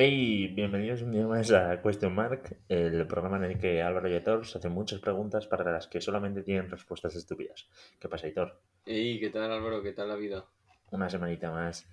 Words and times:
Hey, 0.00 0.46
bienvenidos 0.54 1.02
un 1.02 1.10
día 1.10 1.26
más 1.26 1.50
a 1.50 1.82
Question 1.82 2.14
Mark, 2.14 2.56
el 2.68 3.04
programa 3.08 3.36
en 3.38 3.44
el 3.50 3.58
que 3.58 3.82
Álvaro 3.82 4.08
y 4.08 4.14
Aitor 4.14 4.46
se 4.46 4.58
hacen 4.58 4.70
muchas 4.70 5.00
preguntas 5.00 5.48
para 5.48 5.72
las 5.72 5.88
que 5.88 6.00
solamente 6.00 6.44
tienen 6.44 6.70
respuestas 6.70 7.16
estúpidas. 7.16 7.68
¿Qué 7.98 8.08
pasa, 8.08 8.28
Aitor? 8.28 8.60
Hey, 8.86 9.18
¿qué 9.18 9.30
tal 9.30 9.50
Álvaro? 9.50 9.82
¿Qué 9.82 9.90
tal 9.92 10.06
la 10.06 10.14
vida? 10.14 10.44
Una 10.92 11.10
semanita 11.10 11.50
más. 11.50 11.84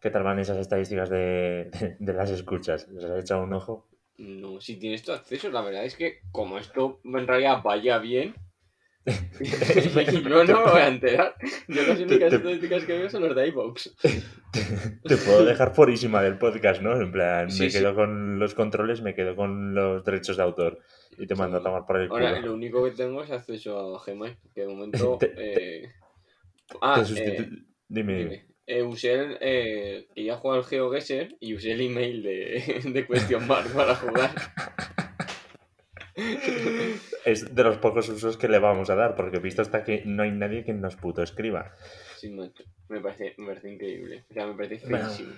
¿Qué 0.00 0.08
tal 0.10 0.22
van 0.22 0.38
esas 0.38 0.56
estadísticas 0.56 1.10
de, 1.10 1.70
de- 1.70 1.96
de 1.98 2.12
las 2.14 2.30
escuchas? 2.30 2.88
¿Les 2.88 3.04
has 3.04 3.20
echado 3.24 3.42
un 3.42 3.52
ojo? 3.52 3.86
No, 4.16 4.60
si 4.60 4.76
tienes 4.78 5.02
tu 5.02 5.12
acceso, 5.12 5.50
la 5.50 5.60
verdad 5.60 5.84
es 5.84 5.96
que 5.96 6.20
como 6.32 6.56
esto 6.58 7.00
en 7.04 7.26
realidad 7.26 7.62
vaya 7.62 7.98
bien, 7.98 8.34
yo 9.06 10.20
no 10.44 10.64
me 10.64 10.70
voy 10.70 10.80
a 10.80 10.88
enterar. 10.88 11.34
Yo 11.68 11.82
las 11.82 12.00
únicas 12.00 12.30
te- 12.30 12.36
estadísticas 12.36 12.84
que 12.84 12.92
veo 12.98 13.10
son 13.10 13.22
los 13.22 13.36
de 13.36 13.48
iVoox. 13.48 13.90
Te 15.04 15.16
puedo 15.16 15.44
dejar 15.44 15.74
fuerísima 15.74 16.22
del 16.22 16.38
podcast, 16.38 16.80
¿no? 16.80 17.00
En 17.00 17.10
plan, 17.12 17.50
Sí, 17.50 17.64
me 17.64 17.70
sí. 17.70 17.78
quedo 17.78 17.94
con 17.94 18.38
los 18.38 18.54
controles, 18.54 19.02
me 19.02 19.14
quedo 19.14 19.34
con 19.36 19.74
los 19.74 20.04
derechos 20.04 20.36
de 20.36 20.42
autor 20.44 20.78
y 21.18 21.26
te 21.26 21.34
mando 21.34 21.58
a 21.58 21.62
tomar 21.62 21.84
por 21.86 22.00
el 22.00 22.08
culo. 22.08 22.26
Ahora, 22.26 22.40
lo 22.40 22.54
único 22.54 22.84
que 22.84 22.92
tengo 22.92 23.22
es 23.22 23.30
acceso 23.30 23.96
a 23.96 24.02
Gmail, 24.04 24.36
que 24.54 24.60
de 24.62 24.66
momento... 24.68 25.16
Te- 25.20 25.32
eh, 25.36 25.92
Ah, 26.80 27.04
eh, 27.14 27.46
Dime. 27.88 28.46
Eh, 28.66 28.82
usé 28.82 29.12
el... 29.12 29.36
Eh, 29.40 30.06
jugar 30.40 30.58
al 30.60 30.64
GeoGuessr 30.64 31.36
y 31.38 31.54
usé 31.54 31.72
el 31.72 31.82
email 31.82 32.22
de, 32.22 32.80
de 32.84 33.06
Question 33.06 33.46
Mark 33.46 33.68
para 33.74 33.94
jugar. 33.94 34.30
Es 37.24 37.54
de 37.54 37.64
los 37.64 37.78
pocos 37.78 38.08
usos 38.08 38.36
que 38.36 38.48
le 38.48 38.58
vamos 38.58 38.90
a 38.90 38.94
dar, 38.94 39.16
porque 39.16 39.38
visto 39.38 39.62
hasta 39.62 39.82
que 39.84 40.02
no 40.04 40.22
hay 40.22 40.30
nadie 40.30 40.64
que 40.64 40.72
nos 40.74 40.96
puto 40.96 41.22
escriba. 41.22 41.72
Sí, 42.18 42.30
macho. 42.30 42.64
Me 42.88 43.00
parece, 43.00 43.34
me 43.38 43.46
parece 43.48 43.72
increíble. 43.72 44.24
O 44.30 44.34
sea, 44.34 44.46
me 44.46 44.54
parece 44.54 44.86
Bueno, 44.88 45.06
feísimo. 45.06 45.34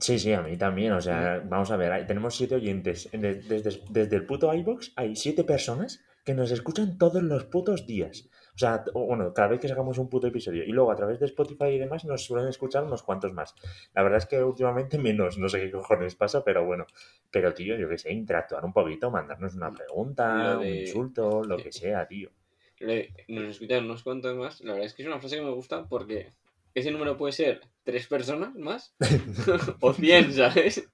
Sí, 0.00 0.18
sí, 0.18 0.32
a 0.32 0.42
mí 0.42 0.56
también. 0.56 0.92
O 0.92 1.00
sea, 1.00 1.42
vamos 1.44 1.70
a 1.70 1.76
ver, 1.76 2.06
tenemos 2.06 2.36
siete 2.36 2.54
oyentes. 2.54 3.08
De- 3.12 3.34
Desde, 3.34 3.80
desde 3.90 4.16
el 4.16 4.24
puto 4.26 4.52
iBox 4.52 4.92
hay 4.96 5.16
siete 5.16 5.44
personas 5.44 6.00
que 6.24 6.34
nos 6.34 6.50
escuchan 6.50 6.98
todos 6.98 7.22
los 7.22 7.44
putos 7.44 7.86
días. 7.86 8.28
O 8.56 8.58
sea, 8.58 8.82
bueno, 8.94 9.34
cada 9.34 9.48
vez 9.48 9.60
que 9.60 9.68
sacamos 9.68 9.98
un 9.98 10.08
puto 10.08 10.26
episodio. 10.26 10.64
Y 10.64 10.72
luego 10.72 10.90
a 10.90 10.96
través 10.96 11.20
de 11.20 11.26
Spotify 11.26 11.66
y 11.66 11.78
demás 11.78 12.06
nos 12.06 12.24
suelen 12.24 12.48
escuchar 12.48 12.84
unos 12.84 13.02
cuantos 13.02 13.30
más. 13.34 13.54
La 13.94 14.02
verdad 14.02 14.16
es 14.16 14.24
que 14.26 14.42
últimamente 14.42 14.96
menos, 14.98 15.36
no 15.36 15.48
sé 15.50 15.60
qué 15.60 15.70
cojones 15.70 16.14
pasa, 16.14 16.42
pero 16.42 16.64
bueno. 16.64 16.86
Pero 17.30 17.52
tío, 17.52 17.76
yo 17.76 17.86
qué 17.88 17.98
sé, 17.98 18.12
interactuar 18.14 18.64
un 18.64 18.72
poquito, 18.72 19.10
mandarnos 19.10 19.54
una 19.54 19.70
pregunta, 19.70 20.58
un 20.58 20.64
insulto, 20.80 21.44
lo 21.44 21.56
que 21.58 21.70
sea, 21.70 22.06
tío. 22.08 22.30
Le- 22.78 23.12
nos 23.28 23.44
escuchan 23.44 23.84
unos 23.84 24.02
cuantos 24.02 24.34
más. 24.36 24.60
La 24.62 24.72
verdad 24.72 24.86
es 24.86 24.94
que 24.94 25.02
es 25.02 25.08
una 25.08 25.18
frase 25.20 25.36
que 25.36 25.42
me 25.42 25.50
gusta 25.52 25.84
porque 25.86 26.32
ese 26.74 26.90
número 26.90 27.16
puede 27.18 27.32
ser 27.32 27.60
tres 27.86 28.08
personas 28.08 28.52
más 28.56 28.96
o 29.80 29.92
cien, 29.92 30.32
¿sabes? 30.32 30.90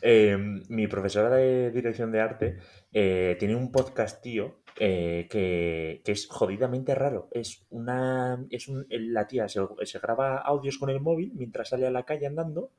Eh, 0.00 0.36
mi 0.70 0.88
profesora 0.88 1.36
de 1.36 1.70
dirección 1.70 2.10
de 2.10 2.20
arte 2.20 2.58
eh, 2.90 3.36
tiene 3.38 3.54
un 3.54 3.70
podcast, 3.70 4.22
tío, 4.22 4.62
eh, 4.80 5.28
que, 5.30 6.00
que 6.04 6.12
es 6.12 6.26
jodidamente 6.26 6.94
raro. 6.94 7.28
Es 7.32 7.66
una. 7.68 8.44
Es 8.48 8.66
un, 8.66 8.86
la 8.88 9.26
tía 9.28 9.46
se, 9.46 9.60
se 9.84 9.98
graba 9.98 10.38
audios 10.38 10.78
con 10.78 10.88
el 10.88 11.00
móvil 11.00 11.32
mientras 11.34 11.68
sale 11.68 11.86
a 11.86 11.90
la 11.90 12.04
calle 12.04 12.26
andando. 12.26 12.72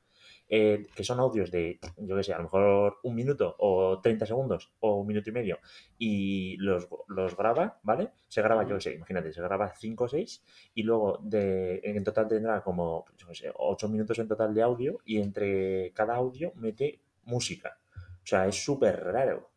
Eh, 0.48 0.88
que 0.96 1.04
son 1.04 1.20
audios 1.20 1.52
de, 1.52 1.80
yo 1.98 2.16
qué 2.16 2.24
sé, 2.24 2.34
a 2.34 2.38
lo 2.38 2.44
mejor 2.44 2.98
un 3.04 3.16
minuto 3.16 3.56
o 3.60 4.00
30 4.02 4.26
segundos 4.26 4.72
o 4.80 4.98
un 4.98 5.08
minuto 5.08 5.30
y 5.30 5.34
medio, 5.34 5.60
y 5.98 6.58
los, 6.58 6.88
los 7.08 7.36
graba, 7.36 7.80
¿vale? 7.84 8.12
Se 8.28 8.42
graba, 8.42 8.68
yo 8.68 8.76
qué 8.76 8.82
sé, 8.82 8.94
imagínate, 8.94 9.34
se 9.34 9.42
graba 9.42 9.74
5 9.76 10.04
o 10.04 10.08
6 10.08 10.44
y 10.76 10.84
luego 10.84 11.20
de, 11.24 11.82
en 11.84 12.04
total 12.04 12.28
tendrá 12.28 12.62
como, 12.62 13.06
yo 13.18 13.28
qué 13.28 13.36
sé, 13.36 13.52
8 13.56 13.90
minutos 13.90 14.20
en 14.20 14.28
total 14.28 14.54
de 14.54 14.62
audio 14.62 15.00
y 15.06 15.20
entre 15.20 15.92
cada 15.94 16.16
audio 16.16 16.52
mete 16.56 17.00
música. 17.24 17.78
O 18.24 18.26
sea, 18.26 18.48
es 18.48 18.64
súper 18.64 19.04
raro. 19.04 19.50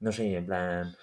No 0.00 0.12
sé, 0.12 0.34
en 0.34 0.46
plan... 0.46 0.94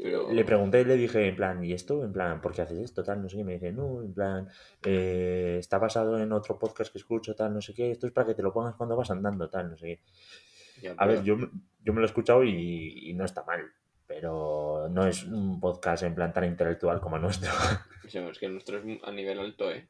Pero- 0.00 0.32
Le 0.32 0.44
pregunté 0.44 0.80
y 0.80 0.84
le 0.84 0.96
dije, 0.96 1.26
en 1.28 1.36
plan, 1.36 1.64
¿y 1.64 1.72
esto? 1.72 2.04
En 2.04 2.12
plan, 2.12 2.40
¿por 2.40 2.52
qué 2.54 2.62
haces 2.62 2.78
esto? 2.78 3.02
Tal, 3.02 3.20
no 3.22 3.28
sé 3.28 3.36
qué. 3.38 3.44
Me 3.44 3.54
dice, 3.54 3.72
no, 3.72 4.02
en 4.02 4.14
plan, 4.14 4.48
eh, 4.84 5.56
está 5.58 5.78
basado 5.78 6.18
en 6.18 6.30
otro 6.32 6.58
podcast 6.58 6.92
que 6.92 6.98
escucho, 6.98 7.34
tal, 7.34 7.52
no 7.54 7.60
sé 7.60 7.74
qué. 7.74 7.90
Esto 7.90 8.06
es 8.06 8.12
para 8.12 8.26
que 8.28 8.34
te 8.34 8.42
lo 8.42 8.52
pongas 8.52 8.74
cuando 8.76 8.96
vas 8.96 9.10
andando, 9.10 9.48
tal, 9.50 9.70
no 9.70 9.76
sé 9.76 9.86
qué. 9.86 10.82
Ya, 10.82 10.94
A 10.96 11.06
ver, 11.06 11.22
yo, 11.24 11.36
me- 11.36 11.50
yo 11.82 11.92
me 11.92 12.00
lo 12.00 12.06
he 12.06 12.08
escuchado 12.08 12.44
y, 12.44 13.10
y 13.10 13.14
no 13.14 13.24
está 13.24 13.42
mal. 13.44 13.62
Pero 14.06 14.88
no 14.90 15.06
es 15.06 15.24
un 15.24 15.60
podcast 15.60 16.02
en 16.04 16.14
plan 16.14 16.32
tan 16.32 16.44
intelectual 16.44 17.00
como 17.00 17.16
el 17.16 17.22
nuestro. 17.22 17.50
es 18.04 18.38
que 18.38 18.46
el 18.46 18.52
nuestro 18.52 18.78
es 18.78 18.84
a 19.02 19.12
nivel 19.12 19.38
alto, 19.38 19.70
¿eh? 19.70 19.88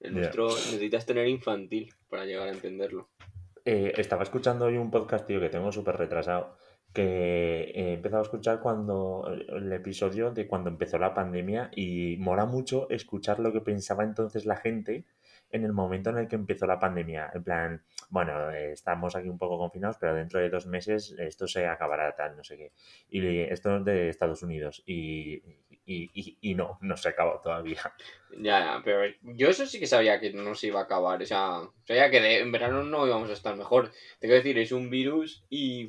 El 0.00 0.14
nuestro 0.14 0.48
necesitas 0.48 1.06
tener 1.06 1.26
infantil 1.26 1.92
para 2.08 2.24
llegar 2.24 2.48
a 2.48 2.52
entenderlo. 2.52 3.08
Eh, 3.64 3.92
estaba 3.96 4.22
escuchando 4.22 4.66
hoy 4.66 4.76
un 4.76 4.90
podcast, 4.90 5.26
tío, 5.26 5.40
que 5.40 5.48
tengo 5.48 5.72
súper 5.72 5.96
retrasado, 5.96 6.56
que 6.92 7.70
he 7.74 7.92
empezado 7.94 8.20
a 8.22 8.24
escuchar 8.24 8.60
cuando 8.60 9.24
el 9.48 9.72
episodio 9.72 10.30
de 10.30 10.46
cuando 10.48 10.70
empezó 10.70 10.98
la 10.98 11.14
pandemia 11.14 11.70
y 11.74 12.16
mola 12.18 12.46
mucho 12.46 12.88
escuchar 12.90 13.38
lo 13.40 13.52
que 13.52 13.60
pensaba 13.60 14.04
entonces 14.04 14.46
la 14.46 14.56
gente 14.56 15.04
en 15.50 15.64
el 15.64 15.72
momento 15.72 16.10
en 16.10 16.18
el 16.18 16.28
que 16.28 16.36
empezó 16.36 16.66
la 16.66 16.78
pandemia. 16.78 17.30
En 17.34 17.42
plan, 17.42 17.82
bueno, 18.10 18.50
eh, 18.50 18.72
estamos 18.72 19.16
aquí 19.16 19.28
un 19.28 19.38
poco 19.38 19.58
confinados, 19.58 19.96
pero 19.98 20.14
dentro 20.14 20.40
de 20.40 20.50
dos 20.50 20.66
meses 20.66 21.14
esto 21.18 21.46
se 21.46 21.66
acabará 21.66 22.14
tal, 22.16 22.36
no 22.36 22.44
sé 22.44 22.56
qué. 22.56 22.72
Y 23.08 23.40
esto 23.40 23.76
es 23.78 23.84
de 23.84 24.08
Estados 24.08 24.42
Unidos 24.42 24.82
y, 24.86 25.34
y, 25.86 26.36
y- 26.42 26.54
no, 26.54 26.78
no 26.82 26.96
se 26.96 27.08
acabado 27.10 27.40
todavía. 27.40 27.80
Ya, 28.30 28.60
ya, 28.60 28.82
pero 28.84 29.10
yo 29.22 29.48
eso 29.48 29.64
sí 29.66 29.80
que 29.80 29.86
sabía 29.86 30.20
que 30.20 30.32
no 30.34 30.54
se 30.54 30.66
iba 30.66 30.80
a 30.80 30.82
acabar. 30.84 31.22
O 31.22 31.26
sea, 31.26 31.62
sabía 31.86 32.10
que 32.10 32.40
en 32.40 32.52
verano 32.52 32.82
no 32.82 33.06
íbamos 33.06 33.30
a 33.30 33.32
estar 33.34 33.56
mejor. 33.56 33.90
Te 34.18 34.26
quiero 34.26 34.34
decir, 34.36 34.58
es 34.58 34.72
un 34.72 34.90
virus 34.90 35.44
y. 35.48 35.88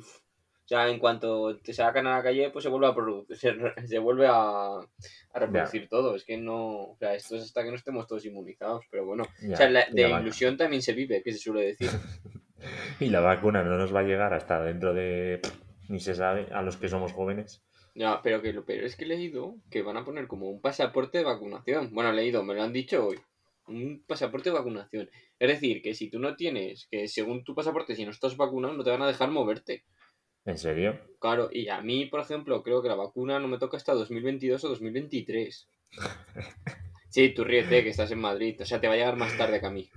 o 0.70 0.76
sea, 0.76 0.88
en 0.88 1.00
cuanto 1.00 1.56
te 1.58 1.72
sacan 1.72 2.06
a 2.06 2.18
la 2.18 2.22
calle, 2.22 2.50
pues 2.50 2.62
se 2.62 2.68
vuelve 2.68 2.86
a 2.86 2.94
producir, 2.94 3.58
se, 3.86 3.98
vuelve 3.98 4.28
a, 4.28 4.76
a 4.76 5.38
reproducir 5.38 5.88
todo. 5.88 6.14
Es 6.14 6.24
que 6.24 6.36
no. 6.36 6.90
O 6.92 6.96
sea, 6.96 7.14
esto 7.14 7.34
es 7.34 7.42
hasta 7.42 7.64
que 7.64 7.70
no 7.70 7.74
estemos 7.76 8.06
todos 8.06 8.24
inmunizados. 8.24 8.84
Pero 8.88 9.04
bueno. 9.04 9.24
O 9.52 9.56
sea, 9.56 9.68
la- 9.68 9.86
de 9.90 10.02
la 10.02 10.10
vaca- 10.10 10.22
ilusión 10.22 10.56
también 10.56 10.80
se 10.80 10.92
vive, 10.92 11.22
que 11.24 11.32
se 11.32 11.38
suele 11.38 11.66
decir. 11.66 11.90
Y 13.00 13.06
la 13.06 13.20
vacuna 13.20 13.62
no 13.64 13.78
nos 13.78 13.92
va 13.94 14.00
a 14.00 14.04
llegar 14.04 14.34
hasta 14.34 14.62
dentro 14.62 14.92
de... 14.92 15.40
Ni 15.88 15.98
se 15.98 16.14
sabe, 16.14 16.46
a 16.52 16.60
los 16.62 16.76
que 16.76 16.88
somos 16.90 17.12
jóvenes. 17.12 17.62
Ya, 17.94 18.20
pero 18.22 18.42
que 18.42 18.52
lo 18.52 18.64
peor 18.66 18.84
es 18.84 18.96
que 18.96 19.04
he 19.04 19.08
leído 19.08 19.56
que 19.70 19.80
van 19.82 19.96
a 19.96 20.04
poner 20.04 20.26
como 20.28 20.48
un 20.50 20.60
pasaporte 20.60 21.16
de 21.18 21.24
vacunación. 21.24 21.88
Bueno, 21.92 22.10
he 22.10 22.12
leído, 22.12 22.44
me 22.44 22.54
lo 22.54 22.62
han 22.62 22.72
dicho 22.74 23.06
hoy. 23.06 23.18
Un 23.66 24.04
pasaporte 24.06 24.50
de 24.50 24.56
vacunación. 24.56 25.08
Es 25.38 25.48
decir, 25.48 25.80
que 25.82 25.94
si 25.94 26.10
tú 26.10 26.18
no 26.18 26.36
tienes, 26.36 26.86
que 26.90 27.08
según 27.08 27.42
tu 27.44 27.54
pasaporte, 27.54 27.94
si 27.96 28.04
no 28.04 28.10
estás 28.10 28.36
vacunado, 28.36 28.74
no 28.74 28.84
te 28.84 28.90
van 28.90 29.02
a 29.02 29.08
dejar 29.08 29.30
moverte. 29.30 29.84
¿En 30.50 30.58
serio? 30.58 30.98
Claro, 31.20 31.48
y 31.52 31.68
a 31.68 31.80
mí, 31.80 32.06
por 32.06 32.20
ejemplo, 32.20 32.62
creo 32.62 32.82
que 32.82 32.88
la 32.88 32.94
vacuna 32.94 33.38
no 33.38 33.48
me 33.48 33.58
toca 33.58 33.76
hasta 33.76 33.94
2022 33.94 34.64
o 34.64 34.68
2023. 34.68 35.68
Sí, 37.12 37.30
tú 37.30 37.42
ríete, 37.42 37.82
que 37.82 37.90
estás 37.90 38.12
en 38.12 38.20
Madrid. 38.20 38.56
O 38.60 38.64
sea, 38.64 38.80
te 38.80 38.86
va 38.86 38.94
a 38.94 38.96
llegar 38.96 39.16
más 39.16 39.36
tarde 39.36 39.58
que 39.58 39.66
a 39.66 39.70
mí. 39.70 39.90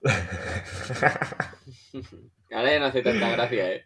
Ahora 2.52 2.70
ya 2.70 2.78
no 2.78 2.86
hace 2.86 3.02
tanta 3.02 3.30
gracia, 3.30 3.72
¿eh? 3.72 3.84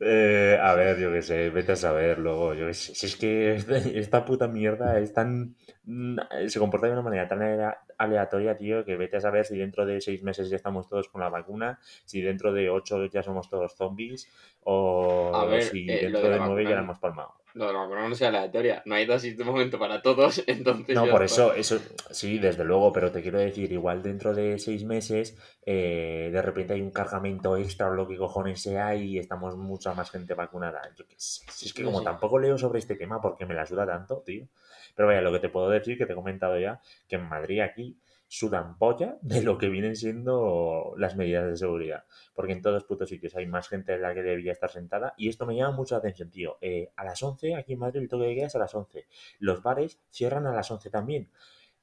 Eh, 0.00 0.58
a 0.60 0.74
ver, 0.74 0.98
yo 0.98 1.10
qué 1.10 1.22
sé, 1.22 1.48
vete 1.48 1.72
a 1.72 1.76
saber 1.76 2.18
luego. 2.18 2.52
Yo 2.52 2.66
qué 2.66 2.74
sé. 2.74 2.94
Si 2.94 3.06
es 3.06 3.16
que 3.16 3.54
esta, 3.54 3.78
esta 3.78 4.26
puta 4.26 4.48
mierda 4.48 4.98
es 4.98 5.14
tan. 5.14 5.56
mm, 5.84 6.18
Se 6.48 6.58
comporta 6.58 6.88
de 6.88 6.92
una 6.92 7.00
manera 7.02 7.26
tan 7.26 7.40
aleatoria, 8.04 8.56
tío, 8.56 8.84
que 8.84 8.96
vete 8.96 9.16
a 9.16 9.20
saber 9.20 9.44
si 9.44 9.56
dentro 9.56 9.86
de 9.86 10.00
seis 10.00 10.22
meses 10.22 10.50
ya 10.50 10.56
estamos 10.56 10.88
todos 10.88 11.08
con 11.08 11.20
la 11.20 11.28
vacuna, 11.28 11.78
si 12.04 12.20
dentro 12.20 12.52
de 12.52 12.70
ocho 12.70 13.04
ya 13.06 13.22
somos 13.22 13.48
todos 13.48 13.74
zombies, 13.74 14.28
o 14.64 15.34
A 15.34 15.44
ver, 15.44 15.62
si 15.62 15.88
eh, 15.90 16.08
lo 16.08 16.20
dentro 16.20 16.28
de 16.28 16.38
de 16.38 16.40
nueve 16.40 16.64
ya 16.64 16.74
la 16.74 16.82
hemos 16.82 16.98
palmado. 16.98 17.34
No, 17.54 17.70
la 17.70 17.80
vacuna 17.80 18.08
no 18.08 18.14
sea 18.14 18.28
aleatoria. 18.28 18.82
No 18.86 18.94
hay 18.94 19.04
dosis 19.04 19.36
de 19.36 19.44
momento 19.44 19.78
para 19.78 20.00
todos, 20.00 20.42
entonces. 20.46 20.94
No, 20.94 21.06
por 21.08 21.22
eso, 21.22 21.52
eso 21.52 21.78
sí, 22.10 22.38
desde 22.38 22.64
luego, 22.64 22.92
pero 22.92 23.12
te 23.12 23.20
quiero 23.20 23.38
decir, 23.38 23.70
igual 23.72 24.02
dentro 24.02 24.34
de 24.34 24.58
seis 24.58 24.84
meses, 24.84 25.36
eh, 25.66 26.30
de 26.32 26.42
repente 26.42 26.74
hay 26.74 26.80
un 26.80 26.90
cargamento 26.90 27.56
extra 27.56 27.88
o 27.88 27.94
lo 27.94 28.08
que 28.08 28.16
cojones 28.16 28.62
sea 28.62 28.94
y 28.94 29.18
estamos 29.18 29.56
mucha 29.56 29.92
más 29.94 30.10
gente 30.10 30.34
vacunada. 30.34 30.80
Yo 30.96 31.06
qué 31.06 31.14
sé, 31.18 31.44
si 31.50 31.66
es 31.66 31.74
que 31.74 31.84
como 31.84 32.02
tampoco 32.02 32.38
leo 32.38 32.56
sobre 32.56 32.78
este 32.78 32.94
tema 32.94 33.20
porque 33.20 33.44
me 33.44 33.54
la 33.54 33.66
suda 33.66 33.86
tanto, 33.86 34.22
tío. 34.24 34.46
Pero 34.94 35.08
vaya, 35.08 35.20
lo 35.20 35.32
que 35.32 35.38
te 35.38 35.48
puedo 35.48 35.70
decir, 35.70 35.98
que 35.98 36.06
te 36.06 36.12
he 36.12 36.16
comentado 36.16 36.58
ya, 36.58 36.80
que 37.08 37.16
en 37.16 37.28
Madrid 37.28 37.60
aquí 37.60 37.96
sudan 38.32 38.78
polla 38.78 39.18
de 39.20 39.42
lo 39.42 39.58
que 39.58 39.68
vienen 39.68 39.94
siendo 39.94 40.94
las 40.96 41.16
medidas 41.16 41.46
de 41.46 41.54
seguridad. 41.54 42.06
Porque 42.32 42.52
en 42.52 42.62
todos 42.62 42.84
putos 42.84 43.10
sitios 43.10 43.36
hay 43.36 43.46
más 43.46 43.68
gente 43.68 43.92
de 43.92 43.98
la 43.98 44.14
que 44.14 44.22
debía 44.22 44.52
estar 44.52 44.70
sentada. 44.70 45.12
Y 45.18 45.28
esto 45.28 45.44
me 45.44 45.54
llama 45.54 45.76
mucho 45.76 45.94
la 45.94 45.98
atención, 45.98 46.30
tío. 46.30 46.56
Eh, 46.62 46.92
a 46.96 47.04
las 47.04 47.22
11, 47.22 47.56
aquí 47.56 47.74
en 47.74 47.80
Madrid 47.80 48.00
el 48.00 48.08
toque 48.08 48.24
de 48.24 48.34
queda 48.34 48.46
es 48.46 48.56
a 48.56 48.58
las 48.58 48.74
11. 48.74 49.06
Los 49.38 49.62
bares 49.62 50.00
cierran 50.08 50.46
a 50.46 50.54
las 50.54 50.70
11 50.70 50.88
también. 50.88 51.30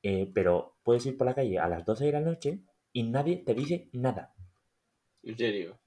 Eh, 0.02 0.32
pero 0.34 0.80
puedes 0.82 1.06
ir 1.06 1.18
por 1.18 1.28
la 1.28 1.36
calle 1.36 1.60
a 1.60 1.70
las 1.70 1.86
12 1.86 2.06
de 2.06 2.12
la 2.14 2.22
noche 2.22 2.64
y 2.94 3.04
nadie 3.04 3.44
te 3.46 3.54
dice 3.54 3.90
nada. 3.94 4.34
En 5.22 5.38
serio. 5.38 5.78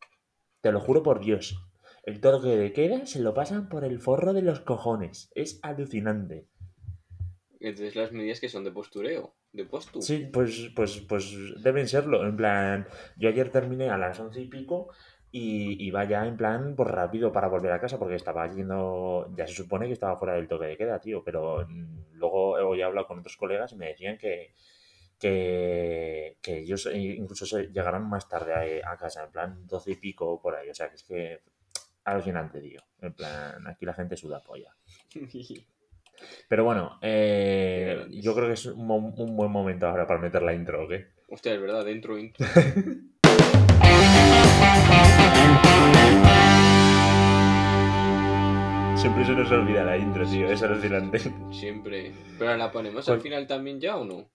Te 0.61 0.71
lo 0.71 0.79
juro 0.79 1.03
por 1.03 1.19
Dios. 1.19 1.59
El 2.05 2.21
toque 2.21 2.57
de 2.57 2.73
queda 2.73 3.05
se 3.07 3.19
lo 3.19 3.35
pasan 3.35 3.69
por 3.69 3.85
el 3.85 3.99
forro 3.99 4.33
de 4.33 4.43
los 4.43 4.61
cojones. 4.61 5.33
Es 5.35 5.59
alucinante. 5.63 6.47
Entonces 7.59 7.97
las 7.97 8.13
medidas 8.13 8.39
que 8.39 8.49
son 8.49 8.63
de 8.63 8.71
postureo. 8.71 9.35
Después 9.53 9.87
tú. 9.87 10.01
Sí, 10.01 10.29
pues, 10.33 10.71
pues, 10.75 11.01
pues 11.01 11.35
deben 11.63 11.87
serlo. 11.87 12.27
En 12.27 12.37
plan, 12.37 12.87
yo 13.17 13.29
ayer 13.29 13.51
terminé 13.51 13.91
a 13.91 13.99
las 13.99 14.19
once 14.19 14.41
y 14.41 14.49
pico 14.49 14.89
y 15.31 15.83
iba 15.87 16.05
ya 16.05 16.27
en 16.27 16.37
plan, 16.37 16.75
pues 16.77 16.89
rápido 16.89 17.33
para 17.33 17.49
volver 17.49 17.73
a 17.73 17.81
casa 17.81 17.99
porque 17.99 18.17
estaba 18.17 18.47
yendo, 18.53 19.31
ya 19.37 19.47
se 19.47 19.55
supone 19.55 19.87
que 19.87 19.95
estaba 19.95 20.19
fuera 20.19 20.35
del 20.35 20.49
toque 20.49 20.67
de 20.67 20.77
queda, 20.77 21.01
tío, 21.01 21.23
pero 21.25 21.67
mm, 21.67 22.13
luego 22.15 22.53
hoy 22.53 22.81
he 22.81 22.85
hablado 22.85 23.07
con 23.07 23.19
otros 23.19 23.37
colegas 23.37 23.73
y 23.73 23.77
me 23.77 23.89
decían 23.89 24.19
que, 24.19 24.55
que, 25.19 26.37
que 26.43 26.59
ellos 26.59 26.89
incluso 26.93 27.47
se 27.47 27.69
llegarán 27.69 28.09
más 28.09 28.29
tarde 28.29 28.83
a, 28.83 28.93
a 28.93 28.97
casa, 28.99 29.25
en 29.25 29.33
plan 29.33 29.67
doce 29.67 29.93
y 29.93 29.97
pico 29.97 30.41
por 30.41 30.55
ahí, 30.55 30.69
o 30.69 30.75
sea, 30.75 30.91
que 30.91 30.97
es 30.97 31.03
que 31.03 31.41
alucinante, 32.05 32.61
tío. 32.61 32.81
En 33.01 33.15
plan, 33.15 33.67
aquí 33.67 33.87
la 33.87 33.95
gente 33.95 34.17
suda 34.17 34.43
polla. 34.43 34.75
Pero 36.49 36.65
bueno, 36.65 36.99
eh, 37.03 38.07
yo 38.11 38.35
creo 38.35 38.49
que 38.49 38.55
es 38.55 38.67
un, 38.67 38.87
buen 39.37 39.51
momento 39.51 39.87
ahora 39.87 40.07
para 40.07 40.21
meter 40.21 40.43
la 40.43 40.55
intro, 40.55 40.85
¿ok? 40.85 40.93
Hostia, 41.29 41.55
es 41.55 41.61
verdad, 41.61 41.85
dentro, 41.85 42.19
intro. 42.19 42.47
Siempre 48.97 49.25
se 49.25 49.33
nos 49.33 49.51
olvida 49.51 49.83
la 49.83 49.97
intro, 49.97 50.25
tío, 50.25 50.47
es 50.47 50.63
alucinante. 50.63 51.19
Siempre. 51.51 52.13
Pero 52.39 52.57
la 52.57 52.71
ponemos 52.71 53.09
al 53.09 53.21
final 53.21 53.49
también 53.49 53.81
ya 53.81 53.97
o 53.97 54.05
no? 54.05 54.31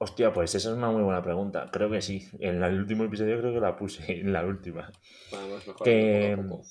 Hostia, 0.00 0.32
pues 0.32 0.54
esa 0.54 0.70
es 0.70 0.76
una 0.76 0.90
muy 0.90 1.02
buena 1.02 1.22
pregunta. 1.22 1.68
Creo 1.72 1.90
que 1.90 2.02
sí. 2.02 2.28
En 2.38 2.62
el 2.62 2.78
último 2.78 3.04
episodio 3.04 3.38
creo 3.40 3.52
que 3.52 3.60
la 3.60 3.76
puse, 3.76 4.20
en 4.20 4.32
la 4.32 4.44
última. 4.44 4.92
Vamos 5.32 5.66
mejorando 5.66 5.84
Que, 5.84 6.36
poco. 6.36 6.62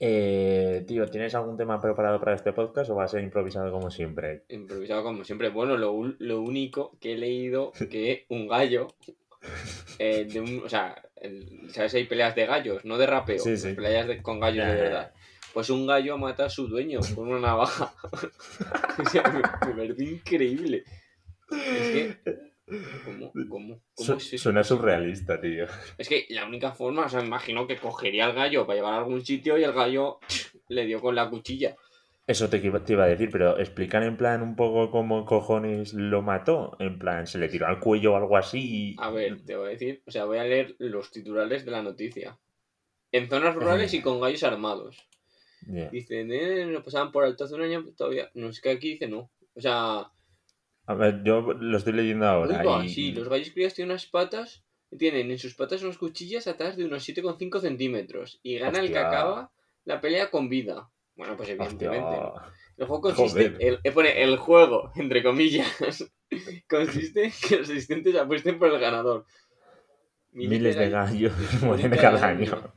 Eh, 0.00 0.84
tío, 0.86 1.06
¿tienes 1.08 1.34
algún 1.34 1.56
tema 1.56 1.80
preparado 1.80 2.18
para 2.20 2.34
este 2.34 2.52
podcast 2.52 2.90
o 2.90 2.94
va 2.96 3.04
a 3.04 3.08
ser 3.08 3.22
improvisado 3.22 3.70
como 3.72 3.90
siempre? 3.90 4.42
Improvisado 4.48 5.02
como 5.02 5.24
siempre. 5.24 5.48
Bueno, 5.50 5.76
lo, 5.76 6.14
lo 6.18 6.40
único 6.40 6.96
que 7.00 7.12
he 7.12 7.16
leído 7.18 7.72
que 7.90 8.26
un 8.28 8.48
gallo. 8.48 8.88
eh, 9.98 10.24
de 10.24 10.40
un, 10.40 10.62
o 10.64 10.68
sea, 10.68 11.00
el- 11.16 11.70
¿sabes? 11.70 11.94
Hay 11.94 12.04
peleas 12.04 12.34
de 12.34 12.46
gallos, 12.46 12.84
no 12.84 12.96
de 12.98 13.06
rapeo. 13.06 13.38
Sí, 13.38 13.56
sí. 13.56 13.74
Peleas 13.74 14.06
de- 14.08 14.22
con 14.22 14.40
gallos 14.40 14.66
de 14.66 14.74
verdad. 14.74 15.12
Pues 15.52 15.70
un 15.70 15.86
gallo 15.86 16.18
mata 16.18 16.46
a 16.46 16.50
su 16.50 16.66
dueño 16.66 16.98
con 17.14 17.28
una 17.28 17.38
navaja. 17.40 17.92
o 18.98 19.08
sea, 19.08 19.22
me, 19.30 19.68
me 19.68 19.74
parece 19.74 20.04
increíble. 20.04 20.84
Es 21.50 21.88
que. 22.24 22.53
¿Cómo? 23.04 23.32
¿Cómo? 23.48 23.80
¿Cómo 23.94 24.14
es 24.14 24.40
suena 24.40 24.64
surrealista, 24.64 25.40
tío. 25.40 25.66
Es 25.98 26.08
que 26.08 26.26
la 26.30 26.46
única 26.46 26.72
forma, 26.72 27.06
o 27.06 27.08
sea, 27.08 27.20
me 27.20 27.26
imagino 27.26 27.66
que 27.66 27.76
cogería 27.76 28.24
al 28.26 28.32
gallo 28.32 28.66
para 28.66 28.76
llevar 28.76 28.94
a 28.94 28.98
algún 28.98 29.24
sitio 29.24 29.58
y 29.58 29.64
el 29.64 29.72
gallo 29.72 30.18
le 30.68 30.86
dio 30.86 31.00
con 31.00 31.14
la 31.14 31.28
cuchilla. 31.28 31.76
Eso 32.26 32.48
te, 32.48 32.56
iba- 32.56 32.82
te 32.82 32.94
iba 32.94 33.04
a 33.04 33.08
decir, 33.08 33.28
pero 33.30 33.58
explican 33.58 34.02
en 34.02 34.16
plan 34.16 34.40
un 34.40 34.56
poco 34.56 34.90
cómo 34.90 35.26
cojones 35.26 35.92
lo 35.92 36.22
mató. 36.22 36.74
En 36.78 36.98
plan, 36.98 37.26
se 37.26 37.36
le 37.38 37.48
tiró 37.48 37.66
al 37.66 37.80
cuello 37.80 38.14
o 38.14 38.16
algo 38.16 38.38
así. 38.38 38.96
A 38.98 39.10
ver, 39.10 39.42
te 39.44 39.56
voy 39.56 39.66
a 39.66 39.70
decir, 39.70 40.02
o 40.06 40.10
sea, 40.10 40.24
voy 40.24 40.38
a 40.38 40.44
leer 40.44 40.74
los 40.78 41.10
titulares 41.10 41.66
de 41.66 41.70
la 41.70 41.82
noticia. 41.82 42.38
En 43.12 43.28
zonas 43.28 43.54
rurales 43.54 43.92
y 43.92 44.00
con 44.02 44.20
gallos 44.20 44.42
armados. 44.42 45.06
Dicen, 45.90 46.32
eh, 46.32 46.64
lo 46.66 46.82
pasaban 46.82 47.12
por 47.12 47.24
alto 47.24 47.44
hace 47.44 47.54
un 47.54 47.62
año, 47.62 47.84
todavía. 47.96 48.30
No, 48.34 48.48
es 48.48 48.60
que 48.62 48.70
aquí 48.70 48.92
dice 48.92 49.06
no. 49.06 49.30
O 49.54 49.60
sea, 49.60 50.10
A 50.86 50.94
ver, 50.94 51.22
yo 51.24 51.40
lo 51.40 51.76
estoy 51.78 51.94
leyendo 51.94 52.26
ahora. 52.26 52.60
uy, 52.60 52.66
va, 52.66 52.84
y- 52.84 52.88
sí, 52.88 53.12
los 53.12 53.28
gallos 53.28 53.50
crías 53.52 53.74
tienen 53.74 53.92
unas 53.92 54.06
patas, 54.06 54.64
tienen 54.98 55.30
en 55.30 55.38
sus 55.38 55.54
patas 55.54 55.82
unas 55.82 55.96
cuchillas 55.98 56.46
atadas 56.46 56.76
de 56.76 56.84
unos 56.84 57.02
7,5 57.08 57.60
centímetros. 57.60 58.38
Y 58.42 58.58
gana 58.58 58.80
el 58.80 58.90
que 58.92 58.98
acaba 58.98 59.50
la 59.84 60.00
pelea 60.00 60.30
con 60.30 60.48
vida. 60.48 60.90
Bueno, 61.16 61.36
pues 61.36 61.48
evidentemente. 61.50 62.00
¿no? 62.10 62.34
El 62.76 62.86
juego 62.86 63.00
consiste, 63.14 63.56
el, 63.60 63.78
eh, 63.84 63.92
pone 63.92 64.22
el 64.22 64.36
juego, 64.36 64.90
entre 64.96 65.22
comillas, 65.22 66.04
consiste 66.68 67.24
en 67.26 67.32
que 67.48 67.56
los 67.58 67.70
asistentes 67.70 68.16
apuesten 68.16 68.58
por 68.58 68.68
el 68.72 68.80
ganador. 68.80 69.24
Miles 70.32 70.76
de 70.76 70.90
gallos 70.90 71.32
mueren 71.62 71.90
cada 71.92 72.26
año. 72.26 72.74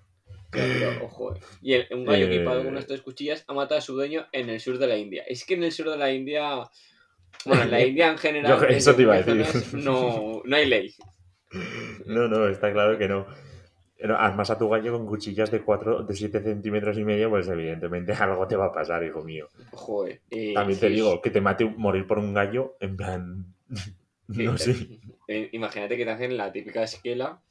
Claro, 0.51 1.05
ojo, 1.05 1.35
eh. 1.35 1.39
Y 1.61 1.73
el- 1.73 1.87
un 1.91 2.05
gallo 2.05 2.27
Eh. 2.27 2.35
equipado 2.35 2.59
con 2.63 2.67
unas 2.73 2.85
tres 2.87 3.01
cuchillas 3.01 3.43
ha 3.47 3.53
matado 3.53 3.79
a 3.79 3.81
su 3.81 3.95
dueño 3.95 4.27
en 4.31 4.49
el 4.49 4.59
sur 4.59 4.77
de 4.77 4.87
la 4.87 4.95
India. 4.97 5.23
Es 5.27 5.43
que 5.45 5.55
en 5.55 5.63
el 5.63 5.71
sur 5.71 5.89
de 5.89 5.97
la 5.97 6.11
India. 6.13 6.61
Bueno, 7.45 7.63
en 7.63 7.71
la 7.71 7.85
India 7.85 8.11
en 8.11 8.17
general. 8.17 8.59
Yo- 8.61 8.67
eso 8.67 8.95
te 8.95 9.01
iba 9.03 9.15
a 9.15 9.21
decir. 9.21 9.79
No, 9.83 10.41
no 10.43 10.55
hay 10.55 10.65
ley. 10.67 10.93
No, 12.05 12.27
no, 12.27 12.47
está 12.47 12.71
claro 12.71 12.97
que 12.97 13.07
no. 13.07 13.25
Armas 14.15 14.51
a 14.51 14.57
tu 14.59 14.69
gallo 14.69 14.91
con 14.93 15.07
cuchillas 15.07 15.49
de 15.49 15.61
4, 15.61 16.03
de 16.03 16.15
7 16.15 16.41
centímetros 16.43 16.97
y 16.99 17.03
medio, 17.03 17.29
pues 17.31 17.47
evidentemente 17.47 18.11
algo 18.19 18.47
te 18.47 18.55
va 18.55 18.65
a 18.67 18.71
pasar, 18.71 19.03
hijo 19.03 19.23
mío. 19.23 19.49
Ojo, 19.71 20.05
eh. 20.07 20.21
Eh, 20.29 20.53
También 20.53 20.79
te 20.79 20.87
sí, 20.89 20.93
digo, 20.95 21.19
que 21.21 21.31
te 21.31 21.41
mate 21.41 21.65
morir 21.65 22.05
por 22.05 22.19
un 22.19 22.33
gallo, 22.33 22.75
en 22.79 22.95
plan. 22.97 23.45
No 24.29 24.55
eh, 24.55 24.57
sé. 24.57 24.75
eh, 25.29 25.49
imagínate 25.53 25.95
que 25.95 26.03
te 26.03 26.11
hacen 26.11 26.35
la 26.35 26.51
típica 26.51 26.83
esquela. 26.83 27.41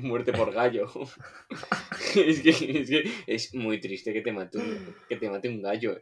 muerte 0.00 0.32
por 0.32 0.52
gallo. 0.52 0.86
es, 2.16 2.40
que, 2.40 2.48
es 2.50 2.88
que 2.90 3.10
es 3.26 3.54
muy 3.54 3.78
triste 3.78 4.12
que 4.14 4.22
te 4.22 4.32
mate 4.32 4.56
un, 4.58 4.94
que 5.08 5.16
te 5.16 5.28
mate 5.28 5.48
un 5.50 5.60
gallo. 5.62 5.98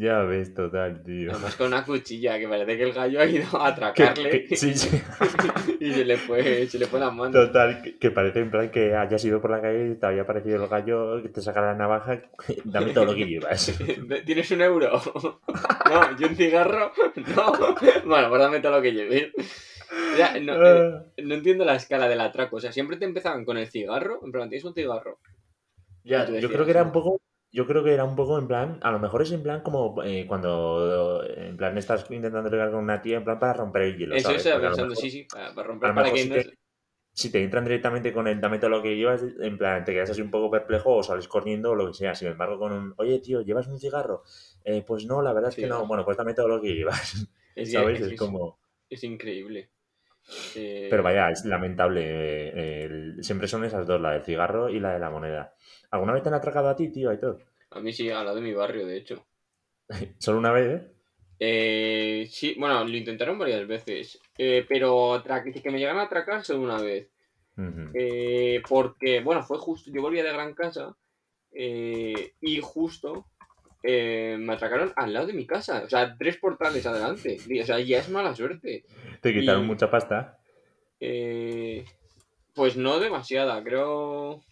Ya 0.00 0.20
ves, 0.22 0.54
total, 0.54 1.02
tío. 1.02 1.32
Además 1.32 1.56
con 1.56 1.66
una 1.68 1.84
cuchilla, 1.84 2.38
que 2.38 2.46
parece 2.46 2.76
que 2.76 2.84
el 2.84 2.92
gallo 2.92 3.20
ha 3.20 3.24
ido 3.26 3.60
a 3.60 3.66
atracarle 3.68 4.44
que- 4.46 4.54
sí, 4.56 4.72
sí. 4.74 4.90
y 5.80 5.92
se 5.92 6.04
le 6.04 6.16
fue, 6.16 6.66
se 6.68 6.78
le 6.78 6.86
fue 6.86 7.00
la 7.00 7.10
mano. 7.10 7.32
Total, 7.32 7.82
que, 7.82 7.98
que 7.98 8.10
parece 8.12 8.38
en 8.40 8.50
plan 8.52 8.70
que 8.70 8.94
hayas 8.94 9.24
ido 9.24 9.40
por 9.40 9.50
la 9.50 9.60
calle 9.60 9.90
y 9.90 9.94
te 9.96 10.06
había 10.06 10.24
parecido 10.24 10.62
el 10.62 10.68
gallo, 10.68 11.20
que 11.20 11.30
te 11.30 11.40
saca 11.42 11.60
la 11.62 11.74
navaja, 11.74 12.22
dame 12.64 12.92
todo 12.92 13.06
lo 13.06 13.14
que 13.16 13.24
llevas. 13.26 13.76
¿Tienes 14.24 14.48
un 14.52 14.60
euro? 14.60 15.02
No, 15.90 16.00
¿y 16.16 16.24
un 16.24 16.36
cigarro? 16.36 16.92
No. 17.34 17.52
Bueno, 18.06 18.28
pues 18.28 18.40
dame 18.40 18.60
todo 18.60 18.76
lo 18.76 18.82
que 18.82 18.92
lleves. 18.92 19.32
Ya, 20.16 20.38
no, 20.38 20.52
eh, 20.64 20.92
Ah, 20.94 21.04
no 21.24 21.34
entiendo 21.34 21.64
la 21.64 21.74
escala 21.74 22.08
del 22.08 22.20
atraco. 22.20 22.56
O 22.56 22.60
sea, 22.60 22.70
siempre 22.70 22.98
te 22.98 23.04
empezaban 23.04 23.44
con 23.44 23.56
el 23.58 23.66
cigarro. 23.68 24.20
En 24.24 24.30
plan, 24.30 24.48
tienes 24.48 24.64
un 24.64 24.74
cigarro. 24.74 25.18
ya, 26.04 26.24
yo 26.38 26.48
creo 26.48 26.64
que 26.64 26.70
era 26.70 26.82
un 26.84 26.92
poco, 26.92 27.20
yo 27.52 27.66
creo 27.66 27.82
que 27.84 27.94
era 27.94 28.04
un 28.04 28.16
poco 28.16 28.38
en 28.38 28.46
plan, 28.46 28.78
a 28.82 28.90
lo 28.90 28.98
mejor 28.98 29.22
es 29.22 29.32
en 29.32 29.42
plan 29.42 29.60
como 29.62 30.02
eh, 30.02 30.26
cuando 30.26 31.22
en 31.24 31.56
plan 31.56 31.76
estás 31.78 32.08
intentando 32.10 32.50
ligar 32.50 32.70
con 32.70 32.80
una 32.84 33.00
tía 33.00 33.16
en 33.18 33.24
plan 33.24 33.38
para 33.38 33.54
romper 33.54 33.82
el 33.82 33.96
hielo, 33.98 34.16
Eso 34.16 34.28
¿sabes? 34.28 34.42
estaba 34.42 34.56
Porque 34.56 34.66
a 34.66 34.70
lo 34.70 34.76
pensando, 34.76 34.94
mejor- 34.94 35.04
sí, 35.04 35.10
sí, 35.10 35.24
para, 35.24 35.62
romper, 35.62 35.94
para 35.94 36.12
que 36.12 36.24
no 36.26 36.34
si 37.12 37.30
te 37.32 37.42
entran 37.42 37.64
directamente 37.64 38.12
con 38.12 38.28
el 38.28 38.40
dame 38.40 38.58
todo 38.58 38.70
lo 38.70 38.82
que 38.82 38.96
llevas, 38.96 39.22
en 39.40 39.58
plan, 39.58 39.84
te 39.84 39.92
quedas 39.92 40.10
así 40.10 40.22
un 40.22 40.30
poco 40.30 40.50
perplejo 40.50 40.94
o 40.96 41.02
sales 41.02 41.26
corriendo 41.26 41.72
o 41.72 41.74
lo 41.74 41.88
que 41.88 41.94
sea. 41.94 42.14
Sin 42.14 42.28
embargo, 42.28 42.58
con 42.60 42.72
un, 42.72 42.94
oye, 42.96 43.18
tío, 43.18 43.40
¿llevas 43.40 43.66
un 43.66 43.80
cigarro? 43.80 44.22
Eh, 44.64 44.84
pues 44.86 45.04
no, 45.04 45.20
la 45.20 45.32
verdad 45.32 45.50
es 45.50 45.56
que 45.56 45.66
no. 45.66 45.84
Bueno, 45.86 46.04
pues 46.04 46.16
dame 46.16 46.34
todo 46.34 46.46
lo 46.48 46.60
que 46.60 46.74
llevas, 46.74 47.26
es, 47.56 47.72
¿sabes? 47.72 47.96
es- 47.96 48.06
Es 48.06 48.12
es- 48.12 48.18
como... 48.20 48.58
es 48.88 49.04
increíble. 49.04 49.70
Eh, 50.56 50.88
Pero 50.90 51.02
vaya, 51.02 51.30
es 51.30 51.44
lamentable. 51.44 52.02
eh, 52.04 52.84
el- 52.84 53.24
Siempre 53.24 53.48
son 53.48 53.64
esas 53.64 53.86
dos, 53.86 54.00
la 54.00 54.12
del 54.12 54.22
cigarro 54.24 54.68
y 54.68 54.80
la 54.80 54.92
de 54.92 54.98
la 54.98 55.10
moneda. 55.10 55.54
¿Alguna 55.90 56.12
vez 56.12 56.22
te 56.22 56.28
han 56.28 56.34
atracado 56.34 56.68
a 56.68 56.76
ti, 56.76 56.88
tío, 56.88 57.12
y 57.12 57.18
todo? 57.18 57.38
A 57.70 57.80
mí 57.80 57.92
sí, 57.92 58.10
al 58.10 58.24
lado 58.24 58.36
de 58.36 58.42
mi 58.42 58.52
barrio, 58.54 58.86
de 58.86 58.96
hecho. 58.96 59.26
Solo 60.18 60.38
una 60.38 60.52
vez, 60.52 60.80
¿eh? 60.82 60.92
Eh, 61.40 62.26
sí, 62.30 62.56
bueno, 62.58 62.84
lo 62.84 62.96
intentaron 62.96 63.38
varias 63.38 63.66
veces. 63.66 64.20
eh, 64.36 64.64
pero 64.68 65.22
que 65.62 65.70
me 65.70 65.78
llegaron 65.78 66.00
a 66.00 66.04
atracar 66.04 66.44
solo 66.44 66.62
una 66.62 66.80
vez. 66.80 67.08
Eh, 67.94 68.62
porque, 68.68 69.20
bueno, 69.20 69.42
fue 69.42 69.58
justo, 69.58 69.90
yo 69.92 70.00
volvía 70.02 70.22
de 70.22 70.32
Gran 70.32 70.54
Casa 70.54 70.96
y 71.52 72.60
justo 72.60 73.26
eh, 73.90 74.36
me 74.38 74.52
atracaron 74.52 74.92
al 74.96 75.14
lado 75.14 75.28
de 75.28 75.32
mi 75.32 75.46
casa. 75.46 75.82
O 75.82 75.88
sea, 75.88 76.14
tres 76.18 76.36
portales 76.36 76.84
adelante. 76.84 77.38
O 77.62 77.64
sea, 77.64 77.80
ya 77.80 77.98
es 78.00 78.10
mala 78.10 78.34
suerte. 78.34 78.84
Te 79.22 79.32
quitaron 79.32 79.64
y- 79.64 79.66
mucha 79.66 79.90
pasta. 79.90 80.38
Eh, 81.00 81.86
pues 82.54 82.76
no 82.76 82.98
demasiada, 83.00 83.62
creo 83.64 84.42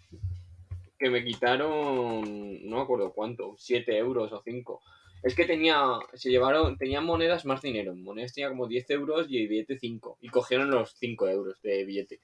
que 0.98 1.10
me 1.10 1.22
quitaron, 1.22 2.66
no 2.66 2.76
me 2.76 2.82
acuerdo 2.82 3.12
cuánto, 3.12 3.54
7 3.58 3.98
euros 3.98 4.32
o 4.32 4.40
5. 4.42 4.80
Es 5.22 5.34
que 5.34 5.44
tenía, 5.44 5.82
se 6.14 6.30
llevaron, 6.30 6.78
tenían 6.78 7.04
monedas 7.04 7.44
más 7.44 7.60
dinero. 7.60 7.94
Monedas 7.94 8.32
tenía 8.32 8.48
como 8.48 8.66
10 8.68 8.88
euros 8.90 9.26
y 9.28 9.42
el 9.42 9.48
billete 9.48 9.78
5. 9.78 10.16
Y 10.22 10.28
cogieron 10.28 10.70
los 10.70 10.94
5 10.98 11.28
euros 11.28 11.60
de 11.62 11.84
billete. 11.84 12.20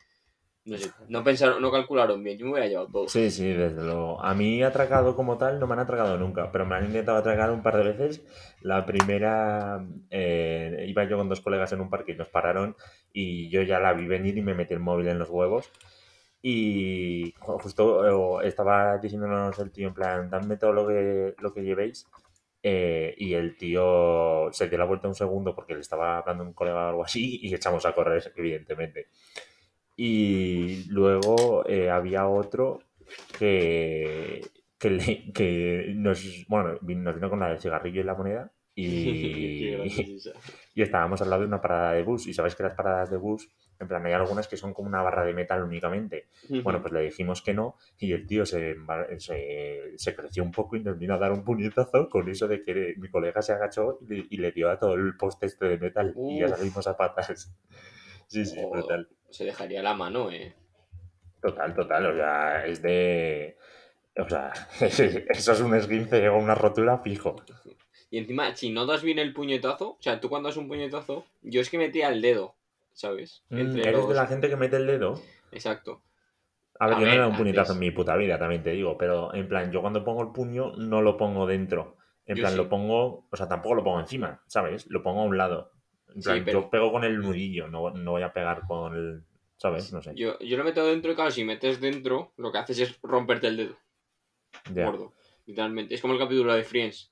No 0.64 0.78
sé, 0.78 0.90
no 1.08 1.24
pensaron, 1.24 1.60
no 1.60 1.72
calcularon 1.72 2.22
bien, 2.22 2.38
yo 2.38 2.44
me 2.46 2.52
hubiera 2.52 2.68
llevado 2.68 2.86
todo. 2.88 3.08
Sí, 3.08 3.30
sí, 3.32 3.48
desde 3.52 3.82
luego. 3.82 4.22
A 4.22 4.32
mí 4.32 4.62
atracado 4.62 5.16
como 5.16 5.36
tal 5.36 5.58
no 5.58 5.66
me 5.66 5.72
han 5.72 5.80
atracado 5.80 6.16
nunca, 6.18 6.52
pero 6.52 6.64
me 6.64 6.76
han 6.76 6.84
intentado 6.86 7.18
atracar 7.18 7.50
un 7.50 7.62
par 7.62 7.76
de 7.78 7.92
veces. 7.92 8.22
La 8.60 8.86
primera, 8.86 9.84
eh, 10.10 10.84
iba 10.86 11.02
yo 11.04 11.16
con 11.18 11.28
dos 11.28 11.40
colegas 11.40 11.72
en 11.72 11.80
un 11.80 11.90
parque 11.90 12.12
y 12.12 12.16
nos 12.16 12.28
pararon 12.28 12.76
y 13.12 13.48
yo 13.50 13.62
ya 13.62 13.80
la 13.80 13.92
vi 13.92 14.06
venir 14.06 14.38
y 14.38 14.42
me 14.42 14.54
metí 14.54 14.72
el 14.72 14.78
móvil 14.80 15.08
en 15.08 15.18
los 15.18 15.30
huevos. 15.30 15.68
Y 16.42 17.32
ju- 17.34 17.60
justo 17.60 18.40
eh, 18.42 18.48
estaba 18.48 18.98
diciéndonos 18.98 19.58
el 19.58 19.70
tío 19.72 19.88
en 19.88 19.94
plan, 19.94 20.30
dame 20.30 20.56
todo 20.56 20.72
lo 20.72 20.86
que, 20.86 21.34
lo 21.38 21.52
que 21.54 21.62
llevéis. 21.62 22.06
Eh, 22.64 23.14
y 23.18 23.34
el 23.34 23.56
tío 23.56 24.48
se 24.52 24.68
dio 24.68 24.78
la 24.78 24.84
vuelta 24.84 25.08
un 25.08 25.14
segundo 25.16 25.54
porque 25.54 25.74
le 25.74 25.80
estaba 25.80 26.18
hablando 26.18 26.44
un 26.44 26.52
colega 26.52 26.86
o 26.86 26.88
algo 26.90 27.04
así 27.04 27.40
y 27.42 27.52
echamos 27.54 27.84
a 27.86 27.92
correr, 27.94 28.32
evidentemente. 28.36 29.08
Y 29.96 30.84
luego 30.90 31.64
eh, 31.68 31.90
había 31.90 32.26
otro 32.28 32.80
que, 33.38 34.40
que, 34.78 34.90
le- 34.90 35.32
que 35.32 35.92
nos, 35.94 36.24
bueno, 36.48 36.78
nos 36.82 37.14
vino 37.14 37.30
con 37.30 37.40
la 37.40 37.48
del 37.48 37.60
cigarrillo 37.60 38.00
y 38.00 38.04
la 38.04 38.14
moneda. 38.14 38.52
Y, 38.74 39.74
y 40.74 40.82
estábamos 40.82 41.20
al 41.20 41.28
lado 41.30 41.42
de 41.42 41.48
una 41.48 41.60
parada 41.60 41.92
de 41.92 42.02
bus. 42.02 42.26
Y 42.26 42.32
sabéis 42.34 42.54
que 42.54 42.62
las 42.62 42.74
paradas 42.74 43.10
de 43.10 43.18
bus, 43.18 43.48
en 43.78 43.86
plan, 43.88 44.04
hay 44.06 44.12
algunas 44.14 44.48
que 44.48 44.56
son 44.56 44.72
como 44.72 44.88
una 44.88 45.02
barra 45.02 45.24
de 45.24 45.34
metal 45.34 45.62
únicamente. 45.62 46.28
Bueno, 46.62 46.80
pues 46.80 46.92
le 46.94 47.02
dijimos 47.02 47.42
que 47.42 47.52
no 47.52 47.76
y 47.98 48.12
el 48.12 48.26
tío 48.26 48.46
se, 48.46 48.76
se, 49.18 49.92
se 49.96 50.14
creció 50.16 50.42
un 50.42 50.52
poco 50.52 50.76
y 50.76 50.82
nos 50.82 50.98
vino 50.98 51.14
a 51.14 51.18
dar 51.18 51.32
un 51.32 51.44
puñetazo 51.44 52.08
con 52.08 52.28
eso 52.30 52.48
de 52.48 52.62
que 52.62 52.94
mi 52.96 53.10
colega 53.10 53.42
se 53.42 53.52
agachó 53.52 53.98
y 54.00 54.06
le, 54.06 54.26
y 54.30 54.36
le 54.38 54.52
dio 54.52 54.70
a 54.70 54.78
todo 54.78 54.94
el 54.94 55.16
poste 55.18 55.46
este 55.46 55.66
de 55.66 55.78
metal 55.78 56.14
y 56.16 56.38
ya 56.40 56.48
salimos 56.48 56.86
a 56.86 56.96
patas. 56.96 57.54
Sí, 58.28 58.46
sí, 58.46 58.56
O- 58.64 58.70
brutal. 58.70 59.08
Se 59.32 59.44
dejaría 59.44 59.82
la 59.82 59.94
mano, 59.94 60.30
eh. 60.30 60.54
Total, 61.40 61.74
total. 61.74 62.06
O 62.06 62.14
sea, 62.14 62.66
es 62.66 62.80
de... 62.82 63.56
O 64.16 64.28
sea, 64.28 64.52
eso 64.80 65.52
es 65.52 65.60
un 65.60 65.74
esguince 65.74 66.28
o 66.28 66.36
una 66.38 66.54
rotura 66.54 66.98
fijo. 66.98 67.36
Y 68.10 68.18
encima, 68.18 68.54
si 68.54 68.70
no 68.70 68.84
das 68.86 69.02
bien 69.02 69.18
el 69.18 69.32
puñetazo, 69.32 69.92
o 69.92 69.98
sea, 70.00 70.20
tú 70.20 70.28
cuando 70.28 70.48
das 70.50 70.58
un 70.58 70.68
puñetazo, 70.68 71.24
yo 71.42 71.60
es 71.62 71.70
que 71.70 71.78
metía 71.78 72.10
el 72.10 72.20
dedo, 72.20 72.54
¿sabes? 72.92 73.42
Mm, 73.48 73.78
¿Eres 73.78 74.06
de 74.08 74.14
la 74.14 74.26
gente 74.26 74.50
que 74.50 74.56
mete 74.56 74.76
el 74.76 74.86
dedo? 74.86 75.20
Exacto. 75.50 76.02
A 76.78 76.86
ver, 76.88 76.96
A 76.96 77.00
yo 77.00 77.06
no 77.06 77.10
ver, 77.10 77.14
le 77.14 77.22
doy 77.22 77.30
un 77.30 77.36
puñetazo 77.38 77.72
antes- 77.72 77.76
en 77.76 77.80
mi 77.80 77.90
puta 77.90 78.16
vida, 78.16 78.38
también 78.38 78.62
te 78.62 78.70
digo, 78.72 78.98
pero 78.98 79.32
en 79.34 79.48
plan, 79.48 79.72
yo 79.72 79.80
cuando 79.80 80.04
pongo 80.04 80.22
el 80.22 80.32
puño 80.32 80.72
no 80.76 81.00
lo 81.00 81.16
pongo 81.16 81.46
dentro. 81.46 81.96
En 82.26 82.36
Yo 82.36 82.42
plan, 82.42 82.52
sí. 82.52 82.58
lo 82.58 82.68
pongo, 82.68 83.26
o 83.30 83.36
sea, 83.36 83.48
tampoco 83.48 83.74
lo 83.74 83.82
pongo 83.82 83.98
encima, 83.98 84.42
¿sabes? 84.46 84.86
Lo 84.88 85.02
pongo 85.02 85.22
a 85.22 85.24
un 85.24 85.36
lado. 85.38 85.71
En 86.14 86.22
Sí, 86.22 86.28
plan, 86.28 86.44
pero- 86.44 86.60
yo 86.62 86.70
pego 86.70 86.92
con 86.92 87.04
el 87.04 87.18
nudillo, 87.18 87.68
no, 87.68 87.90
no 87.90 88.10
voy 88.12 88.22
a 88.22 88.32
pegar 88.32 88.62
con 88.66 88.94
el, 88.94 89.22
¿sabes? 89.56 89.92
No 89.92 90.02
sé. 90.02 90.12
Yo, 90.14 90.38
yo 90.40 90.56
lo 90.56 90.64
meto 90.64 90.84
dentro 90.86 91.12
y 91.12 91.14
claro, 91.14 91.30
si 91.30 91.44
metes 91.44 91.80
dentro, 91.80 92.32
lo 92.36 92.50
que 92.52 92.58
haces 92.58 92.78
es 92.80 92.98
romperte 93.02 93.46
el 93.48 93.56
dedo. 93.56 93.76
Gordo. 94.70 95.12
Literalmente. 95.46 95.94
Es 95.94 96.00
como 96.00 96.14
el 96.14 96.20
capítulo 96.20 96.54
de 96.54 96.64
Friends. 96.64 97.10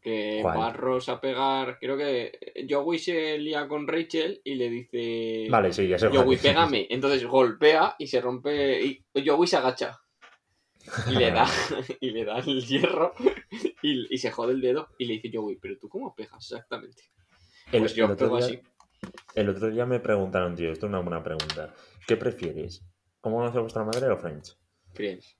Que 0.00 0.40
¿Cuál? 0.42 0.58
va 0.58 0.72
Ross 0.72 1.08
a 1.08 1.18
pegar. 1.20 1.78
Creo 1.80 1.96
que 1.96 2.66
Joey 2.68 2.98
se 2.98 3.38
lía 3.38 3.66
con 3.66 3.88
Rachel 3.88 4.40
y 4.44 4.54
le 4.54 4.68
dice. 4.68 5.46
Vale, 5.50 5.72
sí, 5.72 5.88
ya 5.88 5.98
sé. 5.98 6.08
Joey, 6.08 6.36
pégame. 6.36 6.86
Entonces 6.90 7.24
golpea 7.24 7.96
y 7.98 8.06
se 8.06 8.20
rompe. 8.20 8.82
Y 8.82 9.02
Joey 9.26 9.46
se 9.48 9.56
agacha. 9.56 9.98
Y 11.10 11.14
le 11.14 11.30
da, 11.30 11.46
y 12.00 12.10
le 12.10 12.24
da 12.26 12.38
el 12.40 12.62
hierro 12.66 13.14
y, 13.80 14.14
y 14.14 14.18
se 14.18 14.30
jode 14.30 14.52
el 14.52 14.60
dedo. 14.60 14.88
Y 14.98 15.06
le 15.06 15.14
dice 15.14 15.30
Joey, 15.32 15.56
pero 15.56 15.78
tú 15.78 15.88
cómo 15.88 16.14
pegas 16.14 16.52
exactamente. 16.52 17.04
El, 17.72 17.80
Pues 17.80 17.94
yo 17.94 18.04
el 18.06 18.12
otro 18.12 18.36
día, 18.36 18.46
así. 18.46 18.60
el 19.34 19.48
otro 19.48 19.70
día 19.70 19.86
me 19.86 20.00
preguntaron, 20.00 20.54
tío, 20.54 20.70
esto 20.72 20.86
es 20.86 20.90
una 20.90 21.00
buena 21.00 21.22
pregunta. 21.22 21.74
¿Qué 22.06 22.16
prefieres? 22.16 22.84
¿Cómo 23.20 23.36
conoce 23.38 23.58
vuestra 23.58 23.84
madre 23.84 24.08
o 24.08 24.16
Friends? 24.18 24.58
Friends. 24.92 25.36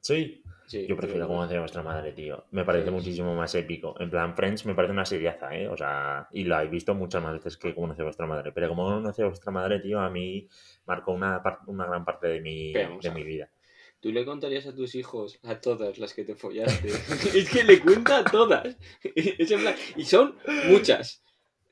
Sí, 0.00 0.42
Sí, 0.66 0.86
yo 0.88 0.96
prefiero 0.96 1.26
cómo 1.26 1.40
conoce 1.40 1.58
vuestra 1.58 1.82
madre, 1.82 2.12
tío. 2.12 2.46
Me 2.50 2.64
parece 2.64 2.86
Sí. 2.86 2.90
muchísimo 2.92 3.34
más 3.34 3.54
épico. 3.54 3.94
En 4.00 4.10
plan, 4.10 4.34
Friends 4.34 4.64
me 4.64 4.74
parece 4.74 4.92
una 4.92 5.04
seriaza, 5.04 5.54
¿eh? 5.54 5.68
O 5.68 5.76
sea, 5.76 6.28
y 6.32 6.44
la 6.44 6.62
he 6.64 6.68
visto 6.68 6.94
muchas 6.94 7.22
más 7.22 7.34
veces 7.34 7.56
que 7.58 7.74
cómo 7.74 7.88
conoce 7.88 8.02
vuestra 8.02 8.26
madre. 8.26 8.52
Pero 8.52 8.68
como 8.68 8.86
conoce 8.86 9.22
vuestra 9.24 9.52
madre, 9.52 9.80
tío, 9.80 10.00
a 10.00 10.08
mí 10.08 10.48
marcó 10.86 11.12
una, 11.12 11.42
una 11.66 11.86
gran 11.86 12.04
parte 12.06 12.26
de 12.28 12.40
mi, 12.40 12.72
de 12.72 12.84
a 12.84 13.12
mi 13.14 13.22
vida. 13.22 13.50
¿Tú 14.00 14.10
le 14.10 14.24
contarías 14.24 14.66
a 14.66 14.74
tus 14.74 14.94
hijos, 14.94 15.38
a 15.44 15.60
todas 15.60 15.98
las 15.98 16.14
que 16.14 16.24
te 16.24 16.34
follaste? 16.34 16.88
es 17.36 17.50
que 17.50 17.62
le 17.64 17.78
cuenta 17.80 18.18
a 18.20 18.24
todas. 18.24 18.76
Es 19.14 19.50
en 19.50 19.60
plan- 19.60 19.76
y 19.96 20.04
son 20.04 20.36
muchas. 20.68 21.22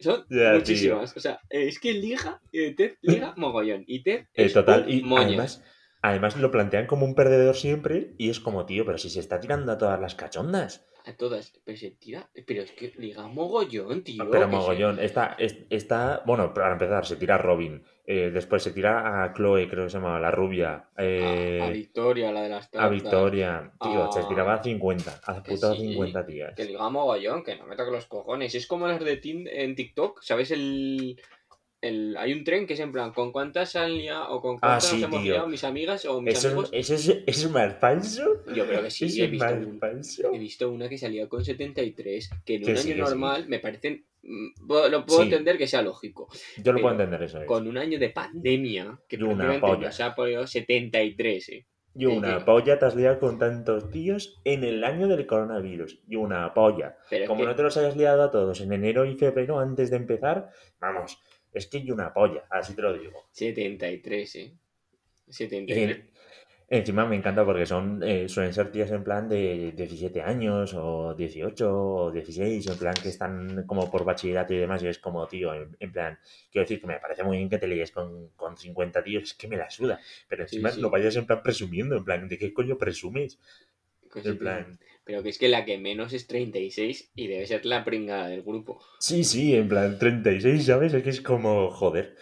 Son 0.01 0.25
muchísimas. 0.29 1.17
O 1.17 1.21
sea, 1.21 1.41
es 1.49 1.79
que 1.79 1.93
liga, 1.93 2.41
eh, 2.53 2.75
Ted 2.75 2.95
liga 3.03 3.35
mogollón. 3.37 3.85
Y 3.87 4.03
Ted 4.03 4.21
Eh, 4.35 4.45
es 4.47 4.53
total, 4.55 4.85
un 4.85 4.91
y 4.91 5.03
moño. 5.03 5.23
además, 5.27 5.63
además 6.03 6.37
lo 6.37 6.51
plantean 6.51 6.87
como 6.87 7.05
un 7.07 7.15
perdedor 7.15 7.55
siempre 7.57 8.15
y 8.19 8.31
es 8.31 8.41
como, 8.41 8.67
tío, 8.67 8.85
pero 8.85 8.99
si 8.99 9.11
se 9.11 9.21
está 9.21 9.39
tirando 9.41 9.71
a 9.73 9.79
todas 9.79 10.01
las 10.01 10.15
cachondas. 10.15 10.87
A 11.07 11.15
todas. 11.17 11.53
Pero 11.65 11.79
se 11.79 11.91
tira. 11.93 12.31
Pero 12.47 12.63
es 12.63 12.73
que 12.73 12.93
liga 12.99 13.27
mogollón, 13.27 14.05
tío. 14.05 14.31
Pero 14.31 14.49
mogollón, 14.49 14.99
está, 14.99 15.35
es- 15.39 15.59
está, 15.71 16.23
bueno, 16.27 16.53
para 16.55 16.73
empezar, 16.73 17.07
se 17.07 17.17
tira 17.17 17.39
Robin, 17.39 17.83
eh, 18.13 18.31
después 18.33 18.63
se 18.63 18.73
tira 18.73 19.23
a 19.23 19.33
Chloe, 19.33 19.69
creo 19.69 19.85
que 19.85 19.91
se 19.91 19.99
llama, 19.99 20.19
la 20.19 20.33
rubia, 20.33 20.85
eh, 20.99 21.59
A, 21.61 21.67
a 21.67 21.71
Victoria, 21.71 22.33
la 22.33 22.43
de 22.43 22.49
las 22.49 22.67
a 22.67 22.71
tartas. 22.71 22.91
Victoria, 22.91 23.73
tío, 23.81 24.11
se 24.11 24.19
a- 24.21 24.29
tiraba 24.29 24.55
a 24.55 24.63
50, 24.63 25.21
a 25.25 25.43
putas 25.43 25.77
sí, 25.77 25.83
50 25.93 26.27
tías. 26.27 26.55
Que 26.57 26.65
liga 26.65 26.89
mogollón, 26.89 27.45
que 27.45 27.57
no 27.57 27.67
me 27.67 27.77
toque 27.77 27.93
los 27.93 28.07
cojones. 28.07 28.55
Es 28.55 28.67
como 28.67 28.89
las 28.89 28.99
de 29.05 29.17
Tin 29.19 29.47
en 29.47 29.77
TikTok, 29.77 30.23
¿sabes? 30.23 30.51
El, 30.51 31.21
el, 31.83 32.17
hay 32.19 32.33
un 32.33 32.45
tren 32.45 32.67
que 32.67 32.75
es 32.75 32.81
en 32.81 32.93
plan, 32.93 33.13
¿con 33.13 33.33
cuántas 33.33 33.75
han 33.77 33.97
liado 33.97 34.29
o 34.31 34.41
con 34.41 34.57
Ah, 34.57 34.61
cuántas 34.61 34.85
sí, 34.85 34.97
nos 34.97 35.05
hemos 35.05 35.23
liado 35.25 35.47
mis 35.49 35.65
amigas 35.65 36.05
o 36.05 36.21
mis 36.21 36.35
¿Eso, 36.39 36.49
amigos? 36.49 36.69
es, 36.73 36.91
eso, 36.91 37.13
es, 37.13 37.19
eso 37.27 37.47
es 37.47 37.53
más 37.53 37.79
falso? 37.79 38.45
Yo 38.55 38.67
creo 38.67 38.83
que 38.83 38.91
sí, 38.91 39.07
¿Eso 39.07 39.25
he 39.25 39.27
visto, 39.29 39.47
un- 39.55 39.79
falso? 39.79 40.31
he 40.35 40.39
visto 40.39 40.71
una 40.71 40.89
que 40.89 40.99
salía 40.99 41.29
con 41.29 41.45
73, 41.45 42.31
que 42.45 42.55
en 42.57 42.69
un 42.69 42.77
sí, 42.77 42.93
año 42.93 42.95
sí. 43.07 43.11
normal 43.11 43.47
me 43.49 43.59
parecen... 43.61 44.05
mm, 44.23 44.47
Lo 44.91 45.07
puedo 45.07 45.23
entender 45.23 45.57
que 45.59 45.67
sea 45.67 45.83
lógico. 45.83 46.29
Yo 46.63 46.73
lo 46.73 46.81
puedo 46.81 46.93
entender 46.95 47.23
eso. 47.23 47.41
es. 47.41 47.47
Con 47.47 47.67
un 47.67 47.79
año 47.79 47.99
de 47.99 48.11
pandemia, 48.11 48.99
que 49.09 49.17
prácticamente 49.19 49.79
nos 49.87 50.01
ha 50.01 50.15
podido 50.15 50.47
73, 50.47 51.49
eh. 51.49 51.67
Y 51.93 52.07
una 52.07 52.45
polla 52.45 52.79
te 52.79 52.85
has 52.87 52.95
liado 52.95 53.19
con 53.19 53.37
tantos 53.37 53.91
tíos 53.91 54.41
en 54.45 54.63
el 54.63 54.85
año 54.85 55.09
del 55.09 55.27
coronavirus. 55.27 55.99
Y 56.09 56.15
una 56.15 56.55
polla. 56.55 56.97
Pero 57.11 57.27
Como 57.27 57.41
que- 57.41 57.47
no 57.47 57.57
te 57.57 57.63
los 57.65 57.77
hayas 57.79 57.97
liado 57.97 58.23
a 58.23 58.31
todos 58.31 58.61
en 58.61 58.73
enero 58.73 59.05
y 59.07 59.17
febrero 59.17 59.59
antes 59.59 59.91
de 59.91 59.97
empezar, 59.97 60.51
vamos, 60.81 61.19
es 61.53 61.67
que 61.67 61.79
y 61.79 61.91
una 61.91 62.13
polla, 62.13 62.45
así 62.51 62.75
te 62.75 62.83
lo 62.83 62.93
digo. 62.99 63.27
73, 63.33 64.37
eh. 64.37 64.53
Y 65.67 65.73
73. 65.73 65.83
en- 65.83 66.11
encima 66.69 67.07
me 67.07 67.17
encanta 67.17 67.45
porque 67.45 67.67
son 67.67 68.03
eh, 68.03 68.29
suelen 68.29 68.55
ser 68.55 68.71
tías 68.73 68.91
en 68.93 69.05
plan 69.05 69.29
de 69.29 69.73
17 69.73 70.23
años 70.23 70.75
o 70.75 71.15
18 71.15 71.67
o 71.73 72.11
16, 72.13 72.67
en 72.69 72.79
plan 72.79 72.95
que 73.03 73.09
están 73.09 73.65
como 73.67 73.91
por 73.91 74.05
bachillerato 74.05 74.55
y 74.55 74.59
demás, 74.59 74.83
y 74.83 74.89
es 74.89 74.99
como, 74.99 75.27
tío, 75.29 75.55
en, 75.55 75.77
en 75.81 75.93
plan, 75.93 76.19
quiero 76.51 76.65
decir 76.65 76.81
que 76.81 76.87
me 76.87 77.01
parece 77.01 77.25
muy 77.25 77.39
bien 77.39 77.49
que 77.51 77.59
te 77.59 77.69
líes 77.69 77.91
con, 77.93 78.29
con 78.37 78.57
50 78.57 79.03
tíos, 79.03 79.25
es 79.25 79.35
que 79.35 79.49
me 79.49 79.57
la 79.57 79.71
suda, 79.71 80.01
pero 80.29 80.43
Sí, 80.45 80.59
encima 80.59 80.69
sí. 80.69 80.81
no 80.81 80.91
vayas 80.91 81.17
en 81.17 81.27
plan 81.27 81.43
presumiendo, 81.43 81.97
en 81.97 82.05
plan, 82.05 82.29
¿de 82.29 82.39
qué 82.39 82.53
coño 82.53 82.79
presumes? 82.79 83.39
En 84.23 84.37
70. 84.37 84.39
plan, 84.39 84.79
Pero 85.05 85.23
que 85.23 85.31
es 85.31 85.39
que 85.39 85.49
la 85.49 85.65
que 85.65 85.79
menos 85.79 86.13
es 86.13 86.27
36 86.27 87.11
y 87.17 87.27
debe 87.27 87.47
ser 87.47 87.65
la 87.67 87.85
pringada 87.85 88.29
del 88.29 88.43
grupo. 88.43 88.81
sí, 89.01 89.25
sí, 89.25 89.55
en 89.57 89.67
plan 89.69 89.99
36, 89.99 90.65
¿sabes? 90.67 90.93
Es 90.95 91.03
que 91.03 91.11
es 91.11 91.21
como, 91.21 91.71
joder. 91.71 92.15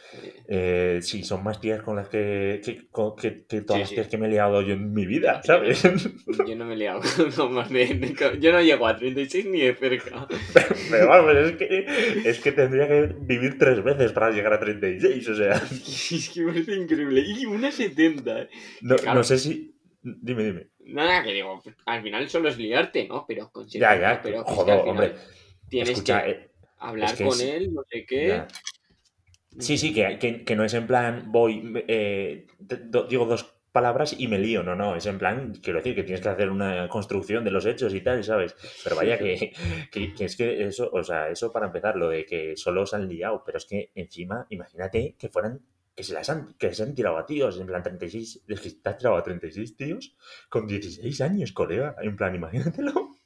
Eh, 0.49 1.01
sí, 1.03 1.23
son 1.25 1.45
más 1.45 1.61
tías 1.61 1.83
con 1.83 1.97
las 1.97 2.09
que, 2.09 2.61
que, 2.65 2.89
con- 2.89 3.15
que- 3.17 3.45
que 3.47 3.61
todas 3.63 3.77
Sí, 3.79 3.81
las 3.81 3.89
sí. 3.91 3.95
tías 3.97 4.09
que 4.09 4.17
me 4.17 4.27
he 4.27 4.31
liado 4.31 4.63
yo 4.63 4.73
en 4.75 4.93
mi 4.95 5.05
vida, 5.07 5.43
¿sabes? 5.45 5.83
Yo 5.83 6.57
no 6.57 6.65
me 6.65 6.75
he 6.75 6.77
liado 6.77 7.01
con 7.37 7.53
más 7.53 7.69
de, 7.69 7.87
de- 7.95 8.39
Yo 8.41 8.53
no 8.53 8.63
llego 8.63 8.87
a 8.87 8.97
36 8.97 9.47
ni 9.47 9.61
de 9.61 9.75
cerca. 9.75 10.27
Pero 10.91 11.09
vamos, 11.09 11.35
es 11.37 11.57
que, 11.57 11.87
es 12.25 12.39
que 12.41 12.53
tendría 12.53 12.87
que 12.89 13.15
vivir 13.21 13.59
tres 13.59 13.83
veces 13.83 14.13
para 14.13 14.31
llegar 14.31 14.53
a 14.55 14.61
36, 14.61 15.29
o 15.29 15.35
sea. 15.35 15.55
Es 16.11 16.31
que 16.33 16.41
me 16.43 16.53
parece 16.53 16.75
increíble. 16.77 17.23
Y 17.27 17.45
una 17.45 17.71
70. 17.71 18.43
eh. 18.43 18.49
No, 18.83 18.97
Claro. 18.97 19.19
no 19.19 19.25
sé 19.25 19.37
si... 19.39 19.75
Dime, 20.03 20.45
dime. 20.45 20.69
Nada, 20.89 21.23
que 21.23 21.33
digo, 21.33 21.63
al 21.87 22.03
final 22.03 22.29
solo 22.29 22.49
es 22.49 22.59
liarte, 22.59 23.07
¿no? 23.07 23.25
Pero 23.27 23.51
con 23.51 23.69
Ya, 23.69 23.91
70, 23.93 24.01
ya, 24.01 24.23
pero 24.23 24.45
que 24.45 24.51
es 24.51 24.57
que 24.57 24.61
joder, 24.63 24.75
al 24.75 24.81
final 24.83 24.91
hombre. 24.91 25.15
Tienes 25.69 25.91
Escucha, 25.91 26.25
que 26.25 26.31
eh, 26.31 26.49
hablar 26.79 27.11
es 27.13 27.19
que 27.19 27.25
con 27.25 27.33
es- 27.35 27.43
él, 27.43 27.75
no 27.75 27.83
sé 27.89 28.07
qué. 28.07 28.27
ya. 28.29 28.49
Sí, 29.59 29.77
sí, 29.79 29.93
que, 29.93 30.19
que, 30.19 30.45
que 30.45 30.57
no 30.57 30.65
es 30.65 30.75
en 30.75 30.87
plan, 30.87 31.33
voy, 31.33 31.73
eh, 31.89 32.47
do- 32.59 33.05
digo 33.05 33.25
dos 33.27 33.55
palabras 33.73 34.15
y 34.19 34.29
me 34.29 34.39
lío, 34.39 34.63
no, 34.63 34.75
no, 34.75 34.95
es 34.97 35.07
en 35.07 35.19
plan, 35.19 35.53
quiero 35.63 35.79
decir 35.79 35.95
que 35.95 36.03
tienes 36.05 36.21
que 36.21 36.29
hacer 36.29 36.49
una 36.51 36.89
construcción 36.89 37.45
de 37.45 37.51
los 37.51 37.67
hechos 37.67 37.93
y 37.95 38.01
tal, 38.01 38.23
¿sabes? 38.25 38.55
Pero 38.85 38.97
vaya 38.97 39.19
que, 39.19 39.53
que, 39.93 40.15
que 40.15 40.25
es 40.25 40.37
que 40.37 40.65
eso, 40.67 40.89
o 40.93 41.03
sea, 41.03 41.29
eso 41.29 41.51
para 41.53 41.67
empezar, 41.67 41.97
lo 41.97 42.09
de 42.09 42.25
que 42.25 42.57
solo 42.57 42.87
se 42.87 42.97
han 42.97 43.09
liado, 43.09 43.43
pero 43.45 43.59
es 43.59 43.67
que 43.67 43.91
encima, 43.95 44.47
imagínate 44.51 45.17
que 45.19 45.29
fueran, 45.29 45.61
que 45.99 46.05
se 46.05 46.15
las 46.15 46.31
han, 46.31 46.55
que 46.55 46.73
se 46.73 46.85
han 46.85 46.95
tirado 46.95 47.19
a 47.19 47.27
tíos, 47.27 47.59
en 47.59 47.67
plan 47.67 47.83
36, 47.83 48.45
es 48.49 48.61
que 48.61 48.71
te 48.71 48.89
has 48.89 48.99
tirado 48.99 49.17
a 49.17 49.23
36 49.25 49.77
tíos 49.77 50.15
con 50.49 50.65
16 50.69 51.21
años, 51.23 51.51
colega, 51.51 51.97
en 52.01 52.15
plan, 52.17 52.37
imagínatelo. 52.37 53.17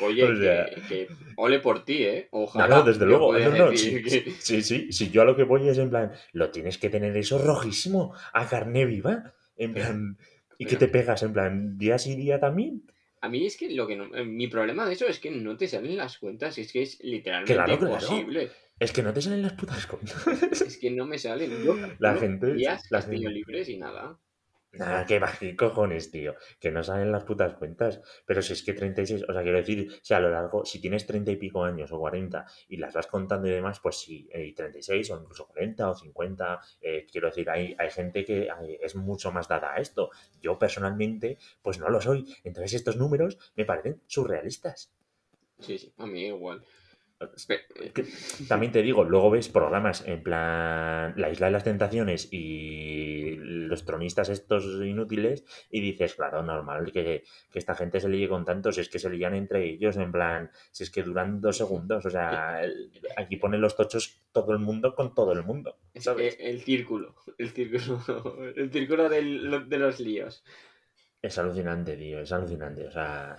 Oye, 0.00 0.24
O 0.32 0.34
sea- 0.34 0.64
que, 0.64 0.80
que 0.88 1.08
ole 1.36 1.58
por 1.60 1.84
ti, 1.84 2.04
¿eh? 2.04 2.30
No, 2.32 2.38
Ojalá. 2.40 2.76
no, 2.78 2.82
desde 2.84 3.00
yo 3.00 3.06
luego. 3.06 3.38
No, 3.38 3.50
no, 3.70 3.76
sí, 3.76 4.02
que- 4.02 4.32
sí, 4.40 4.62
sí, 4.62 4.90
sí, 4.90 5.10
yo 5.10 5.20
a 5.20 5.24
lo 5.26 5.36
que 5.36 5.42
voy 5.42 5.68
es 5.68 5.76
en 5.76 5.90
plan, 5.90 6.10
lo 6.32 6.50
tienes 6.50 6.78
que 6.78 6.88
tener 6.88 7.14
eso 7.18 7.36
rojísimo, 7.36 8.14
a 8.32 8.48
carne 8.48 8.86
viva, 8.86 9.34
en 9.58 9.74
Pero- 9.74 9.84
plan, 9.86 10.16
y 10.56 10.64
pero- 10.64 10.70
que 10.78 10.86
te 10.86 10.90
pegas, 10.90 11.22
en 11.22 11.34
plan, 11.34 11.76
día 11.76 11.98
sí 11.98 12.16
día 12.16 12.40
también. 12.40 12.84
A 13.20 13.28
mí 13.28 13.44
es 13.46 13.58
que 13.58 13.70
lo 13.70 13.86
que 13.86 13.94
no, 13.94 14.06
eh, 14.16 14.24
mi 14.24 14.48
problema 14.48 14.86
de 14.86 14.94
eso 14.94 15.06
es 15.06 15.20
que 15.20 15.30
no 15.30 15.54
te 15.58 15.68
salen 15.68 15.98
las 15.98 16.16
cuentas, 16.16 16.56
es 16.56 16.72
que 16.72 16.80
es 16.82 16.98
literalmente 17.04 17.52
Claro, 17.54 17.78
claro. 17.78 18.50
Es 18.82 18.92
que 18.92 19.02
no 19.02 19.12
te 19.12 19.22
salen 19.22 19.42
las 19.42 19.52
putas 19.52 19.86
cuentas. 19.86 20.26
Es 20.66 20.76
que 20.78 20.90
no 20.90 21.06
me 21.06 21.18
salen. 21.18 21.62
Yo, 21.64 21.76
La 22.00 22.16
gente- 22.16 22.54
días 22.54 22.82
la 22.90 22.98
castillo 22.98 23.28
gente- 23.28 23.34
libres 23.34 23.68
y 23.68 23.76
nada. 23.78 24.18
Nada, 24.74 25.06
va, 25.20 25.32
qué 25.38 25.54
cojones, 25.54 26.10
tío, 26.10 26.34
que 26.58 26.70
no 26.70 26.82
salen 26.82 27.12
las 27.12 27.24
putas 27.24 27.52
cuentas. 27.54 28.00
Pero 28.24 28.40
si 28.40 28.54
es 28.54 28.62
que 28.62 28.72
36, 28.72 29.24
o 29.28 29.32
sea, 29.32 29.42
quiero 29.42 29.58
decir, 29.58 29.86
si 30.02 30.14
a 30.14 30.18
lo 30.20 30.30
largo, 30.30 30.64
si 30.64 30.80
tienes 30.80 31.06
30 31.06 31.30
y 31.30 31.36
pico 31.36 31.62
años 31.62 31.92
o 31.92 31.98
40 31.98 32.46
y 32.68 32.78
las 32.78 32.94
vas 32.94 33.06
contando 33.06 33.46
y 33.46 33.50
demás, 33.50 33.80
pues 33.80 33.98
sí, 34.00 34.28
eh, 34.32 34.52
36 34.54 35.10
o 35.10 35.20
incluso 35.20 35.46
40 35.46 35.90
o 35.90 35.94
50, 35.94 36.60
eh, 36.80 37.06
quiero 37.12 37.28
decir, 37.28 37.50
hay, 37.50 37.76
hay 37.78 37.90
gente 37.90 38.24
que 38.24 38.48
es 38.80 38.96
mucho 38.96 39.30
más 39.30 39.46
dada 39.46 39.74
a 39.74 39.76
esto. 39.76 40.08
Yo 40.40 40.58
personalmente, 40.58 41.36
pues 41.60 41.78
no 41.78 41.90
lo 41.90 42.00
soy. 42.00 42.24
Entonces 42.42 42.72
estos 42.72 42.96
números 42.96 43.36
me 43.54 43.66
parecen 43.66 44.00
surrealistas. 44.06 44.90
Sí, 45.60 45.76
sí, 45.78 45.92
a 45.98 46.06
mí 46.06 46.26
igual. 46.28 46.64
Que- 47.94 48.06
También 48.48 48.72
te 48.72 48.82
digo, 48.82 49.04
luego 49.04 49.30
ves 49.30 49.48
programas 49.48 50.06
en 50.06 50.22
plan 50.22 51.14
La 51.16 51.30
Isla 51.30 51.46
de 51.46 51.52
las 51.52 51.64
Tentaciones 51.64 52.28
y 52.32 53.36
los 53.36 53.84
tronistas 53.84 54.28
estos 54.28 54.64
inútiles 54.84 55.44
y 55.70 55.80
dices, 55.80 56.14
claro, 56.14 56.42
normal 56.42 56.92
que, 56.92 57.24
que 57.50 57.58
esta 57.58 57.74
gente 57.74 58.00
se 58.00 58.08
líe 58.08 58.28
con 58.28 58.44
tantos, 58.44 58.78
es 58.78 58.88
que 58.88 58.98
se 58.98 59.10
lían 59.10 59.34
entre 59.34 59.64
ellos, 59.68 59.96
en 59.96 60.12
plan, 60.12 60.50
si 60.70 60.84
es 60.84 60.90
que 60.90 61.02
duran 61.02 61.40
dos 61.40 61.56
segundos, 61.56 62.04
o 62.06 62.10
sea, 62.10 62.62
el- 62.62 62.90
aquí 63.16 63.36
ponen 63.36 63.60
los 63.60 63.76
tochos 63.76 64.20
todo 64.32 64.52
el 64.52 64.58
mundo 64.58 64.94
con 64.94 65.14
todo 65.14 65.32
el 65.32 65.42
mundo, 65.44 65.76
Es 65.94 66.04
¿sabes? 66.04 66.36
el 66.40 66.60
círculo, 66.62 67.14
el 67.38 67.50
círculo, 67.50 68.36
el 68.56 68.70
círculo 68.70 69.08
del- 69.08 69.68
de 69.68 69.78
los 69.78 70.00
líos. 70.00 70.44
Es 71.20 71.38
alucinante, 71.38 71.96
tío, 71.96 72.20
es 72.20 72.32
alucinante, 72.32 72.86
o 72.86 72.90
sea... 72.90 73.38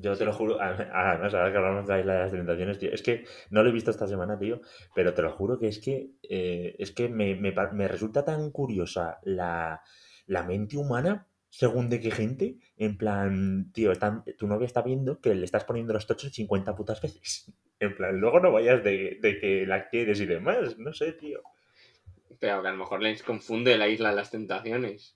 Yo 0.00 0.16
te 0.16 0.24
lo 0.24 0.32
juro, 0.32 0.58
además, 0.60 1.34
ahora 1.34 1.50
que 1.52 1.58
hablamos 1.58 1.86
de 1.86 1.92
la 1.94 2.00
Isla 2.00 2.12
de 2.14 2.18
las 2.20 2.32
Tentaciones, 2.32 2.78
tío, 2.78 2.90
es 2.92 3.02
que 3.02 3.24
no 3.50 3.62
lo 3.62 3.68
he 3.68 3.72
visto 3.72 3.90
esta 3.90 4.06
semana, 4.08 4.38
tío, 4.38 4.60
pero 4.94 5.12
te 5.14 5.22
lo 5.22 5.30
juro 5.32 5.58
que 5.58 5.68
es 5.68 5.78
que, 5.78 6.10
eh, 6.22 6.74
es 6.78 6.92
que 6.92 7.08
me, 7.08 7.34
me 7.34 7.52
me 7.72 7.88
resulta 7.88 8.24
tan 8.24 8.50
curiosa 8.50 9.18
la, 9.24 9.82
la 10.26 10.42
mente 10.44 10.76
humana, 10.76 11.26
según 11.48 11.88
de 11.90 12.00
qué 12.00 12.10
gente, 12.10 12.58
en 12.76 12.96
plan, 12.96 13.70
tío, 13.72 13.92
están- 13.92 14.24
tu 14.38 14.46
novia 14.46 14.66
está 14.66 14.82
viendo 14.82 15.20
que 15.20 15.34
le 15.34 15.44
estás 15.44 15.64
poniendo 15.64 15.92
los 15.92 16.06
tochos 16.06 16.32
50 16.32 16.74
putas 16.74 17.00
veces. 17.02 17.52
En 17.82 17.96
plan, 17.96 18.20
luego 18.20 18.40
no 18.40 18.52
vayas 18.52 18.84
de, 18.84 19.18
de 19.22 19.38
que 19.40 19.64
la 19.66 19.88
quieres 19.88 20.20
y 20.20 20.26
demás, 20.26 20.76
no 20.78 20.92
sé, 20.92 21.12
tío. 21.14 21.40
Pero 22.38 22.60
que 22.60 22.68
a 22.68 22.72
lo 22.72 22.76
mejor 22.76 23.00
les 23.02 23.22
confunde 23.22 23.78
la 23.78 23.88
isla 23.88 24.10
de 24.10 24.16
las 24.16 24.30
tentaciones. 24.30 25.14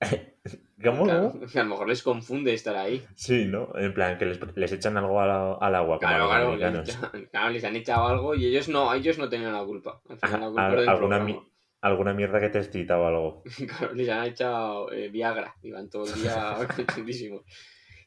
¿Cómo? 0.82 1.04
Claro, 1.04 1.32
a 1.54 1.58
lo 1.62 1.64
mejor 1.64 1.88
les 1.88 2.02
confunde 2.02 2.52
estar 2.52 2.76
ahí. 2.76 3.02
Sí, 3.14 3.46
¿no? 3.46 3.70
En 3.76 3.94
plan, 3.94 4.18
que 4.18 4.26
les, 4.26 4.38
les 4.56 4.72
echan 4.72 4.96
algo 4.98 5.18
al, 5.20 5.30
al 5.60 5.74
agua, 5.74 5.98
como 5.98 6.08
Claro, 6.10 6.14
a 6.14 6.18
los 6.26 6.28
claro, 6.28 6.46
americanos. 6.48 6.86
les, 7.14 7.28
claro, 7.30 7.48
les 7.50 7.64
han 7.64 7.76
echado 7.76 8.06
algo 8.06 8.34
y 8.34 8.46
ellos 8.46 8.68
no, 8.68 8.92
ellos 8.92 9.16
no 9.18 9.28
tenían 9.28 9.54
la 9.54 9.64
culpa. 9.64 10.02
La 10.22 10.46
Al- 10.66 10.88
alguna, 10.88 11.18
mi- 11.20 11.40
alguna 11.80 12.12
mierda 12.12 12.40
que 12.40 12.50
te 12.50 12.58
excita 12.58 12.98
o 12.98 13.06
algo. 13.06 13.42
Claro, 13.78 13.94
les 13.94 14.08
han 14.10 14.24
echado 14.26 14.92
eh, 14.92 15.08
Viagra. 15.08 15.54
Iban 15.62 15.88
todo 15.88 16.04
el 16.04 16.20
día 16.20 16.56
contentísimos. 16.76 17.42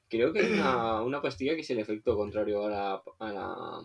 Creo 0.07 0.31
que 0.31 0.39
hay 0.41 0.53
una, 0.53 1.01
una 1.01 1.21
pastilla 1.23 1.55
que 1.55 1.61
es 1.61 1.69
el 1.71 1.79
efecto 1.79 2.15
contrario 2.15 2.65
a 2.65 2.69
la, 2.69 3.03
a 3.19 3.31
la, 3.33 3.79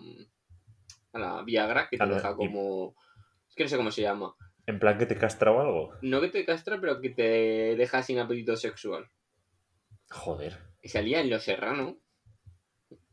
a 1.13 1.19
la 1.19 1.43
Viagra, 1.43 1.89
que 1.91 1.97
te 1.97 2.03
A 2.03 2.07
la- 2.07 2.17
deja 2.17 2.33
y- 2.33 2.35
como... 2.37 2.95
Es 3.49 3.55
que 3.55 3.63
no 3.63 3.69
sé 3.71 3.77
cómo 3.79 3.91
se 3.91 4.03
llama. 4.03 4.35
En 4.67 4.79
plan 4.79 4.97
que 4.99 5.07
te 5.07 5.17
castra 5.17 5.53
o 5.53 5.61
algo. 5.61 5.95
No 6.03 6.21
que 6.21 6.29
te 6.29 6.45
castra, 6.45 6.81
pero 6.81 7.01
que 7.01 7.11
te 7.11 7.77
deja 7.77 8.03
sin 8.03 8.19
apetito 8.19 8.57
sexual. 8.57 9.09
Joder. 10.11 10.59
Y 10.83 10.89
salía 10.89 11.21
en 11.21 11.31
Los 11.31 11.43
Serrano. 11.45 11.99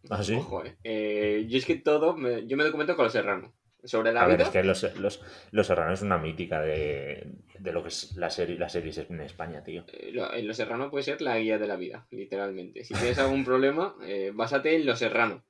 ¿Ah, 0.10 0.24
sí? 0.24 0.36
Ojo, 0.36 0.66
eh. 0.66 0.78
Eh, 0.84 1.46
yo 1.48 1.58
es 1.58 1.66
que 1.66 1.76
todo, 1.76 2.16
me- 2.16 2.46
yo 2.48 2.58
me 2.58 2.64
documento 2.64 2.96
con 2.96 3.04
Los 3.06 3.14
Serrano. 3.14 3.54
Sobre 3.84 4.14
la 4.14 4.22
A 4.22 4.28
ver, 4.28 4.38
vida, 4.38 4.46
es 4.46 4.52
que 4.52 4.64
Los, 4.64 4.96
los, 5.00 5.22
los 5.52 5.66
Serranos 5.68 6.00
es 6.00 6.04
una 6.04 6.20
mítica 6.20 6.62
de, 6.62 7.28
de 7.58 7.72
lo 7.74 7.82
que 7.82 7.88
es 7.90 8.16
la 8.16 8.30
serie, 8.30 8.56
las 8.60 8.72
series 8.74 9.00
en 9.00 9.20
España, 9.22 9.64
tío. 9.64 9.86
eh, 9.88 10.12
lo- 10.14 10.32
en 10.34 10.48
Los 10.48 10.58
Serrano 10.58 10.92
puede 10.92 11.04
ser 11.04 11.22
la 11.22 11.40
guía 11.40 11.58
de 11.58 11.68
la 11.68 11.76
vida, 11.78 12.06
literalmente. 12.12 12.84
Si 12.84 12.94
tienes 12.94 13.18
algún 13.18 13.44
problema, 13.44 13.96
eh, 14.04 14.32
básate 14.34 14.76
en 14.76 14.86
Los 14.86 15.00
Serrano. 15.00 15.44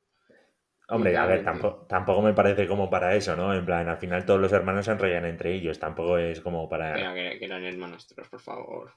Hombre, 0.91 1.15
a 1.15 1.25
ver, 1.25 1.41
tampoco, 1.45 1.85
tampoco 1.87 2.21
me 2.21 2.33
parece 2.33 2.67
como 2.67 2.89
para 2.89 3.15
eso, 3.15 3.33
¿no? 3.37 3.53
En 3.53 3.65
plan, 3.65 3.87
al 3.87 3.97
final 3.97 4.25
todos 4.25 4.41
los 4.41 4.51
hermanos 4.51 4.83
se 4.83 4.91
enrollan 4.91 5.23
entre 5.25 5.53
ellos, 5.53 5.79
tampoco 5.79 6.17
es 6.17 6.41
como 6.41 6.67
para... 6.67 7.13
que, 7.13 7.39
que 7.39 7.45
eran 7.45 7.63
hermanastros, 7.63 8.27
por 8.27 8.41
favor. 8.41 8.93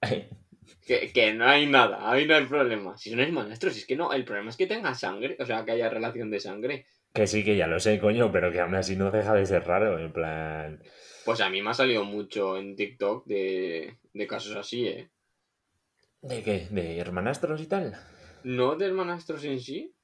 Que, 0.84 1.12
que 1.12 1.32
no 1.32 1.46
hay 1.46 1.66
nada, 1.66 2.10
ahí 2.10 2.26
no 2.26 2.34
hay 2.34 2.44
problema. 2.44 2.96
Si 2.96 3.10
son 3.10 3.20
hermanastros, 3.20 3.76
es 3.76 3.86
que 3.86 3.94
no, 3.94 4.12
el 4.12 4.24
problema 4.24 4.50
es 4.50 4.56
que 4.56 4.66
tenga 4.66 4.94
sangre, 4.94 5.36
o 5.38 5.46
sea, 5.46 5.64
que 5.64 5.70
haya 5.70 5.88
relación 5.88 6.28
de 6.28 6.40
sangre. 6.40 6.86
Que 7.12 7.28
sí, 7.28 7.44
que 7.44 7.56
ya 7.56 7.68
lo 7.68 7.78
sé, 7.78 8.00
coño, 8.00 8.32
pero 8.32 8.50
que 8.50 8.60
aún 8.60 8.74
así 8.74 8.96
no 8.96 9.12
deja 9.12 9.32
de 9.34 9.46
ser 9.46 9.64
raro, 9.64 9.98
en 9.98 10.12
plan... 10.12 10.82
Pues 11.24 11.40
a 11.40 11.50
mí 11.50 11.62
me 11.62 11.70
ha 11.70 11.74
salido 11.74 12.02
mucho 12.04 12.56
en 12.56 12.74
TikTok 12.74 13.26
de, 13.26 13.96
de 14.12 14.26
casos 14.26 14.56
así, 14.56 14.88
¿eh? 14.88 15.10
¿De 16.22 16.42
qué? 16.42 16.66
¿De 16.70 16.98
hermanastros 16.98 17.60
y 17.60 17.66
tal? 17.66 17.96
No 18.42 18.74
de 18.74 18.86
hermanastros 18.86 19.44
en 19.44 19.60
sí, 19.60 19.95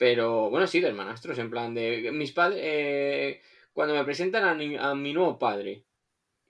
pero 0.00 0.48
bueno, 0.48 0.66
sí, 0.66 0.80
de 0.80 0.88
hermanastros, 0.88 1.38
en 1.38 1.50
plan 1.50 1.74
de 1.74 2.10
mis 2.10 2.32
padres, 2.32 2.58
eh, 2.62 3.42
cuando 3.74 3.94
me 3.94 4.02
presentan 4.02 4.44
a, 4.44 4.54
mi- 4.54 4.78
a 4.78 4.94
mi 4.94 5.12
nuevo 5.12 5.38
padre, 5.38 5.84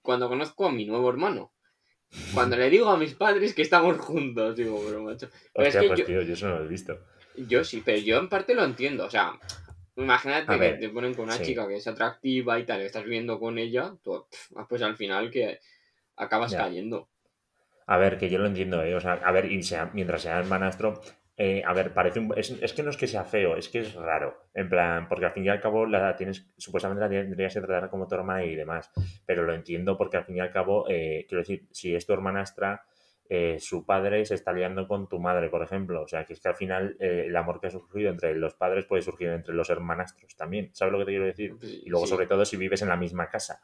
cuando 0.02 0.28
conozco 0.28 0.66
a 0.68 0.70
mi 0.72 0.84
nuevo 0.84 1.10
hermano, 1.10 1.52
cuando 2.32 2.56
le 2.56 2.70
digo 2.70 2.88
a 2.88 2.96
mis 2.96 3.14
padres 3.16 3.52
que 3.52 3.62
estamos 3.62 3.98
juntos, 3.98 4.54
digo, 4.56 4.80
pero 4.86 5.02
macho. 5.02 5.28
Pero 5.52 5.68
es 5.68 5.74
Hostia, 5.74 5.80
que 5.82 5.88
pues 5.88 5.98
yo- 5.98 6.06
tío, 6.06 6.22
yo 6.22 6.32
eso 6.34 6.48
no 6.48 6.58
lo 6.60 6.64
he 6.64 6.68
visto. 6.68 6.96
Yo 7.48 7.64
sí, 7.64 7.82
pero 7.84 7.98
yo 7.98 8.18
en 8.18 8.28
parte 8.28 8.54
lo 8.54 8.62
entiendo. 8.62 9.04
O 9.06 9.10
sea, 9.10 9.32
imagínate 9.96 10.56
que 10.58 10.72
te 10.74 10.88
ponen 10.90 11.14
con 11.14 11.24
una 11.24 11.36
sí. 11.36 11.44
chica 11.46 11.66
que 11.66 11.74
es 11.76 11.86
atractiva 11.88 12.56
y 12.60 12.64
tal, 12.66 12.78
que 12.78 12.86
estás 12.86 13.02
viviendo 13.02 13.40
con 13.40 13.58
ella, 13.58 13.94
tú, 14.04 14.26
pf, 14.30 14.54
pues 14.68 14.80
al 14.82 14.96
final 14.96 15.28
que 15.32 15.58
acabas 16.16 16.52
Ya. 16.52 16.58
cayendo. 16.58 17.08
A 17.86 17.96
ver, 17.98 18.16
que 18.16 18.30
yo 18.30 18.38
lo 18.38 18.46
entiendo, 18.46 18.80
¿eh? 18.84 18.94
O 18.94 19.00
sea, 19.00 19.14
a 19.14 19.32
ver, 19.32 19.50
y 19.50 19.60
sea, 19.64 19.90
mientras 19.92 20.22
sea 20.22 20.38
hermanastro, 20.38 21.00
eh, 21.42 21.62
a 21.64 21.72
ver, 21.72 21.94
parece 21.94 22.20
un... 22.20 22.35
Es, 22.37 22.50
es 22.50 22.74
que 22.74 22.83
no 22.83 22.90
es 22.90 22.98
que 22.98 23.07
sea 23.07 23.24
feo, 23.24 23.57
es 23.57 23.70
que 23.70 23.79
es 23.79 23.94
raro. 23.94 24.42
En 24.53 24.68
plan, 24.68 25.09
porque 25.09 25.24
al 25.24 25.33
fin 25.33 25.46
y 25.46 25.48
al 25.48 25.59
cabo 25.59 25.87
la 25.87 26.14
tienes, 26.14 26.46
supuestamente 26.59 27.03
la 27.03 27.09
tendrías 27.09 27.55
que 27.55 27.62
tratar 27.62 27.88
como 27.88 28.07
tu 28.07 28.14
hermana 28.14 28.44
y 28.44 28.55
demás. 28.55 28.90
Pero 29.24 29.44
lo 29.44 29.55
entiendo 29.55 29.96
porque 29.96 30.18
al 30.18 30.24
fin 30.26 30.37
y 30.37 30.40
al 30.40 30.53
cabo, 30.53 30.85
eh, 30.90 31.24
quiero 31.26 31.40
decir, 31.40 31.66
si 31.70 31.94
es 31.94 32.05
tu 32.05 32.12
hermanastra, 32.12 32.85
eh, 33.26 33.57
su 33.59 33.87
padre 33.87 34.26
se 34.26 34.35
está 34.35 34.53
liando 34.53 34.87
con 34.87 35.09
tu 35.09 35.18
madre, 35.18 35.48
por 35.48 35.62
ejemplo. 35.62 36.03
O 36.03 36.09
sea, 36.09 36.26
que 36.26 36.35
es 36.35 36.40
que 36.40 36.48
al 36.48 36.57
final 36.57 36.98
eh, 37.00 37.24
el 37.29 37.35
amor 37.35 37.59
que 37.59 37.68
ha 37.68 37.70
surgido 37.70 38.11
entre 38.11 38.35
los 38.35 38.53
padres 38.53 38.85
puede 38.85 39.00
surgir 39.00 39.29
entre 39.29 39.55
los 39.55 39.70
hermanastros 39.70 40.37
también. 40.37 40.68
¿Sabes 40.74 40.92
lo 40.92 40.98
que 40.98 41.07
te 41.07 41.12
quiero 41.12 41.24
decir? 41.24 41.57
Y 41.62 41.88
luego, 41.88 42.05
sí, 42.05 42.11
sobre 42.11 42.26
todo, 42.26 42.44
si 42.44 42.59
vives 42.59 42.83
en 42.83 42.88
la 42.88 42.96
misma 42.96 43.31
casa. 43.31 43.62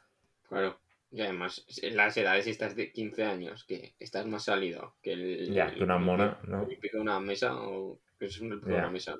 Claro. 0.49 0.79
Y 1.17 1.21
además, 1.21 1.65
en 1.81 1.97
las 1.97 2.15
edades 2.15 2.45
si 2.45 2.51
estás 2.51 2.75
de 2.75 2.91
15 2.91 3.23
años, 3.23 3.63
que 3.65 3.95
estás 3.97 4.27
más 4.27 4.43
salido 4.43 4.95
que 5.01 5.13
el. 5.13 5.51
Ya, 5.51 5.73
que 5.73 5.83
una 5.83 5.97
mona, 5.97 6.39
el- 6.43 6.49
¿no? 6.51 6.67
el 6.69 6.79
de 6.79 6.99
una 6.99 7.19
mesa 7.19 7.55
o 7.59 7.99
que 8.19 8.25
es 8.27 8.39
un 8.39 8.49
de 8.61 8.73
una 8.73 8.91
mesa. 8.91 9.15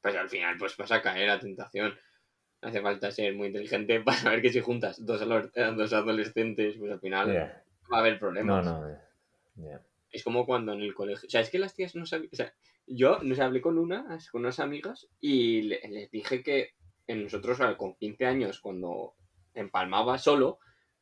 Pues 0.00 0.14
al 0.14 0.28
final, 0.28 0.56
pues 0.58 0.76
vas 0.76 0.92
a 0.92 1.02
caer 1.02 1.28
a 1.30 1.40
tentación. 1.40 1.98
No 2.62 2.68
hace 2.68 2.80
falta 2.80 3.10
ser 3.10 3.34
muy 3.34 3.48
inteligente 3.48 4.00
para 4.04 4.16
saber 4.18 4.42
que 4.42 4.52
si 4.52 4.60
juntas 4.60 5.04
dos, 5.04 5.22
eh, 5.54 5.72
dos 5.76 5.92
adolescentes, 5.92 6.76
pues 6.78 6.92
al 6.92 7.00
final 7.00 7.28
va 7.92 7.96
a 7.96 8.00
haber 8.00 8.12
No, 8.14 8.18
problemas. 8.20 8.64
no. 8.64 8.98
ya. 9.56 9.82
Es 10.12 10.22
como 10.22 10.46
cuando 10.46 10.72
en 10.72 10.82
el 10.82 10.94
colegio. 10.94 11.26
O 11.26 11.30
sea, 11.30 11.40
es 11.40 11.50
que 11.50 11.58
las 11.58 11.74
tías 11.74 11.96
no 11.96 12.06
sabían. 12.06 12.30
O 12.32 12.36
sea, 12.36 12.52
yo 12.86 13.18
nos 13.22 13.40
hablé 13.40 13.60
con 13.60 13.76
unas, 13.76 14.30
con 14.30 14.42
unas 14.42 14.60
amigas 14.60 15.08
y 15.20 15.62
le- 15.62 15.80
les 15.88 16.10
dije 16.12 16.42
que 16.44 16.70
en 17.08 17.24
nosotros, 17.24 17.58
con 17.76 17.94
15 17.96 18.24
años, 18.26 18.60
cuando 18.60 19.14
empalmaba 19.54 20.16
solo, 20.18 20.60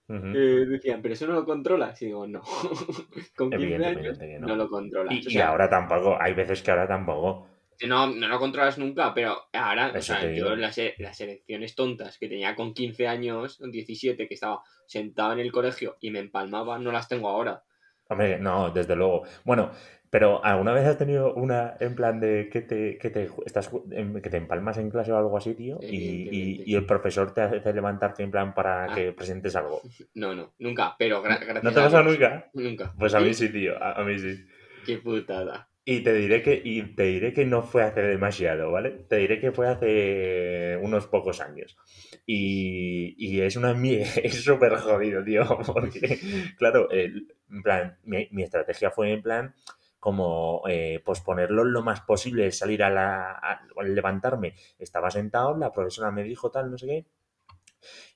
Eh, 0.08 0.64
decían, 0.66 1.02
pero 1.02 1.12
eso 1.12 1.26
no 1.26 1.34
lo 1.34 1.44
controlas. 1.44 2.00
Y 2.00 2.06
digo, 2.06 2.26
no. 2.26 2.40
con 3.36 3.50
15 3.50 3.84
años 3.84 4.18
no. 4.40 4.48
no. 4.48 4.56
lo 4.56 4.68
controlas. 4.68 5.14
Y, 5.14 5.26
o 5.26 5.30
y 5.30 5.38
ahora 5.40 5.68
tampoco, 5.68 6.16
hay 6.18 6.32
veces 6.32 6.62
que 6.62 6.70
ahora 6.70 6.88
tampoco. 6.88 7.46
no, 7.86 8.06
no 8.06 8.28
lo 8.28 8.38
controlas 8.38 8.78
nunca, 8.78 9.12
pero 9.12 9.36
ahora, 9.52 9.92
o 9.94 10.00
sea, 10.00 10.32
yo 10.32 10.56
las, 10.56 10.78
e- 10.78 10.94
las 10.98 11.20
elecciones 11.20 11.74
tontas 11.74 12.16
que 12.18 12.28
tenía 12.28 12.54
con 12.54 12.72
15 12.72 13.06
años, 13.06 13.58
17, 13.60 14.26
que 14.26 14.34
estaba 14.34 14.62
sentado 14.86 15.34
en 15.34 15.40
el 15.40 15.52
colegio 15.52 15.96
y 16.00 16.10
me 16.10 16.20
empalmaba, 16.20 16.78
no 16.78 16.90
las 16.90 17.08
tengo 17.08 17.28
ahora. 17.28 17.62
Hombre, 18.10 18.38
no, 18.38 18.70
desde 18.70 18.96
luego. 18.96 19.24
Bueno, 19.44 19.70
pero 20.10 20.44
¿alguna 20.44 20.72
vez 20.72 20.86
has 20.86 20.98
tenido 20.98 21.34
una 21.34 21.76
en 21.80 21.94
plan 21.94 22.20
de 22.20 22.48
que 22.50 22.60
te, 22.62 22.98
que 22.98 23.10
te 23.10 23.28
estás 23.44 23.68
que 23.68 24.30
te 24.30 24.36
empalmas 24.36 24.78
en 24.78 24.90
clase 24.90 25.12
o 25.12 25.16
algo 25.18 25.36
así, 25.36 25.54
tío? 25.54 25.78
Y, 25.82 25.96
y- 26.30 26.62
y 26.66 26.74
el 26.74 26.86
profesor 26.86 27.32
te 27.34 27.42
hace 27.42 27.72
levantarte 27.72 28.22
en 28.22 28.30
plan 28.30 28.54
para 28.54 28.84
Ah. 28.84 28.94
que 28.94 29.12
presentes 29.12 29.54
algo. 29.56 29.80
No, 30.14 30.34
no, 30.34 30.54
nunca, 30.58 30.94
pero 30.98 31.22
gra- 31.22 31.38
gracias 31.40 31.64
¿No 31.64 31.70
te 31.72 31.80
pasa 31.80 32.02
nunca? 32.02 32.50
Nunca. 32.54 32.94
Pues 32.98 33.14
a 33.14 33.20
mí 33.20 33.32
sí, 33.34 33.48
tío, 33.50 33.82
a, 33.82 33.92
a 34.00 34.04
mí 34.04 34.18
sí. 34.18 34.44
Qué 34.86 34.98
putada. 34.98 35.68
Y 35.84 36.00
te 36.00 36.12
diré 36.12 36.42
que, 36.42 36.60
y 36.62 36.82
te 36.94 37.04
diré 37.04 37.32
que 37.32 37.46
no 37.46 37.62
fue 37.62 37.82
hace 37.82 38.02
demasiado, 38.02 38.70
¿vale? 38.70 38.90
Te 39.08 39.16
diré 39.16 39.40
que 39.40 39.52
fue 39.52 39.68
hace 39.68 40.78
unos 40.82 41.06
pocos 41.06 41.40
años. 41.40 41.78
Y, 42.26 43.14
y 43.18 43.40
es 43.40 43.56
una 43.56 43.72
es 44.22 44.44
súper 44.44 44.74
jodido, 44.76 45.24
tío, 45.24 45.44
porque, 45.66 46.18
claro, 46.58 46.90
el- 46.90 47.32
en 47.50 47.62
plan, 47.62 47.96
mi, 48.04 48.28
mi 48.32 48.42
estrategia 48.42 48.90
fue 48.90 49.12
en 49.12 49.22
plan 49.22 49.54
como 50.00 50.62
eh, 50.68 51.00
posponerlo 51.04 51.64
lo 51.64 51.82
más 51.82 52.00
posible, 52.02 52.50
salir 52.52 52.82
a 52.82 52.90
la 52.90 53.32
a- 53.32 53.60
levantarme. 53.84 54.54
Estaba 54.78 55.10
sentado, 55.10 55.56
la 55.56 55.72
profesora 55.72 56.10
me 56.10 56.22
dijo 56.24 56.50
tal, 56.50 56.70
no 56.70 56.78
sé 56.78 56.86
qué, 56.86 57.06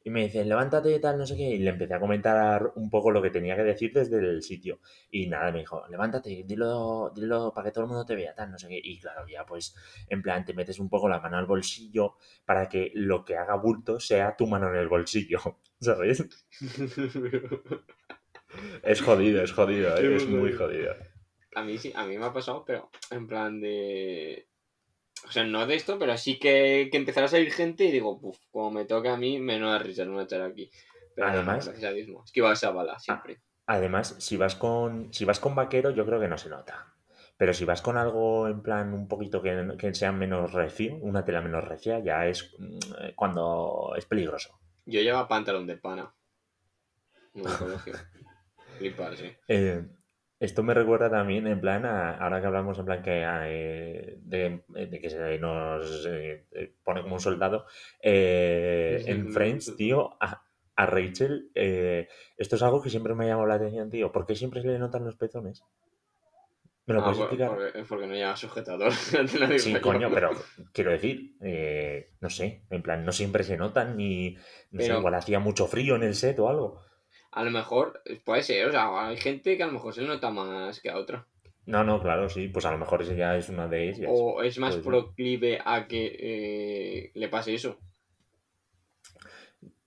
y 0.04 0.10
me 0.10 0.22
dice, 0.24 0.44
levántate 0.44 0.98
tal, 0.98 1.18
no 1.18 1.26
sé 1.26 1.36
qué, 1.36 1.42
y 1.50 1.58
le 1.58 1.70
empecé 1.70 1.94
a 1.94 2.00
comentar 2.00 2.72
un 2.76 2.90
poco 2.90 3.10
lo 3.10 3.22
que 3.22 3.30
tenía 3.30 3.56
que 3.56 3.62
decir 3.62 3.92
desde 3.92 4.18
el 4.18 4.42
sitio. 4.42 4.80
Y 5.10 5.26
nada, 5.28 5.52
me 5.52 5.60
dijo, 5.60 5.84
levántate, 5.88 6.42
dilo, 6.44 7.12
dilo 7.14 7.52
para 7.54 7.66
que 7.68 7.72
todo 7.72 7.84
el 7.84 7.88
mundo 7.88 8.04
te 8.04 8.16
vea, 8.16 8.34
tal, 8.34 8.50
no 8.50 8.58
sé 8.58 8.68
qué. 8.68 8.80
Y 8.82 8.98
claro, 8.98 9.26
ya 9.28 9.44
pues, 9.46 9.74
en 10.08 10.22
plan, 10.22 10.44
te 10.44 10.54
metes 10.54 10.78
un 10.78 10.88
poco 10.88 11.08
la 11.08 11.20
mano 11.20 11.38
al 11.38 11.46
bolsillo 11.46 12.16
para 12.44 12.68
que 12.68 12.90
lo 12.94 13.24
que 13.24 13.36
haga 13.36 13.54
bulto 13.56 14.00
sea 14.00 14.36
tu 14.36 14.46
mano 14.46 14.68
en 14.70 14.76
el 14.76 14.88
bolsillo, 14.88 15.38
¿sabes? 15.80 16.24
Es 18.82 19.00
jodido, 19.00 19.42
es 19.42 19.52
jodido, 19.52 19.96
¿eh? 19.96 20.16
es 20.16 20.26
muy 20.28 20.52
jodido. 20.52 20.94
A 21.54 21.62
mí 21.62 21.78
sí, 21.78 21.92
a 21.94 22.04
mí 22.04 22.16
me 22.18 22.26
ha 22.26 22.32
pasado, 22.32 22.64
pero 22.64 22.90
en 23.10 23.26
plan 23.26 23.60
de. 23.60 24.46
O 25.26 25.30
sea, 25.30 25.44
no 25.44 25.66
de 25.66 25.76
esto, 25.76 25.98
pero 25.98 26.16
sí 26.16 26.38
que, 26.38 26.88
que 26.90 26.96
empezará 26.96 27.26
a 27.26 27.28
salir 27.28 27.52
gente 27.52 27.84
y 27.84 27.92
digo, 27.92 28.20
puf, 28.20 28.38
como 28.50 28.70
me 28.70 28.84
toque 28.84 29.08
a 29.08 29.16
mí, 29.16 29.38
menos 29.38 29.70
da 29.70 29.78
risa, 29.78 30.04
no 30.04 30.14
me 30.14 30.24
echar 30.24 30.42
aquí. 30.42 30.70
Pero 31.14 31.28
Además- 31.28 31.68
a 31.68 31.72
no. 31.72 32.24
Es 32.24 32.32
que 32.32 32.40
iba 32.40 32.50
a 32.50 32.54
esa 32.54 32.70
bala 32.70 32.98
siempre. 32.98 33.40
Además, 33.66 34.16
si 34.18 34.36
vas 34.36 34.56
con 34.56 35.12
si 35.12 35.24
vas 35.24 35.38
con 35.38 35.54
vaquero, 35.54 35.90
yo 35.90 36.04
creo 36.04 36.20
que 36.20 36.28
no 36.28 36.38
se 36.38 36.48
nota. 36.48 36.94
Pero 37.36 37.54
si 37.54 37.64
vas 37.64 37.82
con 37.82 37.96
algo 37.96 38.48
en 38.48 38.62
plan 38.62 38.92
un 38.92 39.08
poquito 39.08 39.42
que, 39.42 39.74
que 39.78 39.94
sea 39.94 40.12
menos 40.12 40.52
recio, 40.52 40.96
una 40.96 41.24
tela 41.24 41.40
menos 41.40 41.64
recia, 41.64 41.98
ya 42.00 42.26
es 42.26 42.54
mm, 42.58 43.14
cuando 43.14 43.94
es 43.96 44.06
peligroso. 44.06 44.58
Yo 44.86 45.00
llevaba 45.00 45.28
pantalón 45.28 45.66
de 45.66 45.76
pana. 45.76 46.12
En 47.34 47.46
el 47.46 47.56
colegio. 47.56 47.94
Flipar, 48.78 49.16
sí. 49.16 49.32
Eh, 49.48 49.84
esto 50.44 50.62
me 50.62 50.74
recuerda 50.74 51.08
también, 51.10 51.46
en 51.46 51.60
plan, 51.60 51.84
a- 51.86 52.16
ahora 52.18 52.40
que 52.40 52.46
hablamos 52.46 52.78
en 52.78 52.84
plan 52.84 53.02
que 53.02 53.22
eh, 53.24 54.18
de, 54.22 54.62
de 54.68 55.00
que 55.00 55.08
se 55.10 55.38
nos 55.38 56.06
eh, 56.06 56.46
eh, 56.52 56.74
pone 56.84 57.02
como 57.02 57.14
un 57.14 57.20
soldado, 57.20 57.64
eh, 58.02 59.02
en 59.06 59.32
Friends, 59.32 59.76
tío, 59.76 60.16
a, 60.20 60.42
a 60.76 60.86
Rachel, 60.86 61.50
eh, 61.54 62.08
esto 62.36 62.56
es 62.56 62.62
algo 62.62 62.82
que 62.82 62.90
siempre 62.90 63.14
me 63.14 63.24
ha 63.24 63.28
llamado 63.28 63.46
la 63.48 63.54
atención, 63.54 63.90
tío. 63.90 64.10
¿Por 64.10 64.26
qué 64.26 64.34
siempre 64.34 64.62
se 64.62 64.68
le 64.68 64.78
notan 64.78 65.04
los 65.04 65.16
pezones? 65.16 65.62
¿Me 66.86 66.94
lo 66.94 67.00
Ah, 67.00 67.04
puedes 67.04 67.18
por- 67.18 67.26
explicar? 67.26 67.48
porque, 67.56 67.84
porque 67.88 68.06
no 68.08 68.14
lleva 68.14 68.36
sujetador. 68.36 68.92
Sí, 69.58 69.74
coño, 69.80 70.10
pero 70.12 70.30
quiero 70.72 70.90
decir, 70.90 71.36
eh, 71.40 72.10
no 72.20 72.28
sé, 72.30 72.64
en 72.70 72.82
plan, 72.82 73.04
no 73.04 73.12
siempre 73.12 73.44
se 73.44 73.56
notan 73.56 73.96
ni, 73.96 74.34
no 74.72 74.80
sé, 74.82 74.92
igual 74.98 75.14
hacía 75.14 75.38
mucho 75.38 75.66
frío 75.68 75.94
en 75.94 76.02
el 76.02 76.14
set 76.16 76.38
o 76.40 76.48
algo. 76.48 76.80
A 77.32 77.44
lo 77.44 77.50
mejor, 77.50 78.02
puede 78.24 78.42
ser, 78.42 78.66
o 78.66 78.70
sea, 78.70 79.08
hay 79.08 79.16
gente 79.16 79.56
que 79.56 79.62
a 79.62 79.66
lo 79.66 79.72
mejor 79.72 79.94
se 79.94 80.02
nota 80.02 80.30
más 80.30 80.80
que 80.80 80.90
a 80.90 80.98
otra. 80.98 81.26
No, 81.64 81.84
no, 81.84 82.00
claro, 82.00 82.28
sí, 82.28 82.48
pues 82.48 82.64
a 82.66 82.72
lo 82.72 82.78
mejor 82.78 83.02
ese 83.02 83.16
ya 83.16 83.36
es 83.36 83.48
una 83.48 83.68
de 83.68 83.88
ellas. 83.88 84.10
O 84.12 84.42
es 84.42 84.58
más 84.58 84.76
proclive 84.76 85.60
a 85.64 85.86
que 85.86 86.16
eh, 86.18 87.10
le 87.14 87.28
pase 87.28 87.54
eso. 87.54 87.78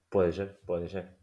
Puede 0.10 0.32
ser, 0.32 0.60
puede 0.66 0.88
ser. 0.88 1.18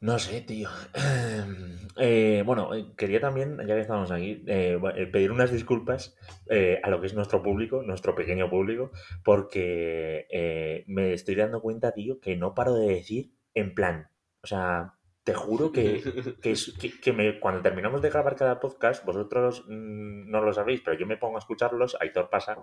No 0.00 0.18
sé, 0.18 0.42
tío. 0.42 0.68
Eh, 1.96 2.42
bueno, 2.44 2.74
eh, 2.74 2.86
quería 2.96 3.20
también, 3.20 3.56
ya 3.56 3.76
que 3.76 3.80
estamos 3.80 4.10
aquí, 4.10 4.42
eh, 4.48 4.80
pedir 5.12 5.30
unas 5.30 5.52
disculpas 5.52 6.16
eh, 6.50 6.80
a 6.82 6.90
lo 6.90 7.00
que 7.00 7.06
es 7.06 7.14
nuestro 7.14 7.40
público, 7.40 7.84
nuestro 7.84 8.16
pequeño 8.16 8.50
público, 8.50 8.90
porque 9.22 10.84
me 10.88 11.12
estoy 11.12 11.36
dando 11.36 11.62
cuenta, 11.62 11.92
tío, 11.92 12.18
que 12.18 12.34
no 12.34 12.52
paro 12.52 12.74
de 12.74 12.88
decir 12.88 13.30
en 13.54 13.76
plan. 13.76 14.08
O 14.42 14.48
sea, 14.48 14.94
te 15.24 15.34
juro 15.34 15.72
que, 15.72 16.02
que, 16.42 16.52
es- 16.52 16.72
que- 16.78 17.00
que 17.00 17.12
me- 17.12 17.40
cuando 17.40 17.62
terminamos 17.62 18.02
de 18.02 18.10
grabar 18.10 18.36
cada 18.36 18.60
podcast, 18.60 19.04
vosotros 19.04 19.64
mm, 19.66 20.30
no 20.30 20.40
lo 20.42 20.52
sabéis, 20.52 20.82
pero 20.82 20.98
yo 20.98 21.06
me 21.06 21.16
pongo 21.16 21.36
a 21.36 21.40
escucharlos, 21.40 21.96
Aitor 22.00 22.30
pasa, 22.30 22.58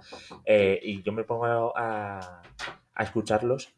eh, 0.45 0.79
y 0.81 1.01
yo 1.03 1.11
me 1.11 1.23
pongo 1.23 1.75
a, 1.77 2.41
a 2.93 3.03
escucharlos 3.03 3.73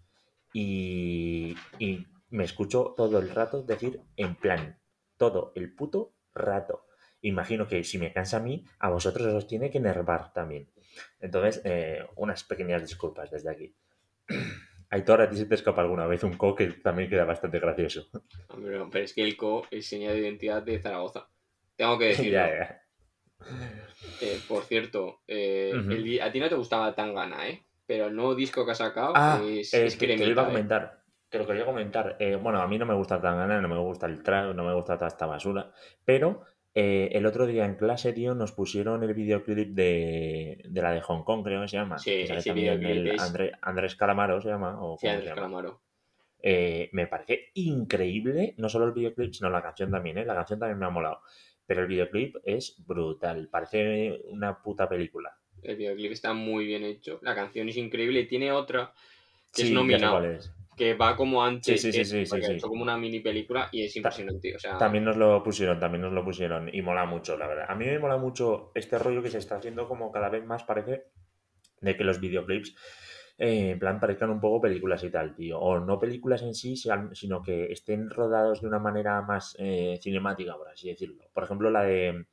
y, 0.53 1.55
y 1.79 2.05
me 2.29 2.43
escucho 2.43 2.93
todo 2.95 3.19
el 3.19 3.29
rato 3.29 3.63
decir 3.63 4.01
en 4.17 4.35
plan, 4.35 4.79
todo 5.17 5.51
el 5.55 5.73
puto 5.73 6.13
rato. 6.33 6.85
Imagino 7.21 7.67
que 7.67 7.83
si 7.85 7.97
me 7.97 8.11
cansa 8.11 8.37
a 8.37 8.41
mí, 8.41 8.65
a 8.79 8.89
vosotros 8.89 9.25
os 9.27 9.47
tiene 9.47 9.71
que 9.71 9.77
enervar 9.77 10.33
también. 10.33 10.69
Entonces, 11.19 11.61
eh, 11.63 12.05
unas 12.17 12.43
pequeñas 12.43 12.81
disculpas 12.81 13.31
desde 13.31 13.49
aquí. 13.49 13.75
Aitor, 14.93 15.21
a 15.21 15.29
ti 15.29 15.35
se 15.37 15.47
te 15.47 15.55
escapa 15.55 15.81
alguna 15.81 16.05
vez 16.05 16.23
un 16.23 16.37
co 16.37 16.53
que 16.53 16.67
también 16.67 17.09
queda 17.09 17.25
bastante 17.25 17.59
gracioso. 17.59 18.09
Hombre, 18.49 18.77
no, 18.77 18.89
pero 18.91 19.03
es 19.05 19.13
que 19.13 19.23
el 19.23 19.35
CO 19.35 19.65
es 19.71 19.87
señal 19.87 20.13
de 20.13 20.19
identidad 20.21 20.61
de 20.61 20.79
Zaragoza. 20.79 21.27
Tengo 21.75 21.97
que 21.97 22.05
decirlo. 22.09 22.31
ya, 22.31 22.47
ya. 22.49 22.81
Eh, 24.21 24.39
por 24.47 24.63
cierto, 24.65 25.21
eh, 25.27 25.71
el 25.73 26.21
a 26.21 26.31
ti 26.31 26.39
no 26.39 26.47
te 26.47 26.55
gustaba 26.55 26.93
Tangana, 26.93 27.47
¿eh? 27.49 27.63
Pero 27.87 28.05
el 28.05 28.15
nuevo 28.15 28.35
disco 28.35 28.65
que 28.65 28.71
ha 28.71 28.75
sacado 28.75 29.13
Ah, 29.15 29.41
es, 29.43 29.73
eh, 29.73 29.87
es 29.87 29.97
te, 29.97 30.05
te 30.07 30.17
lo 30.17 30.29
iba 30.29 30.43
a 30.43 30.45
¿eh? 30.45 30.49
comentar. 30.49 31.03
Te 31.27 31.39
lo 31.39 31.47
quería 31.47 31.65
comentar. 31.65 32.15
Bueno, 32.41 32.61
a 32.61 32.67
mí 32.67 32.77
no 32.77 32.85
me 32.85 32.93
gusta 32.93 33.19
Tangana, 33.19 33.59
no 33.59 33.67
me 33.67 33.79
gusta 33.79 34.05
el 34.05 34.21
trap, 34.21 34.53
no 34.53 34.63
me 34.63 34.75
gusta 34.75 34.95
toda 34.95 35.07
esta 35.07 35.25
basura. 35.25 35.71
Pero 36.05 36.43
eh, 36.75 37.09
el 37.13 37.25
otro 37.25 37.45
día 37.45 37.65
en 37.65 37.75
clase, 37.75 38.13
tío, 38.13 38.33
nos 38.35 38.51
pusieron 38.51 39.03
el 39.03 39.13
videoclip 39.13 39.69
de, 39.75 40.61
de 40.67 40.81
la 40.81 40.91
de 40.91 41.01
Hong 41.01 41.23
Kong, 41.23 41.43
creo 41.43 41.61
que 41.61 41.67
se 41.67 41.77
llama. 41.77 41.97
Sí, 41.99 42.25
que 42.43 42.53
videoclip 42.53 42.89
el 42.89 43.07
es- 43.11 43.21
André- 43.21 43.51
Andrés 43.61 43.95
Calamaro 43.95 44.41
se 44.41 44.49
llama. 44.49 44.83
O 44.83 44.97
Sí, 44.99 45.07
Andrés. 45.07 45.33
Calamaro. 45.33 45.81
Eh, 46.45 46.89
me 46.91 47.07
parece 47.07 47.51
increíble, 47.53 48.53
no 48.57 48.67
solo 48.69 48.85
el 48.85 48.91
videoclip, 48.91 49.33
sino 49.33 49.49
la 49.49 49.61
canción 49.61 49.91
también, 49.91 50.17
¿eh? 50.17 50.25
La 50.25 50.35
canción 50.35 50.59
también 50.59 50.79
me 50.79 50.85
ha 50.85 50.89
molado. 50.89 51.19
Pero 51.65 51.81
el 51.81 51.87
videoclip 51.87 52.35
es 52.43 52.75
brutal, 52.85 53.47
parece 53.49 54.19
una 54.25 54.61
puta 54.61 54.89
película. 54.89 55.31
El 55.61 55.77
videoclip 55.77 56.11
está 56.11 56.33
muy 56.33 56.65
bien 56.65 56.83
hecho. 56.83 57.19
La 57.21 57.33
canción 57.35 57.69
es 57.69 57.77
increíble. 57.77 58.19
Y 58.21 58.27
tiene 58.27 58.51
otra 58.51 58.91
que 59.53 59.61
Sí, 59.61 59.67
es 59.69 59.73
nominado. 59.73 60.21
es. 60.25 60.51
Que 60.75 60.93
va 60.93 61.15
como 61.15 61.43
antes. 61.43 61.81
Sí, 61.81 61.91
sí, 61.91 62.05
sí, 62.05 62.25
sí, 62.25 62.37
hecho 62.37 62.67
como 62.67 62.83
una 62.83 62.97
mini 62.97 63.19
película 63.19 63.69
y 63.71 63.83
es 63.83 63.95
impresionante. 63.95 64.55
O 64.55 64.59
sea, 64.59 64.77
También 64.77 65.03
nos 65.03 65.17
lo 65.17 65.43
pusieron, 65.43 65.79
también 65.79 66.01
nos 66.01 66.13
lo 66.13 66.23
pusieron 66.23 66.73
y 66.73 66.81
mola 66.81 67.05
mucho, 67.05 67.37
la 67.37 67.47
verdad. 67.47 67.65
A 67.69 67.75
mí 67.75 67.85
me 67.85 67.99
mola 67.99 68.17
mucho 68.17 68.71
este 68.75 68.97
rollo 68.97 69.21
que 69.21 69.29
se 69.29 69.37
está 69.37 69.57
haciendo 69.57 69.87
como 69.87 70.11
cada 70.11 70.29
vez 70.29 70.45
más 70.45 70.63
parece 70.63 71.05
de 71.81 71.97
que 71.97 72.03
los 72.03 72.19
videoclips 72.19 72.75
eh, 73.37 73.71
en 73.71 73.79
plan 73.79 73.99
parezcan 73.99 74.29
un 74.29 74.39
poco 74.39 74.61
películas 74.61 75.03
y 75.03 75.09
tal, 75.09 75.35
tío. 75.35 75.59
O 75.59 75.79
no 75.79 75.99
películas 75.99 76.41
en 76.43 76.53
sí, 76.53 76.75
sino 76.75 77.41
que 77.41 77.71
estén 77.71 78.09
rodados 78.09 78.61
de 78.61 78.67
una 78.67 78.79
manera 78.79 79.21
más 79.21 79.55
eh, 79.59 79.99
cinemática, 80.01 80.55
por 80.55 80.69
así 80.69 80.89
decirlo. 80.89 81.25
Por 81.33 81.43
ejemplo, 81.43 81.69
la 81.69 81.83
de 81.83 82.25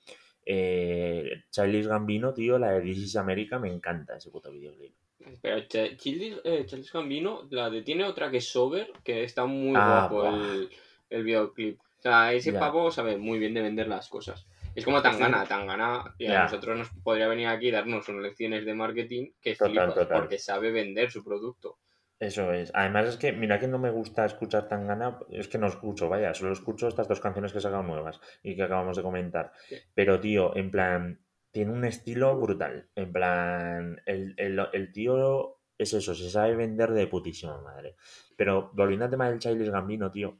eh, 0.44 1.44
Childish 1.50 1.86
Gambino, 1.86 2.34
tío, 2.34 2.58
la 2.58 2.72
de 2.72 2.82
This 2.82 2.98
is 2.98 3.16
America, 3.16 3.58
me 3.58 3.72
encanta 3.72 4.16
ese 4.16 4.30
puto 4.30 4.50
videoclip. 4.50 4.94
Pero 5.42 5.58
Ch- 5.68 5.96
Childish 5.96 6.40
eh, 6.44 6.64
Childish 6.66 6.92
Gambino, 6.92 7.46
la 7.50 7.68
de, 7.70 7.82
tiene 7.82 8.04
otra 8.04 8.30
que 8.30 8.38
es 8.38 8.48
Sober, 8.48 8.90
que 9.04 9.24
está 9.24 9.44
muy 9.46 9.74
Ah, 9.76 10.08
guapo 10.08 10.26
el, 10.28 10.68
el 11.10 11.24
videoclip. 11.24 11.78
O 11.80 12.02
sea, 12.02 12.32
ese 12.32 12.52
Ya. 12.52 12.60
pavo 12.60 12.90
sabe 12.90 13.16
muy 13.18 13.38
bien 13.38 13.52
de 13.54 13.62
vender 13.62 13.86
las 13.88 14.08
cosas. 14.08 14.46
Es 14.74 14.84
como 14.84 15.02
Tangana, 15.02 15.44
Tangana, 15.44 16.14
y 16.16 16.26
a 16.26 16.30
Ya. 16.32 16.42
nosotros 16.44 16.78
nos 16.78 16.88
podría 17.02 17.28
venir 17.28 17.48
aquí 17.48 17.68
y 17.68 17.70
darnos 17.72 18.08
unas 18.08 18.22
lecciones 18.22 18.64
de 18.64 18.72
marketing 18.74 19.30
que 19.40 19.54
Total, 19.56 19.70
flipas, 19.72 19.94
total. 19.94 20.20
porque 20.20 20.38
sabe 20.38 20.70
vender 20.70 21.10
su 21.10 21.22
producto. 21.24 21.78
Eso 22.18 22.52
es. 22.52 22.70
Además 22.74 23.06
es 23.06 23.16
que, 23.16 23.32
mira 23.32 23.58
que 23.58 23.66
no 23.66 23.78
me 23.78 23.90
gusta 23.90 24.24
escuchar 24.26 24.68
Tangana, 24.68 25.18
es 25.30 25.48
que 25.48 25.58
no 25.58 25.66
escucho, 25.66 26.08
vaya, 26.08 26.32
solo 26.34 26.52
escucho 26.52 26.86
estas 26.86 27.08
dos 27.08 27.18
canciones 27.20 27.50
que 27.52 27.58
he 27.58 27.62
sacado 27.62 27.82
nuevas 27.82 28.20
y 28.42 28.54
que 28.54 28.62
acabamos 28.62 28.96
de 28.96 29.02
comentar. 29.02 29.52
Sí. 29.68 29.76
Pero, 29.94 30.20
tío, 30.20 30.54
en 30.56 30.70
plan, 30.70 31.18
tiene 31.50 31.72
un 31.72 31.84
estilo 31.84 32.36
brutal. 32.38 32.88
En 32.94 33.12
plan, 33.12 34.00
el, 34.06 34.34
el, 34.36 34.60
el 34.72 34.92
tío 34.92 35.58
es 35.78 35.92
eso, 35.94 36.14
se 36.14 36.30
sabe 36.30 36.54
vender 36.56 36.90
de 36.92 37.06
putísima 37.06 37.60
madre. 37.60 37.96
Pero 38.36 38.70
volviendo 38.74 39.04
al 39.06 39.10
tema 39.10 39.28
del 39.30 39.38
Childish 39.38 39.70
Gambino, 39.70 40.10
tío, 40.10 40.38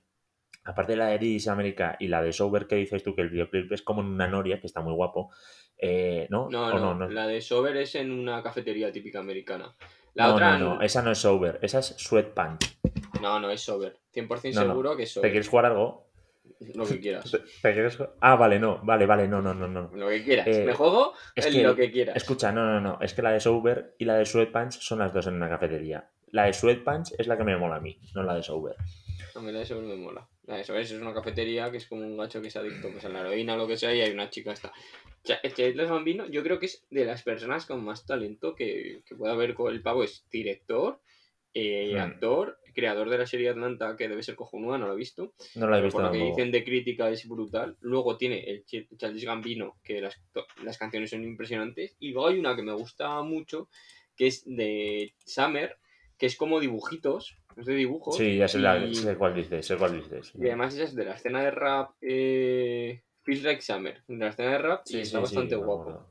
aparte 0.64 0.92
de 0.92 0.99
la 0.99 1.07
de 1.09 1.18
This 1.18 1.49
America 1.49 1.96
y 1.99 2.09
la 2.09 2.23
de 2.23 2.33
Sober 2.33 2.66
que 2.66 2.77
dices 2.77 3.03
tú, 3.03 3.14
que 3.14 3.23
el 3.23 3.31
videoclip 3.31 3.73
es 3.73 3.83
como 3.83 4.03
en 4.03 4.09
una 4.09 4.29
noria, 4.29 4.61
que 4.61 4.66
está 4.66 4.81
muy 4.83 4.92
guapo, 4.92 5.31
eh, 5.79 6.27
¿no? 6.31 6.49
No, 6.51 6.66
¿O 6.66 6.79
no, 6.79 6.94
no? 6.94 7.09
la 7.09 7.27
de 7.27 7.40
Sober 7.40 7.77
es 7.79 7.94
en 7.94 8.11
una 8.11 8.42
cafetería 8.42 8.92
típica 8.92 9.20
americana. 9.20 9.75
La 10.14 10.27
No, 10.29 10.35
otra 10.35 10.59
no, 10.59 10.75
no, 10.77 10.83
esa 10.83 11.03
no 11.03 11.12
es 11.12 11.18
Sober, 11.18 11.59
esa 11.62 11.79
es 11.79 11.94
Sweatpants. 11.96 12.79
no, 13.23 13.40
no 13.40 13.51
es 13.51 13.61
Sober. 13.62 13.99
100% 14.12 14.55
No, 14.55 14.61
no. 14.64 14.66
seguro 14.73 14.96
que 14.96 15.05
es 15.05 15.09
¿Te 15.11 15.14
Sober. 15.14 15.31
quieres 15.31 15.49
jugar 15.49 15.66
algo? 15.66 16.10
Lo 16.74 16.86
que 16.86 17.00
quieras. 17.00 17.30
¿Te- 17.30 17.38
te 17.38 17.72
quieres 17.72 17.98
ju- 17.98 18.10
Ah, 18.20 18.36
vale, 18.36 18.58
no, 18.58 18.80
vale, 18.84 19.06
vale, 19.06 19.26
no, 19.28 19.40
no, 19.42 19.54
no, 19.54 19.66
no. 19.68 19.90
Lo 19.94 20.08
que 20.08 20.22
quieras. 20.24 20.46
Eh, 20.46 20.64
Me 20.66 20.72
juego 20.72 21.14
es 21.34 21.46
que- 21.46 21.62
lo 21.62 21.74
que 21.76 21.90
quieras. 21.90 22.16
Escucha, 22.16 22.52
no, 22.52 22.64
no, 22.64 22.80
no, 22.80 22.98
es 23.00 23.14
que 23.14 23.22
la 23.22 23.32
de 23.32 23.40
Sober 23.40 23.94
y 23.98 24.04
la 24.04 24.16
de 24.16 24.26
Sweatpants 24.26 24.76
son 24.76 24.98
las 24.98 25.12
dos 25.12 25.26
en 25.26 25.34
una 25.34 25.48
cafetería. 25.48 26.08
La 26.32 26.44
de 26.46 26.52
Sweatpants 26.52 27.14
es 27.18 27.26
la 27.26 27.36
que 27.36 27.44
me 27.44 27.56
mola 27.56 27.76
a 27.76 27.80
mí, 27.80 27.98
no 28.14 28.22
la 28.22 28.34
de 28.34 28.42
Sober. 28.42 28.76
A 29.34 29.40
mí 29.40 29.52
la 29.52 29.60
de 29.60 29.66
Sober 29.66 29.84
me 29.84 29.96
mola. 29.96 30.26
La 30.46 30.56
de 30.56 30.64
Sober 30.64 30.82
es 30.82 30.92
una 30.92 31.12
cafetería 31.14 31.70
que 31.70 31.76
es 31.78 31.86
como 31.86 32.02
un 32.02 32.16
gacho 32.16 32.40
que 32.40 32.48
es 32.48 32.56
adicto 32.56 32.88
pues, 32.90 33.04
a 33.04 33.08
la 33.08 33.20
heroína 33.20 33.54
o 33.54 33.56
lo 33.58 33.66
que 33.68 33.76
sea 33.76 33.94
y 33.94 34.00
hay 34.00 34.10
una 34.12 34.30
chica 34.30 34.52
esta. 34.52 34.72
Childish 35.22 35.88
Gambino 35.88 36.26
yo 36.26 36.42
creo 36.42 36.58
que 36.58 36.66
es 36.66 36.84
de 36.90 37.04
las 37.04 37.22
personas 37.22 37.66
con 37.66 37.84
más 37.84 38.06
talento 38.06 38.54
que, 38.54 39.02
que 39.06 39.14
puede 39.14 39.32
haber 39.32 39.54
con 39.54 39.72
el 39.72 39.82
pavo. 39.82 40.02
Es 40.02 40.24
director, 40.30 41.00
eh, 41.52 41.94
Hmm. 41.96 42.00
actor, 42.00 42.58
creador 42.72 43.09
de 43.11 43.18
la 43.18 43.26
serie 43.26 43.48
Atlanta 43.50 43.96
que 43.96 44.09
debe 44.09 44.22
ser 44.22 44.35
cojonuda, 44.37 44.78
no 44.78 44.87
lo 44.87 44.94
he 44.94 44.96
visto. 44.96 45.33
No 45.56 45.68
la 45.68 45.78
he 45.78 45.83
visto 45.83 45.96
por 45.98 46.06
lo 46.06 46.12
que 46.12 46.18
dicen 46.24 46.50
de 46.52 46.64
crítica 46.64 47.11
es 47.11 47.28
brutal. 47.28 47.76
Luego 47.80 48.16
tiene 48.16 48.40
el 48.50 48.64
Ch- 48.66 48.88
Childish 48.96 49.24
Gambino, 49.24 49.76
que 49.83 50.00
las, 50.00 50.20
las 50.62 50.78
canciones 50.78 51.11
son 51.11 51.24
impresionantes. 51.24 51.96
Y 52.00 52.12
luego 52.12 52.28
hay 52.28 52.38
una 52.38 52.54
que 52.56 52.62
me 52.62 52.72
gusta 52.72 53.22
mucho, 53.22 53.68
que 54.16 54.26
es 54.28 54.42
de 54.46 55.14
Summer, 55.24 55.76
que 56.18 56.26
es 56.26 56.37
como 56.37 56.61
dibujitos, 56.61 57.37
es 57.56 57.66
de 57.66 57.74
dibujos. 57.74 58.16
Sí, 58.16 58.37
ya 58.37 58.46
sé, 58.48 58.59
la- 58.59 58.85
y, 58.85 58.94
sé 58.94 59.16
cuál 59.16 59.35
dices, 59.35 59.66
sé 59.66 59.76
cuál 59.76 60.00
dices. 60.00 60.33
y 60.35 60.46
además 60.46 60.74
esa 60.74 60.85
es 60.85 60.94
de 60.94 61.04
la 61.04 61.14
escena 61.14 61.42
de 61.42 61.50
rap 61.50 61.92
eh, 62.02 63.02
Feels 63.22 63.42
Like 63.42 63.62
Summer, 63.62 64.02
de 64.06 64.16
la 64.16 64.28
escena 64.28 64.50
de 64.52 64.59
rap, 64.59 64.83
y 64.88 64.98
está 64.98 65.18
sí, 65.18 65.22
bastante 65.22 65.54
sí, 65.54 65.61
guapo. 65.61 66.06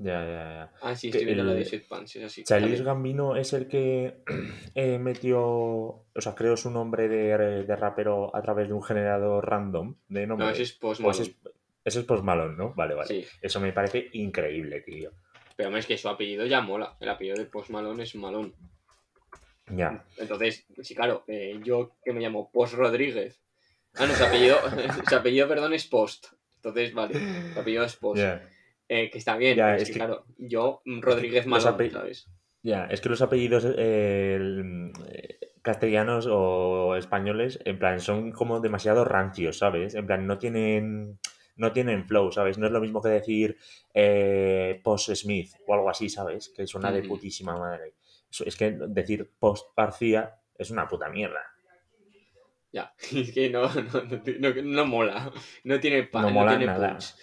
Ya, 0.00 0.24
ya, 0.24 0.30
ya. 0.30 0.72
Ah, 0.80 0.94
sí, 0.94 1.08
estoy 1.08 1.24
viendo 1.24 1.42
la 1.42 1.54
de 1.54 1.60
el- 1.62 1.66
Sweatpants, 1.66 2.14
es 2.16 2.24
así. 2.24 2.44
También. 2.44 2.84
Gambino 2.84 3.34
es 3.36 3.52
el 3.52 3.66
que 3.66 4.22
eh, 4.76 4.98
metió, 4.98 5.42
o 5.44 6.04
sea, 6.16 6.34
creó 6.36 6.56
su 6.56 6.70
nombre 6.70 7.08
de, 7.08 7.36
de 7.64 7.76
rapero 7.76 8.34
a 8.34 8.40
través 8.40 8.68
de 8.68 8.74
un 8.74 8.82
generador 8.82 9.44
random 9.48 9.96
de 10.08 10.26
nombre. 10.28 10.46
No, 10.46 10.52
ese 10.52 10.62
es 10.62 10.72
Post 10.72 11.02
Pues 11.02 11.18
Malone. 11.18 11.34
es- 11.44 11.52
ese 11.84 12.00
es 12.00 12.04
Post 12.04 12.22
Malone, 12.22 12.54
¿no? 12.56 12.74
Vale, 12.74 12.94
vale. 12.94 13.08
Sí. 13.08 13.26
Eso 13.40 13.60
me 13.60 13.72
parece 13.72 14.08
increíble, 14.12 14.82
tío. 14.82 15.10
Pero 15.56 15.74
es 15.76 15.86
que 15.86 15.96
su 15.98 16.08
apellido 16.08 16.44
ya 16.46 16.60
mola. 16.60 16.96
El 17.00 17.08
apellido 17.08 17.36
de 17.36 17.46
Post 17.46 17.70
Malone 17.70 18.02
es 18.04 18.14
Malone. 18.14 18.52
Ya. 19.74 20.04
Entonces, 20.16 20.64
sí, 20.82 20.94
claro, 20.94 21.24
eh, 21.26 21.58
yo 21.64 21.92
que 22.04 22.12
me 22.12 22.20
llamo 22.20 22.50
Post 22.52 22.74
Rodríguez. 22.74 23.40
Ah, 23.96 24.06
no, 24.06 24.14
su 24.14 24.22
apellido, 24.24 24.58
su 25.08 25.16
apellido, 25.16 25.48
perdón, 25.48 25.72
es 25.72 25.86
Post. 25.86 26.26
Entonces, 26.56 26.94
vale, 26.94 27.14
su 27.54 27.58
apellido 27.60 27.84
es 27.84 27.96
Post. 27.96 28.20
Ya. 28.20 28.48
Eh, 28.88 29.10
que 29.10 29.18
está 29.18 29.36
bien, 29.36 29.56
Ya, 29.56 29.64
pero 29.66 29.76
es, 29.76 29.82
es 29.82 29.88
que, 29.88 29.92
que- 29.94 29.98
claro, 29.98 30.24
yo, 30.38 30.80
mm, 30.84 31.00
Rodríguez 31.00 31.46
Malone, 31.46 31.70
ape- 31.76 31.90
¿sabes? 31.90 32.28
Ya, 32.62 32.86
es 32.86 33.00
que 33.00 33.08
los 33.08 33.22
apellidos 33.22 33.64
eh, 33.76 34.38
eh, 35.08 35.38
castellanos 35.62 36.26
o 36.30 36.96
españoles, 36.96 37.60
en 37.64 37.78
plan, 37.78 38.00
son 38.00 38.32
como 38.32 38.60
demasiado 38.60 39.04
rancios, 39.04 39.58
¿sabes? 39.58 39.94
En 39.94 40.06
plan, 40.06 40.26
no 40.26 40.38
tienen, 40.38 41.18
no 41.56 41.72
tienen 41.72 42.06
flow, 42.06 42.32
¿sabes? 42.32 42.56
No 42.58 42.66
es 42.66 42.72
lo 42.72 42.80
mismo 42.80 43.00
que 43.02 43.10
decir 43.10 43.56
eh, 43.94 44.80
Post 44.82 45.10
Smith 45.14 45.52
o 45.66 45.74
algo 45.74 45.90
así, 45.90 46.08
¿sabes? 46.08 46.48
Que 46.48 46.66
suena 46.66 46.90
de 46.90 47.02
putísima 47.02 47.56
madre. 47.56 47.92
Es 48.44 48.56
que 48.56 48.72
decir 48.72 49.30
Post 49.38 49.68
García 49.76 50.34
es 50.56 50.70
una 50.70 50.88
puta 50.88 51.08
mierda. 51.08 51.40
Ya, 52.72 52.92
es 53.12 53.32
que 53.32 53.50
no, 53.50 53.62
no, 53.72 54.02
no, 54.38 54.62
no- 54.62 54.86
mola. 54.86 55.32
No 55.64 55.78
tiene 55.80 56.02
pa, 56.04 56.22
No 56.22 56.28
no, 56.28 56.34
mola 56.34 56.50
tiene 56.52 56.66
nada. 56.66 56.90
punch. 56.90 57.14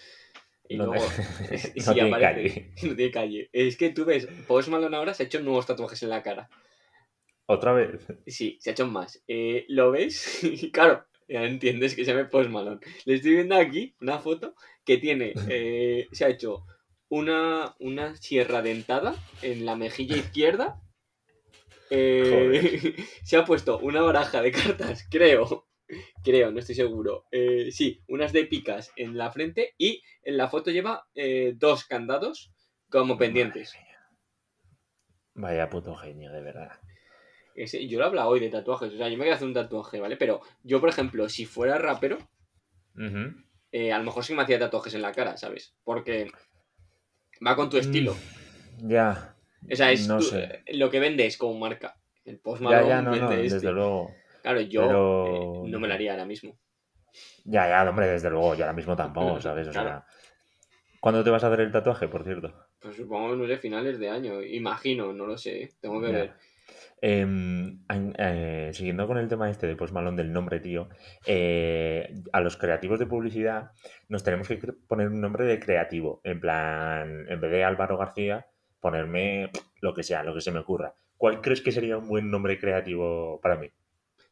Y 0.68 0.76
No, 0.76 0.86
luego, 0.86 1.04
no 1.86 1.92
tiene 1.94 2.08
aparece, 2.08 2.20
calle. 2.20 2.72
No 2.88 2.96
tiene 2.96 3.10
calle. 3.12 3.50
Es 3.52 3.76
que 3.76 3.90
tú 3.90 4.04
ves, 4.04 4.26
Post 4.46 4.68
Malone 4.68 4.96
ahora 4.96 5.14
se 5.14 5.22
ha 5.22 5.26
hecho 5.26 5.40
nuevos 5.40 5.66
tatuajes 5.66 6.02
en 6.02 6.10
la 6.10 6.22
cara. 6.22 6.48
Otra 7.46 7.72
vez. 7.72 8.06
Sí, 8.26 8.58
se 8.60 8.70
ha 8.70 8.72
hecho 8.72 8.86
más. 8.86 9.22
Eh, 9.28 9.64
¿Lo 9.68 9.90
ves? 9.92 10.40
Claro, 10.72 11.06
ya 11.28 11.44
entiendes 11.44 11.94
que 11.94 12.04
se 12.04 12.12
llama 12.12 12.28
Post 12.28 12.50
Malone. 12.50 12.80
Le 13.04 13.14
estoy 13.14 13.32
viendo 13.32 13.56
aquí 13.56 13.94
una 14.00 14.18
foto 14.18 14.54
que 14.84 14.98
tiene, 14.98 15.32
eh, 15.48 16.06
se 16.12 16.24
ha 16.24 16.28
hecho 16.28 16.64
una, 17.08 17.74
una 17.78 18.16
sierra 18.16 18.62
dentada 18.62 19.14
en 19.42 19.64
la 19.64 19.76
mejilla 19.76 20.16
izquierda. 20.16 20.80
Eh, 21.90 22.96
se 23.22 23.36
ha 23.36 23.44
puesto 23.44 23.78
una 23.78 24.02
baraja 24.02 24.42
de 24.42 24.50
cartas, 24.52 25.06
creo. 25.10 25.66
Creo, 26.24 26.50
no 26.50 26.58
estoy 26.58 26.74
seguro. 26.74 27.26
Eh, 27.30 27.70
sí, 27.70 28.02
unas 28.08 28.32
de 28.32 28.44
picas 28.44 28.92
en 28.96 29.16
la 29.16 29.30
frente 29.30 29.74
y 29.78 30.02
en 30.22 30.36
la 30.36 30.48
foto 30.48 30.70
lleva 30.70 31.06
eh, 31.14 31.54
dos 31.56 31.84
candados 31.84 32.52
como 32.90 33.16
pendientes. 33.16 33.74
Vaya 35.34 35.68
puto 35.68 35.94
genio, 35.94 36.32
de 36.32 36.40
verdad. 36.40 36.72
Ese- 37.54 37.86
yo 37.86 37.98
lo 37.98 38.04
he 38.04 38.08
hablado 38.08 38.28
hoy 38.30 38.40
de 38.40 38.50
tatuajes, 38.50 38.92
o 38.92 38.96
sea, 38.96 39.08
yo 39.08 39.16
me 39.16 39.24
quiero 39.24 39.36
hacer 39.36 39.46
un 39.48 39.54
tatuaje, 39.54 40.00
¿vale? 40.00 40.16
Pero 40.16 40.40
yo, 40.62 40.80
por 40.80 40.88
ejemplo, 40.88 41.28
si 41.28 41.44
fuera 41.46 41.78
rapero, 41.78 42.18
eh, 43.72 43.92
a 43.92 43.98
lo 43.98 44.04
mejor 44.04 44.24
sí 44.24 44.34
me 44.34 44.42
hacía 44.42 44.58
tatuajes 44.58 44.94
en 44.94 45.02
la 45.02 45.12
cara, 45.12 45.36
¿sabes? 45.36 45.74
Porque 45.84 46.30
va 47.46 47.54
con 47.56 47.68
tu 47.70 47.76
estilo. 47.78 48.14
Mm, 48.14 48.88
Ya. 48.88 49.36
O 49.70 49.74
sea, 49.74 49.90
es 49.90 50.06
no 50.06 50.18
tu- 50.18 50.24
sé. 50.24 50.62
lo 50.72 50.90
que 50.90 51.00
vende 51.00 51.26
es 51.26 51.36
como 51.36 51.58
marca. 51.58 51.98
El 52.24 52.38
Post 52.38 52.62
Ya, 52.62 53.00
no, 53.02 53.14
no, 53.16 53.30
este. 53.32 53.54
desde 53.56 53.72
luego. 53.72 54.14
Claro, 54.46 54.60
yo 54.60 54.80
pero- 54.80 55.66
eh, 55.66 55.70
no 55.70 55.80
me 55.80 55.88
lo 55.88 55.94
haría 55.94 56.12
ahora 56.12 56.24
mismo. 56.24 56.56
Ya, 57.44 57.68
ya, 57.68 57.88
hombre, 57.90 58.06
desde 58.06 58.30
luego, 58.30 58.54
yo 58.54 58.62
ahora 58.64 58.74
mismo 58.76 58.94
tampoco, 58.94 59.40
¿sabes? 59.40 59.66
O 59.66 59.72
sea. 59.72 60.04
¿cuándo 61.00 61.22
te 61.24 61.30
vas 61.30 61.42
a 61.42 61.48
hacer 61.48 61.60
el 61.60 61.72
tatuaje, 61.72 62.06
por 62.08 62.22
cierto? 62.24 62.52
Pues 62.80 62.94
supongo, 62.96 63.34
no 63.34 63.46
sé, 63.46 63.58
finales 63.58 63.98
de 63.98 64.08
año. 64.08 64.40
Imagino, 64.42 65.12
no 65.12 65.26
lo 65.26 65.36
sé. 65.36 65.72
Tengo 65.80 66.00
que 66.00 66.12
Ya. 66.12 66.18
ver. 66.18 66.34
Em, 67.00 67.80
eh, 68.18 68.70
siguiendo 68.72 69.06
con 69.08 69.18
el 69.18 69.28
tema 69.28 69.50
este 69.50 69.66
de 69.66 69.76
Post 69.76 69.92
Malone 69.92 70.16
del 70.16 70.32
nombre, 70.32 70.60
tío, 70.60 70.88
eh, 71.26 72.12
a 72.32 72.40
los 72.40 72.56
creativos 72.56 72.98
de 73.00 73.06
publicidad 73.06 73.70
nos 74.08 74.22
tenemos 74.24 74.46
que 74.48 74.56
poner 74.88 75.08
un 75.08 75.20
nombre 75.20 75.44
de 75.44 75.58
creativo. 75.58 76.20
En 76.24 76.40
plan, 76.40 77.26
en 77.28 77.40
vez 77.40 77.50
de 77.50 77.64
Álvaro 77.64 77.98
García, 77.98 78.46
ponerme 78.80 79.50
lo 79.80 79.92
que 79.92 80.02
sea, 80.04 80.22
lo 80.24 80.34
que 80.34 80.40
se 80.40 80.50
me 80.52 80.60
ocurra. 80.60 80.94
¿Cuál 81.16 81.40
crees 81.40 81.60
que 81.62 81.72
sería 81.72 81.98
un 81.98 82.08
buen 82.08 82.30
nombre 82.30 82.58
creativo 82.58 83.40
para 83.40 83.56
mí? 83.56 83.70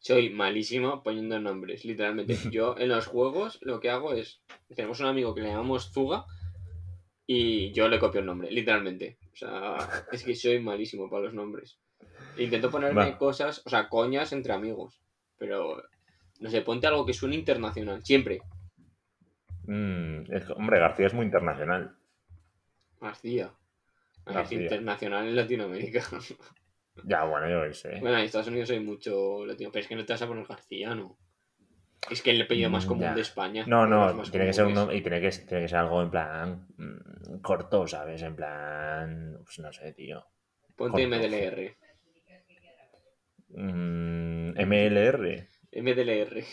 Soy 0.04 0.28
malísimo 0.28 1.02
poniendo 1.02 1.40
nombres, 1.40 1.86
literalmente. 1.86 2.36
Yo 2.52 2.76
en 2.76 2.90
los 2.90 3.06
juegos 3.06 3.58
lo 3.62 3.80
que 3.80 3.88
hago 3.88 4.12
es. 4.12 4.42
Tenemos 4.76 5.00
un 5.00 5.06
amigo 5.06 5.34
que 5.34 5.40
le 5.40 5.48
llamamos 5.48 5.90
Zuga 5.92 6.26
y 7.26 7.72
yo 7.72 7.88
le 7.88 7.98
copio 7.98 8.20
el 8.20 8.26
nombre, 8.26 8.50
literalmente. 8.50 9.16
O 9.32 9.36
sea, 9.36 10.04
es 10.12 10.22
que 10.22 10.34
soy 10.34 10.60
malísimo 10.60 11.08
para 11.08 11.22
los 11.22 11.32
nombres. 11.32 11.78
Intento 12.36 12.70
ponerme 12.70 13.12
Va. 13.12 13.18
cosas, 13.18 13.62
o 13.64 13.70
sea, 13.70 13.88
coñas 13.88 14.32
entre 14.34 14.52
amigos. 14.52 15.00
Pero, 15.38 15.82
no 16.40 16.50
sé, 16.50 16.60
ponte 16.60 16.86
algo 16.86 17.06
que 17.06 17.14
suene 17.14 17.36
internacional, 17.36 18.04
siempre. 18.04 18.42
Mm, 19.66 20.30
es 20.34 20.50
hombre, 20.50 20.80
García 20.80 21.06
es 21.06 21.14
muy 21.14 21.24
internacional. 21.24 21.96
García. 23.00 23.54
Ah, 24.26 24.30
Es 24.30 24.34
García. 24.34 24.60
internacional 24.64 25.28
en 25.28 25.36
Latinoamérica. 25.36 26.02
Ya, 27.04 27.24
bueno, 27.24 27.48
yo 27.50 27.62
qué 27.68 27.74
sé. 27.74 28.00
bueno, 28.00 28.18
en 28.18 28.24
Estados 28.24 28.48
Unidos 28.48 28.70
hay 28.70 28.80
mucho 28.80 29.44
latino, 29.44 29.70
pero 29.72 29.82
es 29.82 29.88
que 29.88 29.96
no 29.96 30.04
te 30.04 30.12
vas 30.12 30.22
a 30.22 30.26
poner 30.26 30.46
García, 30.46 30.94
¿no? 30.94 31.16
Es 32.10 32.22
que 32.22 32.30
el 32.30 32.42
apellido 32.42 32.70
más 32.70 32.84
Mm, 32.84 32.88
común 32.88 33.02
ya. 33.02 33.14
de 33.14 33.20
España. 33.22 33.64
No, 33.66 33.86
no, 33.86 34.14
más 34.14 34.30
tiene 34.30 34.46
que 34.46 34.52
ser 34.52 34.66
uno 34.66 34.92
y 34.92 35.00
tiene 35.00 35.20
que, 35.20 35.30
tiene 35.30 35.62
que 35.62 35.68
ser 35.68 35.78
algo 35.78 36.02
en 36.02 36.10
plan 36.10 36.66
mm, 36.76 37.40
corto, 37.40 37.86
¿sabes? 37.86 38.22
En 38.22 38.36
plan, 38.36 39.38
pues 39.44 39.58
no 39.58 39.72
sé, 39.72 39.92
tío. 39.92 40.24
Ponte 40.76 41.02
corto. 41.02 41.16
MDLR. 41.16 41.76
Mm, 43.56 44.58
MLR. 44.58 45.48
MDLR. 45.72 46.44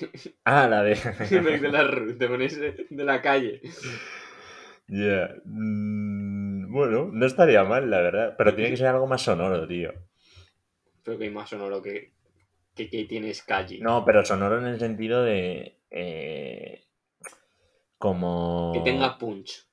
Ah, 0.45 0.67
la 0.67 0.83
de. 0.83 0.95
de 1.61 1.69
la 1.69 1.83
ru- 1.83 2.17
te 2.17 2.27
pones 2.27 2.59
de 2.59 2.87
de 2.89 3.03
la 3.03 3.21
calle. 3.21 3.61
Ya. 4.87 5.35
Mm, 5.45 6.71
bueno, 6.71 7.09
no 7.11 7.25
estaría 7.25 7.63
mal, 7.63 7.89
la 7.89 7.99
verdad. 8.01 8.35
Pero 8.37 8.55
tiene 8.55 8.69
que 8.71 8.77
ser 8.77 8.87
algo 8.87 9.07
más 9.07 9.21
sonoro, 9.21 9.67
tío. 9.67 9.91
Pero 11.03 11.17
que 11.17 11.25
hay 11.25 11.29
más 11.31 11.49
sonoro 11.49 11.81
que, 11.81 12.11
que, 12.75 12.89
que 12.89 13.05
tienes 13.05 13.41
calle. 13.43 13.79
No, 13.81 14.05
pero 14.05 14.23
sonoro 14.25 14.59
en 14.59 14.65
el 14.67 14.79
sentido 14.79 15.23
de. 15.23 15.77
eh, 15.89 16.83
como. 17.97 18.71
Que 18.73 18.81
tenga 18.81 19.17
punch. 19.17 19.67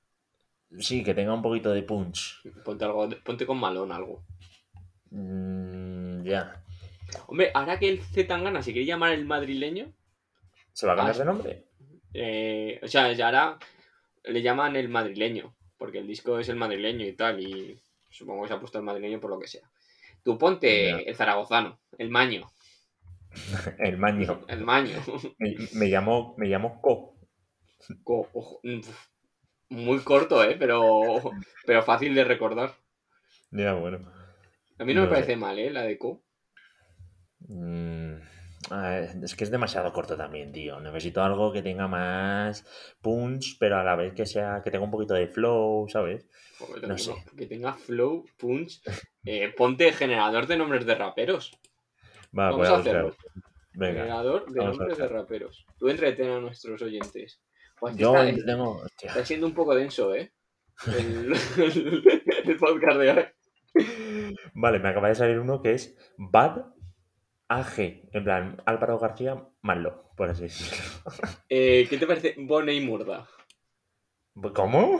Sí, 0.79 1.03
que 1.03 1.13
tenga 1.15 1.33
un 1.33 1.41
poquito 1.41 1.71
de 1.71 1.81
punch. 1.83 2.41
Ponte 2.63 2.85
algo, 2.85 3.09
ponte 3.23 3.45
con 3.45 3.59
malón 3.59 3.91
algo. 3.91 4.23
Mm, 5.11 6.23
ya. 6.23 6.63
Hombre, 7.27 7.51
ahora 7.53 7.79
que 7.79 7.89
el 7.89 8.01
Z 8.01 8.27
Tangana 8.27 8.61
se 8.61 8.71
quiere 8.71 8.85
llamar 8.85 9.13
el 9.13 9.25
madrileño, 9.25 9.91
¿Se 10.73 10.85
va 10.85 10.93
a 10.93 10.95
cambiar 10.95 11.17
de 11.17 11.25
nombre? 11.25 11.65
eh, 12.13 12.79
o 12.83 12.87
sea, 12.87 13.11
ya 13.13 13.25
ahora 13.27 13.57
le 14.23 14.41
llaman 14.43 14.75
el 14.75 14.89
madrileño, 14.89 15.55
porque 15.77 15.97
el 15.97 16.07
disco 16.07 16.37
es 16.37 16.49
el 16.49 16.55
madrileño 16.55 17.05
y 17.07 17.13
tal, 17.13 17.39
y 17.39 17.79
supongo 18.09 18.43
que 18.43 18.49
se 18.49 18.53
ha 18.53 18.59
puesto 18.59 18.77
el 18.77 18.83
madrileño 18.85 19.19
por 19.19 19.31
lo 19.31 19.39
que 19.39 19.47
sea. 19.47 19.67
Tú 20.23 20.37
ponte 20.37 20.69
Ya. 20.75 20.99
el 21.09 21.15
zaragozano, 21.15 21.79
el 21.97 22.09
maño, 22.09 22.49
El 23.79 23.97
maño. 23.97 24.39
el 24.47 24.61
maño. 24.65 25.01
Me, 25.39 25.55
me 25.73 25.87
llamo, 25.87 26.35
me 26.37 26.47
llamo 26.47 26.81
Co. 26.81 27.15
Co- 28.03 28.29
ojo, 28.33 28.59
mm, 28.63 28.81
Muy 29.69 29.99
corto, 30.03 30.43
¿eh? 30.43 30.55
Pero, 30.59 31.33
pero 31.65 31.83
fácil 31.83 32.15
de 32.15 32.23
recordar. 32.25 32.73
Ya, 33.51 33.73
bueno. 33.73 33.99
A 34.79 34.83
mí 34.83 34.95
no, 34.95 35.01
me 35.03 35.07
No 35.07 35.09
parece 35.09 35.35
mal, 35.35 35.59
¿eh? 35.59 35.69
La 35.69 35.83
de 35.83 35.99
Co. 35.99 36.23
Mm, 37.49 38.21
ver, 38.71 39.09
es 39.23 39.35
que 39.35 39.43
es 39.45 39.51
demasiado 39.51 39.91
corto 39.93 40.17
también, 40.17 40.51
tío. 40.51 40.79
Necesito 40.79 41.23
algo 41.23 41.51
que 41.51 41.61
tenga 41.61 41.87
más 41.87 42.65
punch, 43.01 43.57
pero 43.59 43.77
a 43.77 43.83
la 43.83 43.95
vez 43.95 44.13
que 44.13 44.25
sea, 44.25 44.61
que 44.63 44.71
tenga 44.71 44.85
un 44.85 44.91
poquito 44.91 45.13
de 45.13 45.27
flow, 45.27 45.87
¿sabes? 45.89 46.27
Joder, 46.59 46.87
No 46.87 46.97
sé. 46.97 47.13
Que 47.37 47.45
tenga 47.45 47.73
flow, 47.73 48.25
punch. 48.37 48.81
Eh, 49.25 49.53
ponte 49.55 49.91
generador 49.93 50.45
de 50.47 50.57
nombres 50.57 50.85
de 50.85 50.95
raperos. 50.95 51.51
Va, 52.37 52.51
Vamos 52.51 52.57
voy 52.57 52.67
a 52.67 52.71
a 52.71 52.79
hacerlo. 52.79 53.15
Venga. 53.73 54.01
Generador 54.01 54.51
de 54.51 54.59
vamos 54.59 54.77
nombres 54.77 54.97
de 54.97 55.07
raperos. 55.07 55.65
Tú 55.77 55.89
entreten 55.89 56.29
a 56.29 56.39
nuestros 56.39 56.81
oyentes. 56.81 57.41
Pues 57.79 57.95
Yo 57.95 58.15
está, 58.17 58.45
tengo. 58.45 58.71
hostia. 58.71 59.07
está 59.07 59.25
siendo 59.25 59.47
un 59.47 59.53
poco 59.53 59.73
denso, 59.73 60.13
¿eh? 60.13 60.33
El, 60.85 61.33
el 62.45 62.57
podcast 62.57 62.97
de 62.97 63.11
hoy. 63.11 63.25
Vale, 64.53 64.79
me 64.79 64.89
acaba 64.89 65.07
de 65.07 65.15
salir 65.15 65.39
uno 65.39 65.61
que 65.61 65.73
es 65.73 65.95
Bad 66.17 66.65
AG. 67.49 68.09
En 68.13 68.23
plan, 68.23 68.61
Álvaro 68.65 68.97
García 68.99 69.43
Malo, 69.61 70.11
por 70.15 70.29
así 70.29 70.43
decirlo. 70.43 70.77
Eh, 71.49 71.87
¿Qué 71.89 71.97
te 71.97 72.07
parece 72.07 72.35
Bonnie 72.37 72.75
y 72.75 72.81
Murda? 72.85 73.27
¿Cómo? 74.53 74.99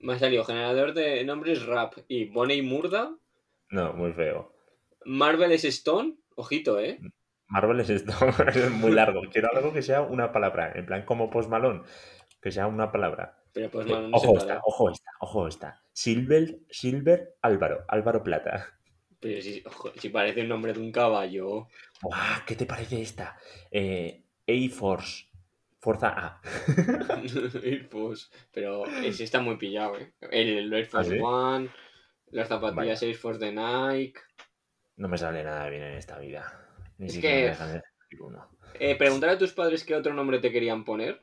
Me 0.00 0.12
ha 0.14 0.18
salido 0.18 0.44
generador 0.44 0.92
de 0.92 1.24
nombres 1.24 1.64
rap 1.64 1.94
y 2.08 2.26
Bonnie 2.26 2.56
y 2.56 2.62
Murda. 2.62 3.16
No, 3.70 3.92
muy 3.94 4.12
feo. 4.12 4.52
Marvel 5.04 5.52
es 5.52 5.64
Stone. 5.64 6.16
Ojito, 6.36 6.78
¿eh? 6.78 7.00
Marvel 7.48 7.80
es 7.80 7.90
esto, 7.90 8.12
es 8.48 8.70
muy 8.72 8.90
largo. 8.90 9.22
Quiero 9.32 9.48
algo 9.56 9.72
que 9.72 9.80
sea 9.82 10.02
una 10.02 10.32
palabra, 10.32 10.72
en 10.74 10.84
plan 10.84 11.04
como 11.04 11.30
Post 11.30 11.48
Malone, 11.48 11.82
que 12.42 12.50
sea 12.50 12.66
una 12.66 12.90
palabra. 12.92 13.38
Pero 13.52 13.70
pues 13.70 13.86
Eh, 13.86 13.90
no, 13.90 14.08
no 14.08 14.18
se 14.18 14.26
ojo 14.26 14.34
para. 14.34 14.54
esta, 14.54 14.60
ojo 14.64 14.90
esta, 14.90 15.10
ojo 15.20 15.48
esta. 15.48 15.82
Silver, 15.92 16.58
Silver 16.68 17.36
Álvaro, 17.40 17.84
Álvaro 17.88 18.22
Plata. 18.22 18.66
Pero 19.20 19.40
si, 19.40 19.62
ojo, 19.66 19.92
si 19.98 20.08
parece 20.10 20.40
el 20.40 20.48
nombre 20.48 20.72
de 20.72 20.80
un 20.80 20.92
caballo. 20.92 21.68
Buah, 22.02 22.44
¿qué 22.46 22.54
te 22.56 22.66
parece 22.66 23.00
esta? 23.00 23.36
Eh, 23.70 24.22
A-Force, 24.46 25.26
Fuerza 25.80 26.08
A. 26.08 26.40
Air 27.62 27.86
Force. 27.90 28.28
Pero 28.52 28.84
ese 28.86 29.24
está 29.24 29.40
muy 29.40 29.56
pillado, 29.56 29.98
¿eh? 29.98 30.12
El, 30.30 30.72
Air 30.72 30.86
Force 30.86 31.10
¿Ah, 31.12 31.14
sí? 31.14 31.20
One. 31.22 31.68
Las 32.32 32.48
zapatillas 32.48 33.02
Air 33.02 33.14
Force 33.16 33.38
de 33.44 33.52
Nike. 33.52 34.20
No 34.96 35.08
me 35.08 35.16
sale 35.18 35.42
nada 35.44 35.68
bien 35.68 35.82
en 35.82 35.96
esta 35.96 36.18
vida. 36.18 36.68
Ni 36.98 37.06
Es 37.06 37.12
siquiera 37.14 37.36
que- 37.36 37.42
me 37.42 37.48
dejan 37.50 37.82
uno. 38.20 38.50
Eh, 38.78 38.96
preguntar 38.96 39.30
a 39.30 39.38
tus 39.38 39.52
padres 39.52 39.84
qué 39.84 39.94
otro 39.94 40.12
nombre 40.12 40.38
te 40.38 40.50
querían 40.52 40.84
poner. 40.84 41.22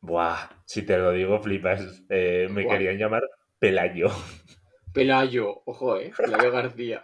Buah, 0.00 0.48
si 0.66 0.82
te 0.82 0.98
lo 0.98 1.12
digo, 1.12 1.40
flipas. 1.40 2.02
Eh, 2.08 2.48
me 2.50 2.62
Buah. 2.64 2.72
querían 2.74 2.98
llamar 2.98 3.22
Pelayo. 3.58 4.08
Pelayo, 4.92 5.62
ojo, 5.64 5.96
eh. 5.98 6.12
Pelayo 6.16 6.50
García. 6.50 7.02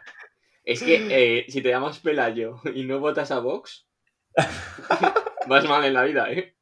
Es 0.72 0.82
que 0.82 1.06
eh, 1.08 1.46
si 1.48 1.62
te 1.62 1.70
llamas 1.70 1.98
Pelayo 2.00 2.60
y 2.74 2.84
no 2.84 3.00
votas 3.00 3.30
a 3.30 3.40
Vox, 3.40 3.88
vas 5.48 5.64
mal 5.68 5.84
en 5.84 5.94
la 5.94 6.04
vida, 6.04 6.30
eh. 6.32 6.54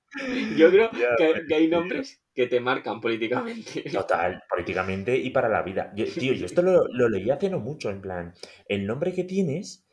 Yo 0.57 0.71
creo 0.71 0.90
que, 1.16 1.45
que 1.47 1.55
hay 1.55 1.69
nombres 1.69 2.23
que 2.35 2.47
te 2.47 2.61
marcan 2.61 3.01
políticamente. 3.01 3.83
Total, 3.90 4.42
políticamente 4.49 5.16
y 5.16 5.31
para 5.31 5.49
la 5.49 5.62
vida. 5.62 5.92
Yo- 5.97 6.07
tío, 6.16 6.33
yo 6.35 6.47
esto 6.47 6.62
lo, 6.62 6.87
lo 6.88 7.09
leí 7.09 7.31
hace 7.31 7.51
no 7.51 7.59
mucho, 7.61 7.90
en 7.90 8.01
plan, 8.01 8.35
el 8.69 8.87
nombre 8.87 9.12
que 9.12 9.25
tienes 9.25 9.87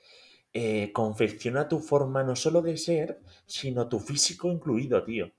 eh, 0.53 0.91
confecciona 0.93 1.67
tu 1.67 1.79
forma 1.79 2.23
no 2.23 2.35
solo 2.35 2.61
de 2.61 2.77
ser, 2.77 3.21
sino 3.47 3.89
tu 3.89 3.99
físico 3.99 4.51
incluido, 4.51 5.03
tío. 5.03 5.31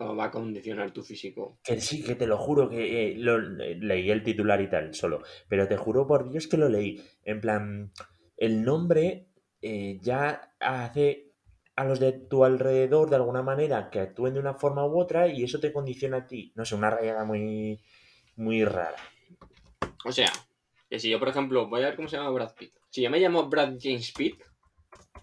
¿Cómo 0.00 0.16
va 0.16 0.24
a 0.24 0.30
condicionar 0.30 0.92
tu 0.92 1.02
físico? 1.02 1.58
Que 1.62 1.78
sí, 1.78 2.02
que 2.02 2.14
te 2.14 2.26
lo 2.26 2.38
juro 2.38 2.70
que 2.70 3.10
eh, 3.12 3.14
lo, 3.18 3.38
leí 3.38 4.10
el 4.10 4.22
titular 4.22 4.58
y 4.62 4.70
tal, 4.70 4.94
solo. 4.94 5.20
Pero 5.46 5.68
te 5.68 5.76
juro 5.76 6.06
por 6.06 6.30
Dios 6.30 6.46
que 6.46 6.56
lo 6.56 6.70
leí. 6.70 7.02
En 7.22 7.42
plan, 7.42 7.92
el 8.38 8.62
nombre 8.64 9.26
eh, 9.60 9.98
ya 10.00 10.54
hace 10.58 11.34
a 11.76 11.84
los 11.84 12.00
de 12.00 12.12
tu 12.12 12.46
alrededor 12.46 13.10
de 13.10 13.16
alguna 13.16 13.42
manera 13.42 13.90
que 13.90 14.00
actúen 14.00 14.32
de 14.32 14.40
una 14.40 14.54
forma 14.54 14.86
u 14.86 14.98
otra 14.98 15.28
y 15.28 15.44
eso 15.44 15.60
te 15.60 15.70
condiciona 15.70 16.16
a 16.16 16.26
ti. 16.26 16.50
No 16.54 16.64
sé, 16.64 16.76
una 16.76 16.88
rayada 16.88 17.24
muy, 17.26 17.78
muy 18.36 18.64
rara. 18.64 18.96
O 20.06 20.12
sea, 20.12 20.32
que 20.88 20.98
si 20.98 21.10
yo, 21.10 21.18
por 21.18 21.28
ejemplo, 21.28 21.68
voy 21.68 21.82
a 21.82 21.88
ver 21.88 21.96
cómo 21.96 22.08
se 22.08 22.16
llama 22.16 22.30
Brad 22.30 22.54
Pitt. 22.54 22.72
Si 22.88 23.02
yo 23.02 23.10
me 23.10 23.20
llamo 23.20 23.50
Brad 23.50 23.74
James 23.78 24.14
Pitt, 24.16 24.40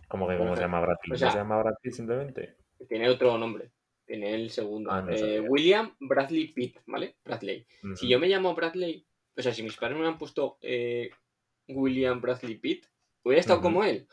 Como 0.07 0.27
que, 0.27 0.37
¿cómo 0.37 0.55
se 0.55 0.61
llama 0.61 0.81
Brad 0.81 0.97
Pitt? 1.01 1.13
O 1.13 1.15
¿No 1.15 1.17
sea- 1.17 1.31
se 1.31 1.37
llama 1.39 1.57
Brad 1.63 1.77
Pitt 1.81 1.93
simplemente? 1.93 2.57
tiene 2.87 3.09
otro 3.09 3.39
nombre. 3.39 3.71
Tiene 4.07 4.33
el 4.33 4.49
segundo. 4.49 4.89
Ah, 4.89 5.01
no 5.01 5.11
Eh. 5.11 5.41
William 5.41 5.93
Bradley 5.99 6.47
Pitt, 6.53 6.77
¿vale? 6.87 7.17
Bradley. 7.25 7.65
Si 7.95 8.07
yo 8.07 8.19
me 8.19 8.27
llamo 8.29 8.55
Bradley, 8.55 9.05
o 9.35 9.41
sea, 9.41 9.53
si 9.53 9.61
mis 9.63 9.75
padres 9.75 9.95
me 9.95 9.99
hubieran 10.01 10.17
puesto 10.17 10.57
eh, 10.61 11.09
William 11.67 12.21
Bradley 12.21 12.55
Pitt, 12.55 12.85
hubiera 13.23 13.41
estado 13.41 13.59
Ujú. 13.59 13.67
como 13.67 13.83
él. 13.83 14.07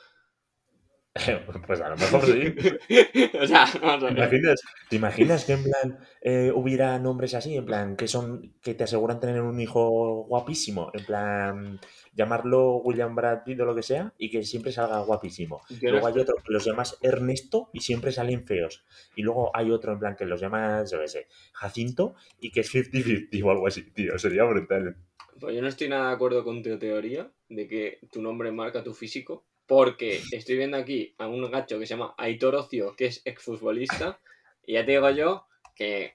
pues 1.66 1.80
a 1.80 1.88
lo 1.90 1.96
mejor 1.96 2.26
sí. 2.26 2.54
o 3.40 3.46
sea, 3.46 3.66
vamos 3.80 4.04
a 4.04 4.08
¿Te 4.08 4.14
ver. 4.14 4.18
imaginas, 4.18 4.60
¿Te 4.88 4.96
imaginas 4.96 5.44
que 5.44 5.52
en 5.52 5.62
plan 5.62 5.98
eh, 6.20 6.50
hubiera 6.54 6.98
nombres 6.98 7.34
así? 7.34 7.56
En 7.56 7.64
plan, 7.66 7.96
que 7.96 8.08
son 8.08 8.54
que 8.60 8.74
te 8.74 8.84
aseguran 8.84 9.20
tener 9.20 9.40
un 9.42 9.60
hijo 9.60 10.24
guapísimo. 10.26 10.90
En 10.92 11.04
plan, 11.04 11.80
llamarlo 12.12 12.76
William 12.78 13.14
Brad 13.14 13.44
Pitt 13.44 13.60
o 13.60 13.64
lo 13.64 13.74
que 13.76 13.82
sea 13.84 14.12
y 14.18 14.28
que 14.30 14.42
siempre 14.42 14.72
salga 14.72 14.98
guapísimo. 15.00 15.62
Luego 15.86 16.06
hay 16.08 16.18
otro 16.18 16.34
que 16.44 16.52
los 16.52 16.64
llamas 16.64 16.98
Ernesto 17.00 17.70
y 17.72 17.80
siempre 17.80 18.10
salen 18.12 18.44
feos. 18.44 18.84
Y 19.14 19.22
luego 19.22 19.52
hay 19.56 19.70
otro 19.70 19.92
en 19.92 20.00
plan 20.00 20.16
que 20.16 20.26
los 20.26 20.40
llamas, 20.40 20.90
yo 20.90 21.00
qué 21.00 21.08
sé, 21.08 21.28
Jacinto 21.52 22.14
y 22.40 22.50
que 22.50 22.60
es 22.60 22.70
50-50 22.74 23.42
o 23.44 23.50
algo 23.50 23.66
así, 23.68 23.82
tío. 23.92 24.18
Sería 24.18 24.44
brutal. 24.44 24.96
pues 25.40 25.54
yo 25.54 25.62
no 25.62 25.68
estoy 25.68 25.88
nada 25.88 26.08
de 26.08 26.14
acuerdo 26.14 26.44
con 26.44 26.62
tu 26.62 26.78
teoría 26.78 27.30
de 27.48 27.66
que 27.68 27.98
tu 28.10 28.22
nombre 28.22 28.50
marca 28.52 28.82
tu 28.84 28.94
físico. 28.94 29.46
Porque 29.66 30.20
estoy 30.32 30.56
viendo 30.56 30.76
aquí 30.76 31.14
a 31.18 31.26
un 31.26 31.50
gacho 31.50 31.78
que 31.78 31.86
se 31.86 31.94
llama 31.94 32.14
Aitor 32.18 32.54
Ocio, 32.54 32.94
que 32.96 33.06
es 33.06 33.22
exfutbolista. 33.24 34.20
Y 34.66 34.74
ya 34.74 34.84
te 34.84 34.92
digo 34.92 35.10
yo 35.10 35.46
que 35.74 36.12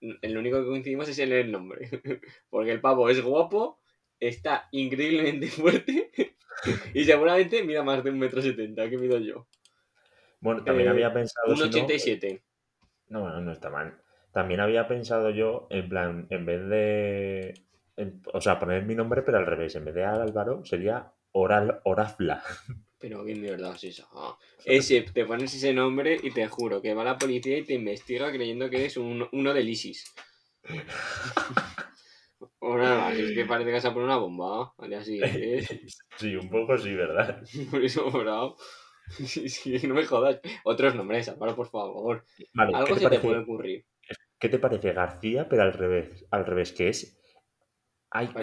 el 0.00 0.36
único 0.36 0.60
que 0.60 0.66
coincidimos 0.68 1.08
es 1.08 1.18
en 1.18 1.32
el 1.32 1.50
nombre. 1.50 1.88
Porque 2.50 2.70
el 2.70 2.80
pavo 2.80 3.08
es 3.10 3.20
guapo, 3.22 3.80
está 4.20 4.68
increíblemente 4.72 5.48
fuerte 5.48 6.10
y 6.94 7.04
seguramente 7.04 7.62
mide 7.64 7.82
más 7.82 8.02
de 8.04 8.10
un 8.10 8.18
metro 8.18 8.40
setenta 8.40 8.88
que 8.88 8.98
mido 8.98 9.18
yo. 9.18 9.46
Bueno, 10.40 10.62
también 10.62 10.88
Eh, 10.88 10.90
había 10.92 11.12
pensado... 11.12 11.48
Un 11.50 11.56
si 11.56 11.62
no, 11.62 11.68
87. 11.68 12.42
No, 13.08 13.20
bueno, 13.22 13.40
no 13.40 13.52
está 13.52 13.70
mal. 13.70 13.98
También 14.32 14.60
había 14.60 14.86
pensado 14.88 15.30
yo, 15.30 15.66
en 15.70 15.88
plan, 15.88 16.26
en 16.30 16.44
vez 16.46 16.68
de. 16.68 17.54
en- 17.96 18.20
o 18.32 18.40
sea, 18.40 18.58
poner 18.58 18.84
mi 18.84 18.94
nombre, 18.94 19.22
pero 19.22 19.38
al 19.38 19.46
revés. 19.46 19.74
En 19.76 19.84
vez 19.84 19.94
de 19.94 20.04
Álvaro, 20.04 20.64
sería 20.64 21.12
Oral 21.34 21.80
Orafla. 21.84 22.42
Pero 22.98 23.24
qué 23.24 23.34
mierda 23.34 23.74
es 23.74 23.84
esa. 23.84 24.06
Ah, 24.12 24.38
Ese, 24.64 25.02
te 25.02 25.26
pones 25.26 25.52
ese 25.54 25.74
nombre 25.74 26.18
y 26.22 26.30
te 26.30 26.46
juro 26.48 26.80
que 26.80 26.94
va 26.94 27.04
la 27.04 27.18
policía 27.18 27.58
y 27.58 27.64
te 27.64 27.74
investiga 27.74 28.32
creyendo 28.32 28.70
que 28.70 28.76
eres 28.78 28.96
un- 28.96 29.28
uno 29.32 29.52
del 29.52 29.68
ISIS. 29.68 30.14
O 32.58 32.76
nada 32.76 32.98
más, 32.98 33.18
es 33.18 33.32
que 33.32 33.44
parece 33.44 33.68
que 33.68 33.74
vas 33.74 33.84
a 33.84 33.92
poner 33.92 34.06
una 34.06 34.16
bomba 34.16 34.74
al 34.78 34.88
día 34.90 35.04
siguiente. 35.04 35.66
Sí, 36.16 36.36
un 36.36 36.48
poco 36.48 36.78
sí, 36.78 36.94
¿verdad? 36.94 37.42
Por 37.70 37.84
eso, 37.84 38.10
bravo. 38.10 38.56
Sí, 39.10 39.48
sí, 39.48 39.86
no 39.86 39.94
me 39.94 40.04
jodas. 40.04 40.40
Otros 40.64 40.94
nombres, 40.94 41.28
Álvaro, 41.28 41.54
por 41.56 41.68
favor. 41.68 42.24
Vale, 42.54 42.72
¿qué 42.72 42.76
Algo 42.78 42.86
te, 42.88 42.94
se 42.94 43.00
te 43.00 43.04
parece, 43.08 43.26
puede 43.26 43.40
ocurrir. 43.40 43.86
qué 44.38 44.48
te 44.48 44.58
parece 44.58 44.92
García, 44.92 45.48
pero 45.48 45.62
al 45.62 45.72
revés? 45.72 46.24
Al 46.30 46.46
revés, 46.46 46.72
que 46.72 46.88
es. 46.88 47.18
Ay. 48.10 48.30
Ay, 48.34 48.42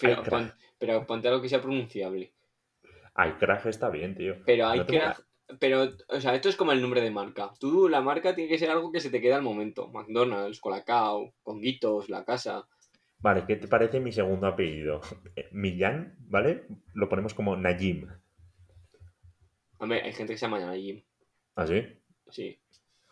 Pero, 0.00 0.20
pero 0.84 1.06
ponte 1.06 1.28
algo 1.28 1.40
que 1.40 1.48
sea 1.48 1.62
pronunciable. 1.62 2.34
Crack 3.38 3.64
está 3.66 3.88
bien, 3.88 4.14
tío. 4.14 4.36
Pero 4.44 4.74
No 4.74 4.84
mola. 4.84 5.16
Pero, 5.58 5.92
o 6.08 6.20
sea, 6.20 6.34
esto 6.34 6.50
es 6.50 6.56
como 6.56 6.72
el 6.72 6.82
nombre 6.82 7.00
de 7.00 7.10
marca. 7.10 7.52
Tú, 7.58 7.88
la 7.88 8.02
marca 8.02 8.34
tiene 8.34 8.50
que 8.50 8.58
ser 8.58 8.70
algo 8.70 8.92
que 8.92 9.00
se 9.00 9.08
te 9.08 9.20
queda 9.20 9.36
al 9.36 9.42
momento. 9.42 9.88
McDonald's, 9.88 10.60
Colacao, 10.60 11.32
Conguitos, 11.42 12.10
La 12.10 12.24
Casa. 12.24 12.66
Vale, 13.18 13.44
¿qué 13.46 13.56
te 13.56 13.68
parece 13.68 13.98
mi 13.98 14.12
segundo 14.12 14.46
apellido? 14.46 15.00
Eh, 15.36 15.48
Millán, 15.52 16.16
¿vale? 16.18 16.66
Lo 16.92 17.08
ponemos 17.08 17.32
como 17.32 17.56
Najim. 17.56 18.06
Hombre, 19.78 20.02
hay 20.02 20.12
gente 20.12 20.34
que 20.34 20.38
se 20.38 20.46
llama 20.46 20.60
Najim. 20.60 21.02
¿Así? 21.54 21.82
Sí. 22.28 22.58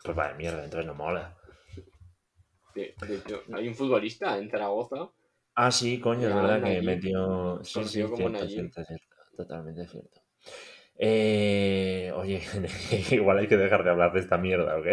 Pues 0.04 0.14
vale, 0.14 0.34
mierda, 0.34 0.62
entonces 0.62 0.86
no 0.86 0.94
mola. 0.94 1.36
De, 2.74 2.94
de 3.06 3.16
hecho, 3.16 3.42
hay 3.54 3.66
un 3.66 3.74
futbolista 3.74 4.36
en 4.36 4.50
Zaragoza. 4.50 5.10
Ah, 5.54 5.70
sí, 5.70 6.00
coño, 6.00 6.28
es 6.28 6.34
verdad 6.34 6.62
que 6.62 6.82
metió. 6.82 7.60
Sí, 7.64 7.84
sí, 7.84 7.90
cierto, 8.14 8.48
cierto, 8.48 8.84
cierto. 8.84 9.16
Totalmente 9.36 9.86
cierto. 9.86 10.20
Eh, 10.96 12.12
oye, 12.14 12.42
igual 13.10 13.38
hay 13.38 13.48
que 13.48 13.56
dejar 13.56 13.84
de 13.84 13.90
hablar 13.90 14.12
de 14.12 14.20
esta 14.20 14.38
mierda, 14.38 14.78
¿ok? 14.78 14.86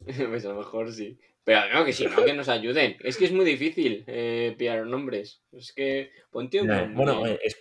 pues 0.30 0.44
a 0.46 0.50
lo 0.50 0.56
mejor 0.56 0.92
sí. 0.92 1.18
Pero 1.44 1.60
no, 1.72 1.84
que 1.84 1.92
si 1.92 2.04
no, 2.06 2.24
que 2.24 2.34
nos 2.34 2.48
ayuden. 2.48 2.96
Es 3.00 3.16
que 3.16 3.24
es 3.24 3.32
muy 3.32 3.44
difícil 3.44 4.04
eh, 4.06 4.54
pillar 4.58 4.86
nombres. 4.86 5.42
Es 5.52 5.72
que 5.72 6.10
ponte 6.30 6.60
un 6.60 6.68
Nah, 6.68 6.94
bueno, 6.94 7.26
eh, 7.26 7.38
es- 7.42 7.56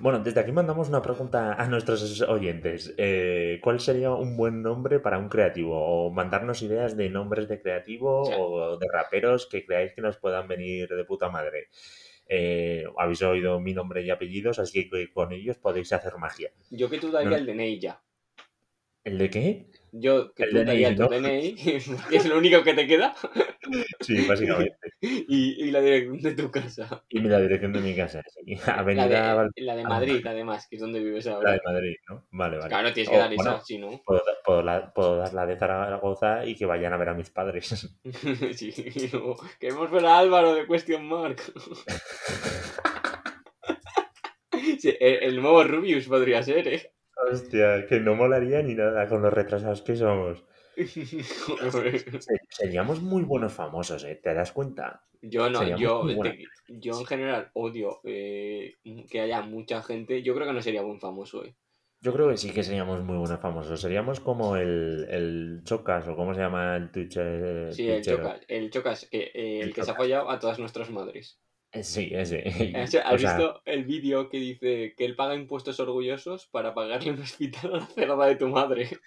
bueno, 0.00 0.20
desde 0.20 0.40
aquí 0.40 0.52
mandamos 0.52 0.88
una 0.88 1.02
pregunta 1.02 1.54
a 1.54 1.66
nuestros 1.66 2.20
oyentes. 2.22 2.94
Eh, 2.96 3.58
¿Cuál 3.62 3.80
sería 3.80 4.12
un 4.12 4.36
buen 4.36 4.62
nombre 4.62 5.00
para 5.00 5.18
un 5.18 5.28
creativo? 5.28 5.76
O 5.80 6.10
mandarnos 6.12 6.62
ideas 6.62 6.96
de 6.96 7.10
nombres 7.10 7.48
de 7.48 7.60
creativo 7.60 8.24
Sí. 8.24 8.32
o 8.38 8.76
de 8.78 8.86
raperos 8.92 9.46
que 9.46 9.64
creáis 9.66 9.92
que 9.92 10.00
nos 10.02 10.16
puedan 10.18 10.46
venir 10.48 10.88
de 10.88 11.04
puta 11.04 11.28
madre. 11.28 11.68
Eh, 12.26 12.84
habéis 12.96 13.22
oído 13.22 13.58
mi 13.58 13.74
nombre 13.74 14.02
y 14.02 14.10
apellidos, 14.10 14.58
así 14.60 14.88
que 14.88 15.12
con 15.12 15.32
ellos 15.32 15.58
podéis 15.58 15.92
hacer 15.92 16.16
magia. 16.18 16.50
Yo 16.70 16.88
que 16.88 16.98
tú 16.98 17.10
daría 17.10 17.30
No. 17.30 17.36
el 17.36 17.46
DNI 17.46 17.80
ya. 17.80 18.00
¿El 19.02 19.18
de 19.18 19.30
qué? 19.30 19.66
Yo 19.92 20.32
que 20.34 20.44
El 20.44 20.50
tú 20.50 20.56
DNI, 20.58 20.64
daría 20.66 20.94
tu 20.94 21.02
¿no? 21.02 21.08
DNI, 21.08 21.54
que 21.54 21.76
es 22.16 22.26
lo 22.26 22.38
único 22.38 22.62
que 22.62 22.74
te 22.74 22.86
queda, 22.86 23.14
Sí, 24.00 24.24
básicamente. 24.26 24.76
y, 25.00 25.64
y 25.66 25.70
la 25.70 25.80
dirección 25.80 26.20
de 26.20 26.32
tu 26.34 26.50
casa. 26.50 27.04
Y 27.08 27.20
la 27.20 27.40
dirección 27.40 27.72
de 27.72 27.80
mi 27.80 27.94
casa. 27.96 28.22
sí. 28.28 28.54
La 28.66 28.74
Avenida 28.74 29.06
de, 29.08 29.34
Val- 29.34 29.50
la 29.56 29.76
de 29.76 29.82
Ah. 29.82 29.88
Madrid, 29.88 30.26
además, 30.26 30.66
que 30.68 30.76
es 30.76 30.82
donde 30.82 31.00
vives 31.00 31.26
la 31.26 31.32
ahora. 31.34 31.52
de 31.52 31.60
Madrid, 31.64 31.94
¿no? 32.08 32.26
Vale, 32.30 32.56
vale. 32.58 32.68
Claro, 32.68 32.92
tienes 32.92 33.10
que 33.10 33.16
O, 33.16 33.18
dar 33.18 33.34
bueno, 33.34 33.50
esa, 33.56 33.64
si 33.64 33.78
no. 33.78 34.00
puedo, 34.04 34.22
puedo 34.44 34.62
la- 34.62 34.92
puedo 34.92 35.16
dar 35.16 35.32
la 35.34 35.46
de 35.46 35.56
Zaragoza 35.58 36.44
y 36.46 36.54
que 36.54 36.66
vayan 36.66 36.92
a 36.92 36.96
ver 36.96 37.08
a 37.10 37.14
mis 37.14 37.30
padres. 37.30 37.90
sí, 38.54 38.72
luego, 39.12 39.36
queremos 39.58 39.90
ver 39.90 40.06
a 40.06 40.18
Álvaro 40.18 40.54
de 40.54 40.66
Question 40.66 41.06
Mark. 41.06 41.40
Sí, 44.78 44.94
el, 45.00 45.22
el 45.22 45.40
nuevo 45.42 45.62
Rubius 45.64 46.06
podría 46.06 46.42
ser, 46.42 46.68
¿eh? 46.68 46.92
Hostia, 47.28 47.86
que 47.86 48.00
no 48.00 48.14
molaría 48.14 48.62
ni 48.62 48.74
nada 48.74 49.08
con 49.08 49.22
los 49.22 49.32
retrasados 49.32 49.82
que 49.82 49.96
somos. 49.96 50.44
Seríamos 52.48 53.00
muy 53.02 53.22
buenos 53.22 53.52
famosos, 53.52 54.04
¿eh? 54.04 54.16
¿Te 54.16 54.34
das 54.34 54.52
cuenta? 54.52 55.04
Yo 55.22 55.50
no, 55.50 55.58
Seríamos 55.58 55.80
yo, 55.82 56.22
te- 56.22 56.44
yo 56.68 57.00
en 57.00 57.06
general 57.06 57.50
odio 57.52 58.00
eh, 58.04 58.76
que 59.10 59.20
haya 59.20 59.42
mucha 59.42 59.82
gente. 59.82 60.22
Yo 60.22 60.34
creo 60.34 60.46
que 60.46 60.52
no 60.54 60.62
sería 60.62 60.82
buen 60.82 61.00
famoso, 61.00 61.44
¿eh? 61.44 61.54
Yo 62.02 62.14
creo 62.14 62.30
que 62.30 62.38
sí 62.38 62.50
que 62.50 62.62
seríamos 62.62 63.02
muy 63.02 63.18
buenos 63.18 63.40
famosos. 63.40 63.78
Seríamos 63.78 64.20
como 64.20 64.56
el, 64.56 65.06
el 65.10 65.60
Chocas 65.64 66.08
o 66.08 66.16
cómo 66.16 66.32
se 66.32 66.40
llama 66.40 66.76
el 66.76 66.90
Twitch. 66.90 67.18
eh, 67.20 67.68
Sí, 67.72 67.86
el. 67.88 68.02
Chocas, 68.02 68.40
el 68.48 68.70
Chocas, 68.70 69.06
que, 69.10 69.30
eh, 69.34 69.58
el, 69.60 69.68
El 69.68 69.74
que 69.74 69.84
se 69.84 69.90
ha 69.90 69.94
follado 69.94 70.30
a 70.30 70.38
todas 70.38 70.58
nuestras 70.58 70.88
madres. 70.90 71.38
Eh, 71.72 71.84
Sí, 71.84 72.10
ese. 72.12 72.42
O 72.82 72.86
sea, 72.86 73.02
¿Has 73.02 73.14
O 73.14 73.18
sea, 73.18 73.36
visto 73.36 73.62
el 73.64 73.84
vídeo 73.84 74.28
que 74.28 74.38
dice 74.38 74.94
que 74.96 75.04
él 75.04 75.14
paga 75.16 75.34
impuestos 75.34 75.78
orgullosos 75.80 76.46
para 76.46 76.74
pagarle 76.74 77.12
un 77.12 77.20
hospital 77.20 77.74
a 77.74 77.78
la 77.78 77.86
cerda 77.86 78.26
de 78.26 78.36
tu 78.36 78.48
madre? 78.48 78.88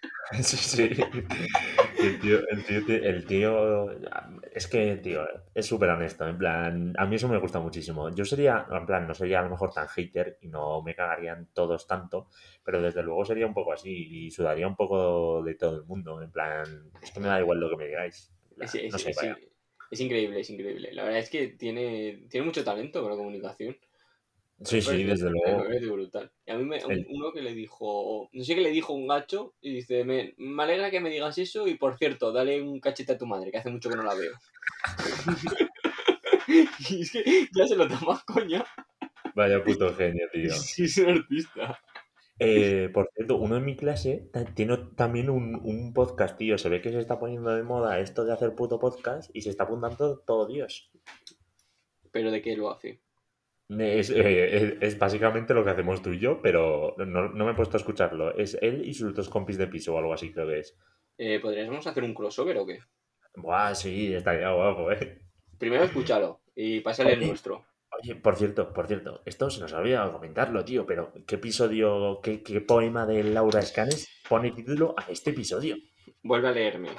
Sí, 0.41 0.57
sí. 0.57 0.89
El 1.99 2.19
tío, 2.21 2.39
el 2.49 2.63
tío, 2.65 2.95
el 2.95 3.25
tío- 3.25 3.91
es 4.53 4.67
que, 4.67 4.95
tío, 4.95 5.27
es 5.53 5.65
súper 5.65 5.89
honesto. 5.89 6.25
En 6.27 6.37
plan, 6.37 6.93
a 6.97 7.05
mí 7.05 7.17
eso 7.17 7.27
me 7.27 7.37
gusta 7.37 7.59
muchísimo. 7.59 8.09
Yo 8.15 8.23
sería, 8.25 8.65
en 8.71 8.85
plan, 8.85 9.05
no 9.05 9.13
sería 9.13 9.41
a 9.41 9.43
lo 9.43 9.49
mejor 9.49 9.73
tan 9.73 9.87
hater 9.89 10.37
y 10.41 10.47
no 10.47 10.81
me 10.81 10.95
cagarían 10.95 11.49
todos 11.53 11.85
tanto, 11.87 12.29
pero 12.63 12.81
desde 12.81 13.03
luego 13.03 13.25
sería 13.25 13.45
un 13.45 13.53
poco 13.53 13.73
así 13.73 13.91
y 14.25 14.31
sudaría 14.31 14.65
un 14.67 14.77
poco 14.77 15.43
de 15.43 15.55
todo 15.55 15.75
el 15.75 15.83
mundo. 15.85 16.21
En 16.21 16.31
plan, 16.31 16.89
es 17.01 17.11
que 17.11 17.19
me 17.19 17.27
da 17.27 17.39
igual 17.41 17.59
lo 17.59 17.69
que 17.69 17.75
me 17.77 17.87
digáis. 17.87 18.31
Plan, 18.55 18.65
Es, 18.67 18.75
es- 18.75 18.91
no 18.93 18.97
sé, 18.97 19.11
vaya. 19.15 19.37
Es 19.93 20.01
increíble, 20.01 20.39
es 20.41 20.49
increíble. 20.49 20.91
La 20.93 21.03
verdad 21.03 21.19
es 21.19 21.29
que 21.29 21.47
tiene, 21.49 22.23
tiene 22.29 22.45
mucho 22.45 22.63
talento 22.63 23.01
con 23.01 23.11
la 23.11 23.17
comunicación. 23.17 23.77
Sí, 24.63 24.81
sí, 24.81 25.03
desde 25.03 25.29
luego. 25.29 25.63
parece 25.63 25.87
brutal. 25.87 26.31
Y 26.45 26.51
a 26.51 26.57
mí 26.57 26.63
me, 26.63 26.83
un- 26.85 27.05
uno 27.09 27.33
que 27.33 27.41
le 27.41 27.53
dijo, 27.53 28.29
no 28.31 28.43
sé 28.43 28.55
qué 28.55 28.61
le 28.61 28.69
dijo 28.71 28.93
un 28.93 29.07
gacho 29.07 29.55
y 29.61 29.75
dice, 29.75 30.05
me, 30.05 30.33
me 30.37 30.63
alegra 30.63 30.89
que 30.89 31.01
me 31.01 31.09
digas 31.09 31.37
eso 31.37 31.67
y 31.67 31.75
por 31.75 31.97
cierto, 31.97 32.31
dale 32.31 32.61
un 32.61 32.79
cachete 32.79 33.13
a 33.13 33.17
tu 33.17 33.25
madre, 33.25 33.51
que 33.51 33.57
hace 33.57 33.69
mucho 33.69 33.89
que 33.89 33.97
no 33.97 34.03
la 34.03 34.15
veo. 34.15 34.31
y 36.89 37.01
es 37.01 37.11
que 37.11 37.47
ya 37.55 37.67
se 37.67 37.75
lo 37.75 37.87
toma 37.87 38.21
coña. 38.25 38.65
Vaya 39.35 39.63
puto 39.63 39.93
genio, 39.95 40.27
tío. 40.31 40.51
Sí, 40.53 40.83
es 40.83 40.97
un 40.97 41.09
artista. 41.09 41.79
Eh, 42.45 42.89
por 42.89 43.09
cierto, 43.15 43.37
uno 43.37 43.57
en 43.57 43.65
mi 43.65 43.75
clase 43.75 44.29
tiene 44.55 44.77
también 44.95 45.29
un, 45.29 45.55
un 45.63 45.93
podcast, 45.93 46.37
tío. 46.37 46.57
Se 46.57 46.69
ve 46.69 46.81
que 46.81 46.91
se 46.91 46.99
está 46.99 47.19
poniendo 47.19 47.55
de 47.55 47.63
moda 47.63 47.99
esto 47.99 48.25
de 48.25 48.33
hacer 48.33 48.53
puto 48.55 48.79
podcast 48.79 49.29
y 49.33 49.41
se 49.41 49.49
está 49.49 49.63
apuntando 49.63 50.19
todo 50.19 50.47
Dios. 50.47 50.91
Pero 52.11 52.31
¿de 52.31 52.41
qué 52.41 52.55
lo 52.55 52.69
hace? 52.71 53.01
Es, 53.69 54.09
eh, 54.09 54.55
es- 54.57 54.73
es 54.81 54.99
básicamente 54.99 55.53
lo 55.53 55.63
que 55.63 55.71
hacemos 55.71 56.01
tú 56.01 56.11
y 56.11 56.19
yo, 56.19 56.41
pero 56.41 56.95
no, 56.97 57.29
no 57.29 57.45
me 57.45 57.51
he 57.51 57.55
puesto 57.55 57.77
a 57.77 57.79
escucharlo. 57.79 58.35
Es 58.35 58.57
él 58.61 58.83
y 58.85 58.93
sus 58.93 59.15
dos 59.15 59.29
compis 59.29 59.57
de 59.57 59.67
piso 59.67 59.95
o 59.95 59.97
algo 59.97 60.13
así, 60.13 60.31
creo 60.31 60.47
que 60.47 60.59
es. 60.59 60.77
Eh, 61.17 61.39
¿Podríamos 61.39 61.87
hacer 61.87 62.03
un 62.03 62.13
crossover 62.13 62.57
o 62.57 62.65
qué? 62.65 62.79
Buah, 63.35 63.73
sí, 63.73 64.13
estaría 64.13 64.51
guapo, 64.51 64.91
eh. 64.91 65.21
Primero 65.57 65.83
escúchalo 65.85 66.41
y 66.55 66.81
pásale 66.81 67.13
el 67.13 67.27
nuestro. 67.27 67.65
Oye, 68.03 68.15
por 68.15 68.35
cierto, 68.35 68.73
por 68.73 68.85
cierto, 68.85 69.21
esto 69.25 69.49
se 69.49 69.61
nos 69.61 69.71
ha 69.71 69.77
olvidado 69.77 70.11
comentarlo, 70.11 70.65
tío, 70.65 70.85
pero 70.85 71.13
¿qué 71.25 71.35
episodio, 71.35 72.19
qué, 72.21 72.43
qué 72.43 72.59
poema 72.59 73.05
de 73.05 73.23
Laura 73.23 73.61
Escanes 73.61 74.09
pone 74.27 74.51
título 74.51 74.93
a 74.97 75.09
este 75.09 75.29
episodio? 75.29 75.77
Vuelve 76.21 76.49
a 76.49 76.51
leerme. 76.51 76.89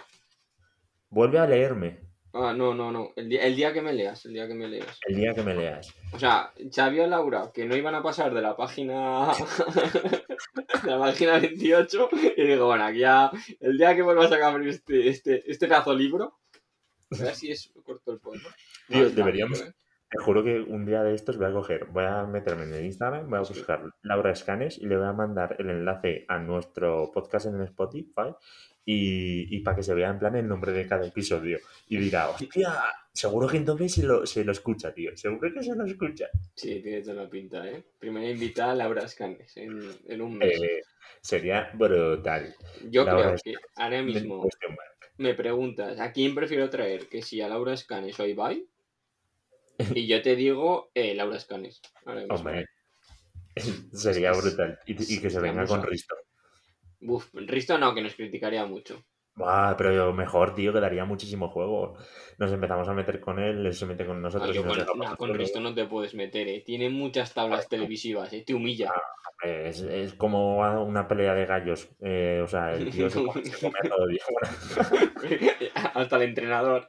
Vuelve 1.10 1.38
a 1.38 1.46
leerme 1.46 2.00
Ah, 2.32 2.54
no, 2.56 2.74
no, 2.74 2.90
no. 2.90 3.12
El 3.16 3.28
día, 3.28 3.42
el 3.44 3.54
día 3.54 3.72
que 3.72 3.82
me 3.82 3.92
leas, 3.92 4.24
el 4.24 4.32
día 4.32 4.48
que 4.48 4.54
me 4.54 4.66
leas. 4.66 4.98
el 5.06 5.16
día 5.16 5.34
que 5.34 5.42
me 5.42 5.54
leas. 5.54 5.94
O 6.14 6.18
sea, 6.18 6.52
Xavi 6.74 7.00
o 7.00 7.06
Laura, 7.06 7.52
que 7.52 7.66
no 7.66 7.76
iban 7.76 7.94
a 7.94 8.02
pasar 8.02 8.32
de 8.32 8.40
la 8.40 8.56
página. 8.56 9.30
de 10.84 10.90
la 10.90 10.98
página 10.98 11.38
28. 11.38 12.08
Y 12.36 12.44
digo, 12.44 12.66
bueno, 12.66 12.86
aquí 12.86 13.00
ya. 13.00 13.30
El 13.60 13.76
día 13.76 13.94
que 13.94 14.02
vuelvas 14.02 14.32
a 14.32 14.36
acabar 14.36 14.66
este, 14.66 15.08
este, 15.10 15.48
este 15.48 15.68
libro. 15.94 16.40
A 17.10 17.22
ver 17.22 17.34
si 17.34 17.50
es 17.50 17.70
corto 17.84 18.10
el 18.10 18.18
poema. 18.18 18.48
Tío, 18.88 19.10
deberíamos-. 19.10 19.72
Te 20.14 20.22
juro 20.22 20.44
que 20.44 20.60
un 20.60 20.86
día 20.86 21.02
de 21.02 21.12
estos 21.12 21.38
voy 21.38 21.48
a 21.48 21.52
coger, 21.52 21.86
voy 21.86 22.04
a 22.04 22.22
meterme 22.22 22.62
en 22.62 22.74
el 22.74 22.84
Instagram, 22.84 23.28
voy 23.28 23.38
a 23.38 23.40
buscar 23.40 23.82
Laura 24.02 24.30
Escanes 24.30 24.78
y 24.78 24.86
le 24.86 24.96
voy 24.96 25.06
a 25.06 25.12
mandar 25.12 25.56
el 25.58 25.68
enlace 25.70 26.24
a 26.28 26.38
nuestro 26.38 27.10
podcast 27.12 27.46
en 27.46 27.60
Spotify 27.62 28.32
y, 28.84 29.56
y 29.56 29.60
para 29.60 29.76
que 29.76 29.82
se 29.82 29.92
vea 29.92 30.10
en 30.10 30.20
plan 30.20 30.36
el 30.36 30.46
nombre 30.46 30.70
de 30.70 30.86
cada 30.86 31.04
episodio. 31.04 31.58
Y 31.88 31.96
dirá, 31.96 32.30
hostia, 32.30 32.74
seguro 33.12 33.48
que 33.48 33.56
entonces 33.56 33.92
se 33.92 34.04
lo, 34.04 34.24
se 34.24 34.44
lo 34.44 34.52
escucha, 34.52 34.94
tío. 34.94 35.16
Seguro 35.16 35.52
que 35.52 35.64
se 35.64 35.74
lo 35.74 35.84
escucha. 35.84 36.28
Sí, 36.54 36.80
tiene 36.80 37.02
toda 37.02 37.24
la 37.24 37.28
pinta, 37.28 37.68
¿eh? 37.68 37.82
Primera 37.98 38.30
invitada 38.30 38.70
a 38.70 38.76
Laura 38.76 39.08
Scanes 39.08 39.56
en, 39.56 39.80
en 40.06 40.22
un 40.22 40.38
mes. 40.38 40.62
Eh, 40.62 40.82
sería 41.22 41.72
brutal. 41.74 42.54
Yo 42.88 43.04
Laura 43.04 43.34
creo 43.34 43.36
que 43.42 43.54
ahora 43.74 44.00
mismo 44.00 44.46
me 45.18 45.34
preguntas 45.34 45.98
a 45.98 46.12
quién 46.12 46.36
prefiero 46.36 46.70
traer, 46.70 47.08
que 47.08 47.20
si 47.20 47.40
a 47.40 47.48
Laura 47.48 47.76
Scanes 47.76 48.20
o 48.20 48.22
a 48.22 48.28
Ibai. 48.28 48.64
Y 49.94 50.06
yo 50.06 50.22
te 50.22 50.36
digo 50.36 50.90
eh, 50.94 51.14
Laura 51.14 51.38
Scanes. 51.40 51.80
Hombre, 52.28 52.66
sería 53.92 54.32
brutal. 54.32 54.78
Y, 54.86 55.14
y 55.14 55.20
que 55.20 55.30
se 55.30 55.40
venga 55.40 55.66
con 55.66 55.82
Risto. 55.82 56.14
Uf, 57.00 57.28
Risto 57.34 57.76
no, 57.78 57.94
que 57.94 58.02
nos 58.02 58.14
criticaría 58.14 58.64
mucho. 58.66 59.04
Pero 59.76 60.12
mejor, 60.12 60.54
tío, 60.54 60.72
que 60.72 60.78
daría 60.78 61.04
muchísimo 61.04 61.48
juego. 61.48 61.96
Nos 62.38 62.52
empezamos 62.52 62.88
a 62.88 62.94
meter 62.94 63.20
con 63.20 63.40
él, 63.40 63.66
él 63.66 63.74
se 63.74 63.84
mete 63.84 64.06
con 64.06 64.18
Ah, 64.18 64.20
nosotros. 64.20 64.54
yo 64.54 64.60
y 64.62 64.64
nos 64.64 65.16
con. 65.16 65.34
Risto 65.34 65.60
no 65.60 65.74
te 65.74 65.86
puedes 65.86 66.14
meter, 66.14 66.46
eh. 66.46 66.62
Tiene 66.64 66.88
muchas 66.88 67.34
tablas 67.34 67.68
televisivas, 67.68 68.32
eh. 68.32 68.44
Te 68.46 68.54
humilla. 68.54 68.92
Hombre, 68.92 69.68
Es, 69.68 69.80
es 69.80 70.14
como 70.14 70.58
una 70.84 71.08
pelea 71.08 71.34
de 71.34 71.46
gallos. 71.46 71.88
eh, 72.00 72.40
o 72.44 72.46
sea, 72.46 72.74
el 72.74 72.90
tío 72.92 73.10
se 73.10 73.24
come, 73.24 73.44
se 73.44 73.58
come 73.66 73.78
a 73.82 73.88
todo. 73.88 74.06
Hasta 75.94 76.16
el 76.16 76.22
entrenador. 76.22 76.86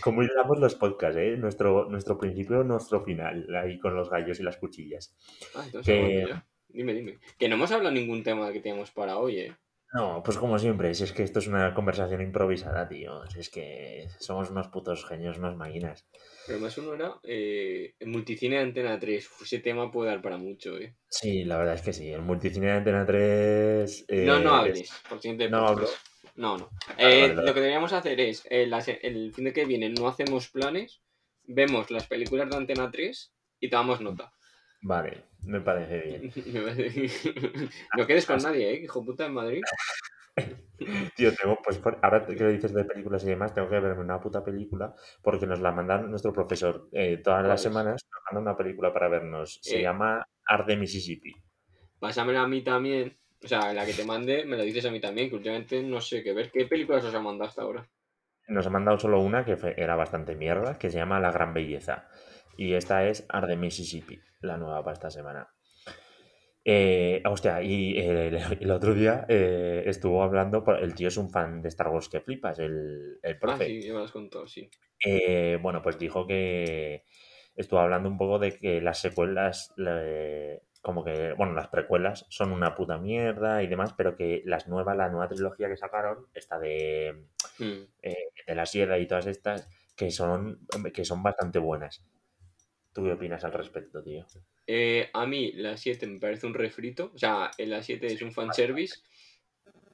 Como 0.00 0.22
hilamos 0.22 0.58
los 0.58 0.74
podcasts, 0.74 1.16
¿eh? 1.18 1.36
Nuestro, 1.36 1.88
nuestro 1.88 2.18
principio, 2.18 2.62
nuestro 2.64 3.02
final, 3.04 3.46
ahí 3.56 3.78
con 3.78 3.94
los 3.94 4.10
gallos 4.10 4.38
y 4.40 4.42
las 4.42 4.56
cuchillas. 4.58 5.14
Ah, 5.54 5.62
entonces, 5.66 5.84
Que-. 6.28 6.34
Dime, 6.68 6.94
dime. 6.94 7.18
Que 7.38 7.48
no 7.48 7.56
hemos 7.56 7.70
hablado 7.72 7.94
ningún 7.94 8.22
tema 8.22 8.50
que 8.52 8.60
teníamos 8.60 8.90
para 8.90 9.18
hoy, 9.18 9.38
eh. 9.40 9.56
No, 9.94 10.22
pues 10.24 10.38
como 10.38 10.58
siempre, 10.58 10.94
si 10.94 11.04
es 11.04 11.12
que 11.12 11.22
esto 11.22 11.38
es 11.38 11.46
una 11.48 11.74
conversación 11.74 12.22
improvisada, 12.22 12.88
tío. 12.88 13.26
Si 13.28 13.40
es 13.40 13.50
que 13.50 14.06
somos 14.20 14.50
unos 14.50 14.68
putos 14.68 15.04
genios, 15.06 15.36
unas 15.36 15.54
máquinas. 15.54 16.06
Pero 16.46 16.60
más 16.60 16.78
uno 16.78 16.94
era 16.94 17.20
eh, 17.22 17.94
el 17.98 18.08
multicine 18.08 18.56
de 18.56 18.62
Antena 18.62 18.98
3. 18.98 19.26
Uf, 19.30 19.42
ese 19.42 19.58
tema 19.58 19.90
puede 19.92 20.08
dar 20.10 20.22
para 20.22 20.38
mucho, 20.38 20.78
eh. 20.78 20.96
Sí, 21.08 21.44
la 21.44 21.58
verdad 21.58 21.74
es 21.74 21.82
que 21.82 21.92
sí. 21.92 22.10
El 22.10 22.22
multicine 22.22 22.68
de 22.68 22.72
Antena 22.72 23.04
3. 23.04 24.06
eh, 24.08 24.24
no, 24.24 24.38
no 24.40 24.54
es- 24.56 24.60
hables. 24.70 24.92
Por 25.10 25.20
siguiente 25.20 25.50
No 25.50 25.66
hablo. 25.68 25.86
No, 26.36 26.56
no. 26.56 26.70
Vale, 26.88 26.94
Eh, 26.98 27.20
vale, 27.22 27.34
vale. 27.34 27.46
Lo 27.46 27.54
que 27.54 27.60
deberíamos 27.60 27.92
hacer 27.92 28.20
es, 28.20 28.46
eh, 28.50 28.66
la 28.66 28.80
se- 28.80 29.00
el 29.06 29.32
fin 29.32 29.44
de 29.44 29.52
que 29.52 29.64
viene 29.64 29.88
no 29.90 30.08
hacemos 30.08 30.48
planes, 30.50 31.02
vemos 31.44 31.90
las 31.90 32.06
películas 32.06 32.48
de 32.50 32.56
Antena 32.56 32.90
3 32.90 33.34
y 33.60 33.68
tomamos 33.68 34.00
nota. 34.00 34.32
Vale, 34.82 35.24
me 35.46 35.60
parece 35.60 36.00
bien. 36.00 36.32
no 37.96 38.06
quedes 38.06 38.26
con 38.26 38.38
nadie, 38.38 38.70
¿eh? 38.72 38.80
Hijo 38.82 39.04
puta 39.04 39.26
en 39.26 39.34
Madrid. 39.34 39.62
Tío, 41.16 41.32
tengo, 41.34 41.58
pues 41.62 41.78
por- 41.78 41.98
ahora 42.02 42.26
que 42.26 42.34
dices 42.48 42.72
de 42.72 42.84
películas 42.84 43.22
y 43.24 43.28
demás, 43.28 43.54
tengo 43.54 43.68
que 43.68 43.78
verme 43.78 44.02
una 44.02 44.20
puta 44.20 44.42
película 44.42 44.94
porque 45.22 45.46
nos 45.46 45.60
la 45.60 45.70
mandan 45.72 46.10
nuestro 46.10 46.32
profesor. 46.32 46.88
eh, 46.92 47.18
todas 47.18 47.40
¿Cuál 47.40 47.48
las 47.48 47.60
es? 47.60 47.62
semanas 47.64 48.02
nos 48.10 48.22
manda 48.32 48.50
una 48.50 48.56
película 48.56 48.92
para 48.92 49.08
vernos. 49.08 49.58
Se 49.62 49.78
Eh. 49.78 49.82
llama 49.82 50.26
Art 50.46 50.66
de 50.66 50.76
Mississippi. 50.76 51.32
Pásamela 52.00 52.42
a 52.42 52.48
mí 52.48 52.62
también. 52.62 53.16
O 53.44 53.48
sea, 53.48 53.72
la 53.74 53.84
que 53.86 53.92
te 53.94 54.04
mande, 54.04 54.44
me 54.44 54.56
lo 54.56 54.62
dices 54.64 54.84
a 54.86 54.90
mí 54.90 55.00
también, 55.00 55.28
que 55.28 55.36
últimamente 55.36 55.82
no 55.82 56.00
sé 56.00 56.22
qué 56.22 56.32
ver. 56.32 56.50
¿Qué 56.50 56.66
películas 56.66 57.04
os 57.04 57.14
ha 57.14 57.20
mandado 57.20 57.48
hasta 57.50 57.62
ahora? 57.62 57.88
Nos 58.46 58.64
ha 58.68 58.70
mandado 58.70 59.00
solo 59.00 59.18
una 59.20 59.44
que 59.44 59.56
fue- 59.56 59.74
era 59.76 59.96
bastante 59.96 60.36
mierda, 60.36 60.78
que 60.78 60.90
se 60.90 60.98
llama 60.98 61.18
La 61.18 61.32
Gran 61.32 61.52
Belleza. 61.52 62.08
Y 62.56 62.74
esta 62.74 63.04
es 63.08 63.26
Art 63.28 63.48
de 63.48 63.56
Mississippi, 63.56 64.20
la 64.42 64.56
nueva 64.58 64.84
para 64.84 64.94
esta 64.94 65.10
semana. 65.10 65.48
Eh, 66.64 67.22
hostia, 67.26 67.60
y 67.62 67.98
el, 67.98 68.34
el 68.60 68.70
otro 68.70 68.94
día 68.94 69.26
eh, 69.28 69.82
estuvo 69.86 70.22
hablando, 70.22 70.64
el 70.80 70.94
tío 70.94 71.08
es 71.08 71.16
un 71.16 71.30
fan 71.30 71.60
de 71.60 71.68
Star 71.68 71.88
Wars 71.88 72.08
que 72.08 72.20
flipas, 72.20 72.58
el, 72.60 73.18
el 73.22 73.34
Ah, 73.34 73.38
profe. 73.40 73.66
sí, 73.66 73.82
ya 73.82 73.92
me 73.92 73.98
lo 73.98 74.04
has 74.04 74.12
contado, 74.12 74.46
sí. 74.46 74.70
Eh, 75.04 75.58
bueno, 75.60 75.82
pues 75.82 75.98
dijo 75.98 76.26
que 76.26 77.04
estuvo 77.56 77.80
hablando 77.80 78.08
un 78.08 78.16
poco 78.16 78.38
de 78.38 78.56
que 78.58 78.80
las 78.80 79.00
secuelas, 79.00 79.72
le- 79.76 80.62
como 80.82 81.04
que, 81.04 81.32
bueno, 81.32 81.54
las 81.54 81.68
precuelas 81.68 82.26
son 82.28 82.52
una 82.52 82.74
puta 82.74 82.98
mierda 82.98 83.62
y 83.62 83.68
demás, 83.68 83.94
pero 83.96 84.16
que 84.16 84.42
las 84.44 84.68
nuevas, 84.68 84.96
la 84.96 85.08
nueva 85.08 85.28
trilogía 85.28 85.68
que 85.68 85.76
sacaron, 85.76 86.26
esta 86.34 86.58
de, 86.58 87.24
Mm. 87.58 87.82
eh, 88.02 88.16
de 88.46 88.54
la 88.54 88.66
Sierra 88.66 88.98
y 88.98 89.06
todas 89.06 89.26
estas, 89.26 89.68
que 89.96 90.10
son, 90.10 90.66
que 90.92 91.04
son 91.04 91.22
bastante 91.22 91.58
buenas. 91.58 92.04
¿Tú 92.92 93.04
qué 93.04 93.12
opinas 93.12 93.44
al 93.44 93.52
respecto, 93.52 94.02
tío? 94.02 94.26
Eh, 94.66 95.08
a 95.12 95.26
mí 95.26 95.52
la 95.52 95.76
7 95.76 96.06
me 96.06 96.18
parece 96.18 96.46
un 96.46 96.54
refrito. 96.54 97.10
O 97.14 97.18
sea, 97.18 97.50
la 97.58 97.82
7 97.82 98.06
es 98.06 98.20
un 98.20 98.32
fanservice. 98.32 99.00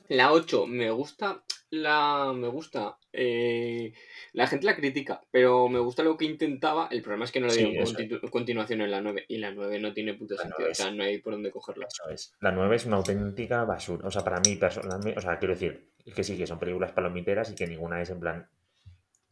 La 0.08 0.32
8 0.32 0.66
me 0.66 0.90
gusta. 0.90 1.44
La. 1.70 2.32
Me 2.34 2.48
gusta. 2.48 2.98
eh, 3.12 3.92
la 4.32 4.46
gente 4.46 4.66
la 4.66 4.76
critica, 4.76 5.22
pero 5.30 5.68
me 5.68 5.78
gusta 5.78 6.02
lo 6.02 6.16
que 6.16 6.24
intentaba. 6.24 6.88
El 6.90 7.02
problema 7.02 7.24
es 7.24 7.32
que 7.32 7.40
no 7.40 7.46
le 7.46 7.52
Sí, 7.52 7.64
dieron 7.64 8.20
continuación 8.30 8.80
en 8.82 8.90
la 8.90 9.00
9. 9.00 9.24
Y 9.28 9.38
la 9.38 9.50
9 9.50 9.78
no 9.80 9.92
tiene 9.92 10.14
puto 10.14 10.34
La 10.34 10.42
sentido. 10.42 10.58
9 10.60 10.72
O 10.72 10.74
sea, 10.74 10.90
no 10.90 11.02
hay 11.04 11.18
por 11.18 11.32
dónde 11.34 11.50
cogerla. 11.50 11.86
Eso 11.86 12.08
es. 12.10 12.34
La 12.40 12.52
9 12.52 12.76
es 12.76 12.86
una 12.86 12.96
auténtica 12.96 13.64
basura. 13.64 14.06
O 14.06 14.10
sea, 14.10 14.22
para 14.22 14.40
mí 14.40 14.56
personalmente, 14.56 15.18
o 15.18 15.22
sea, 15.22 15.38
quiero 15.38 15.54
decir 15.54 15.90
que 16.14 16.24
sí, 16.24 16.36
que 16.36 16.46
son 16.46 16.58
películas 16.58 16.92
palomiteras 16.92 17.50
y 17.50 17.54
que 17.54 17.66
ninguna 17.66 18.00
es 18.00 18.10
en 18.10 18.20
plan 18.20 18.48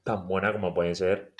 tan 0.03 0.27
buena 0.29 0.53
como 0.53 0.73
pueden 0.75 0.95
ser 0.95 1.33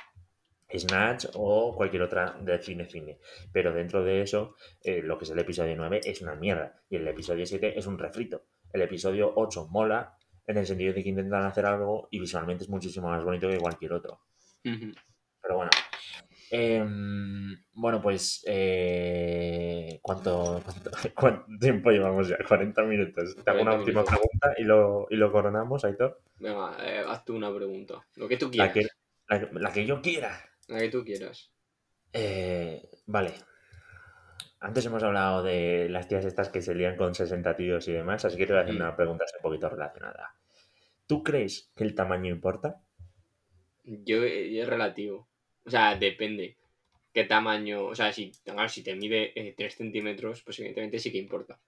Snatch 0.75 1.27
o 1.35 1.75
cualquier 1.77 2.03
otra 2.03 2.37
de 2.41 2.59
cine 2.61 2.87
cine. 2.87 3.19
Pero 3.53 3.73
dentro 3.73 4.03
de 4.03 4.23
eso, 4.23 4.57
eh, 4.83 5.01
lo 5.03 5.19
que 5.19 5.25
es 5.25 5.31
el 5.31 5.39
episodio 5.39 5.77
9 5.77 6.01
es 6.05 6.23
una 6.23 6.35
mierda. 6.35 6.83
Y 6.89 6.97
el 6.97 7.07
episodio 7.07 7.47
7 7.47 7.79
es 7.79 7.87
un 7.87 7.99
refrito. 7.99 8.45
El 8.73 8.83
episodio 8.83 9.33
8 9.37 9.69
mola 9.71 10.17
en 10.47 10.57
el 10.59 10.67
sentido 10.67 10.93
de 10.95 11.03
que 11.03 11.09
intentan 11.09 11.45
hacer 11.45 11.67
algo 11.67 12.09
y 12.11 12.21
visualmente 12.21 12.65
es 12.65 12.71
muchísimo 12.71 13.09
más 13.09 13.25
bonito 13.25 13.49
que 13.49 13.59
cualquier 13.59 13.93
otro. 13.95 14.21
Pero 14.63 15.57
bueno, 15.57 15.71
Em, 16.51 17.57
bueno, 17.73 18.01
pues. 18.01 18.45
eh, 18.47 19.99
¿cuánto, 20.03 20.63
cuánto, 20.65 20.91
cuánto 21.15 21.59
tiempo 21.61 21.91
llevamos 21.91 22.29
ya? 22.29 22.37
40 22.47 22.83
minutos. 22.85 23.35
Te 23.45 23.51
hago 23.51 23.63
una 23.63 23.73
40 23.73 23.79
última 23.81 24.01
minutos. 24.03 24.19
pregunta 24.21 24.55
y 24.61 24.63
lo, 24.65 25.07
y 25.11 25.17
lo 25.17 25.33
coronamos, 25.33 25.85
Aitor. 25.85 26.21
Venga, 26.39 26.77
eh, 26.81 27.03
haz 27.07 27.25
tú 27.25 27.35
una 27.35 27.53
pregunta. 27.55 28.07
Lo 28.15 28.29
que 28.29 28.37
tú 28.37 28.51
quieras. 28.51 28.69
la, 29.29 29.41
que- 29.41 29.49
la 29.59 29.73
que 29.73 29.87
yo 29.87 30.01
quiera. 30.01 30.39
La 30.69 30.79
que 30.79 30.89
tú 30.89 31.05
quieras. 31.05 31.51
Eh, 32.13 32.89
vale. 33.07 33.35
Antes 34.61 34.87
hemos 34.87 35.03
hablado 35.03 35.43
de 35.43 35.89
las 35.91 36.09
tías 36.09 36.25
estas 36.25 36.49
que 36.49 36.63
se 36.63 36.75
lían 36.75 36.97
con 36.97 37.15
60 37.15 37.57
tíos 37.57 37.87
y 37.89 37.93
demás, 37.93 38.25
así 38.25 38.37
que 38.37 38.47
te 38.47 38.53
voy 38.53 38.61
a 38.61 38.63
hacer 38.63 38.75
Mm. 38.75 38.79
una 38.79 38.97
pregunta 38.97 39.25
un 39.37 39.43
poquito 39.43 39.69
relacionada. 39.69 40.35
¿Tú 41.07 41.23
crees 41.23 41.71
que 41.77 41.85
el 41.85 41.95
tamaño 41.95 42.33
importa? 42.35 42.83
Yo 43.85 44.23
eh, 44.25 44.59
es 44.61 44.69
relativo. 44.69 45.29
O 45.65 45.71
sea, 45.71 45.95
depende. 45.97 46.57
¿Qué 47.13 47.25
tamaño? 47.25 47.85
O 47.87 47.95
sea, 47.95 48.13
si, 48.13 48.33
claro, 48.45 48.69
si 48.69 48.83
te 48.83 48.95
mide 48.95 49.33
eh, 49.35 49.55
3 49.57 49.75
centímetros, 49.75 50.43
pues 50.43 50.59
evidentemente 50.59 50.99
sí 50.99 51.11
que 51.13 51.19
importa. 51.19 51.59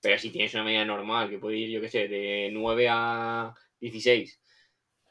Pero 0.00 0.18
si 0.18 0.30
tienes 0.30 0.54
una 0.54 0.64
medida 0.64 0.84
normal, 0.84 1.30
que 1.30 1.38
puede 1.38 1.56
ir, 1.56 1.70
yo 1.70 1.80
qué 1.80 1.88
sé, 1.88 2.08
de 2.08 2.50
9 2.52 2.88
a 2.90 3.54
16, 3.80 4.40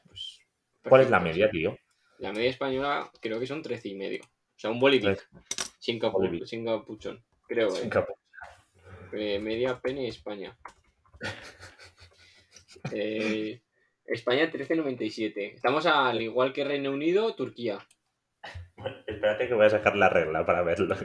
pues. 0.06 0.40
¿Cuál 0.82 1.02
es 1.02 1.10
la 1.10 1.20
media, 1.20 1.50
tío? 1.50 1.76
La 2.18 2.32
media 2.32 2.50
española 2.50 3.10
creo 3.20 3.38
que 3.40 3.46
son 3.46 3.62
13 3.62 3.88
y 3.88 3.94
medio. 3.94 4.22
O 4.24 4.58
sea, 4.58 4.70
un 4.70 4.80
bolivic. 4.80 5.28
Sin, 5.78 6.00
capu- 6.00 6.44
sin 6.46 6.64
capuchón. 6.64 7.22
Creo, 7.46 7.68
eh. 7.76 7.88
Eh, 9.12 9.38
media 9.38 9.80
pene 9.80 10.08
España. 10.08 10.56
Eh, 12.92 13.60
España 14.08 14.50
13.97. 14.50 15.54
Estamos 15.54 15.86
al 15.86 16.20
igual 16.22 16.52
que 16.52 16.64
Reino 16.64 16.90
Unido, 16.90 17.34
Turquía. 17.34 17.78
Bueno, 18.76 18.96
espérate 19.06 19.48
que 19.48 19.54
voy 19.54 19.66
a 19.66 19.70
sacar 19.70 19.96
la 19.96 20.08
regla 20.08 20.46
para 20.46 20.62
verlo. 20.62 20.96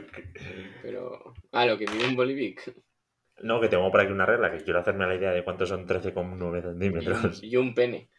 Pero. 0.82 1.34
Ah, 1.52 1.66
lo 1.66 1.76
que 1.76 1.86
mide 1.86 2.06
un 2.06 2.16
Bolivic. 2.16 2.74
No, 3.42 3.60
que 3.60 3.68
tengo 3.68 3.90
por 3.90 4.00
aquí 4.00 4.12
una 4.12 4.26
regla, 4.26 4.50
que 4.50 4.62
quiero 4.62 4.78
hacerme 4.78 5.06
la 5.06 5.16
idea 5.16 5.32
de 5.32 5.44
cuántos 5.44 5.68
son 5.68 5.86
13,9 5.86 6.62
centímetros. 6.62 7.42
Y, 7.42 7.48
y 7.48 7.56
un 7.56 7.74
pene. 7.74 8.10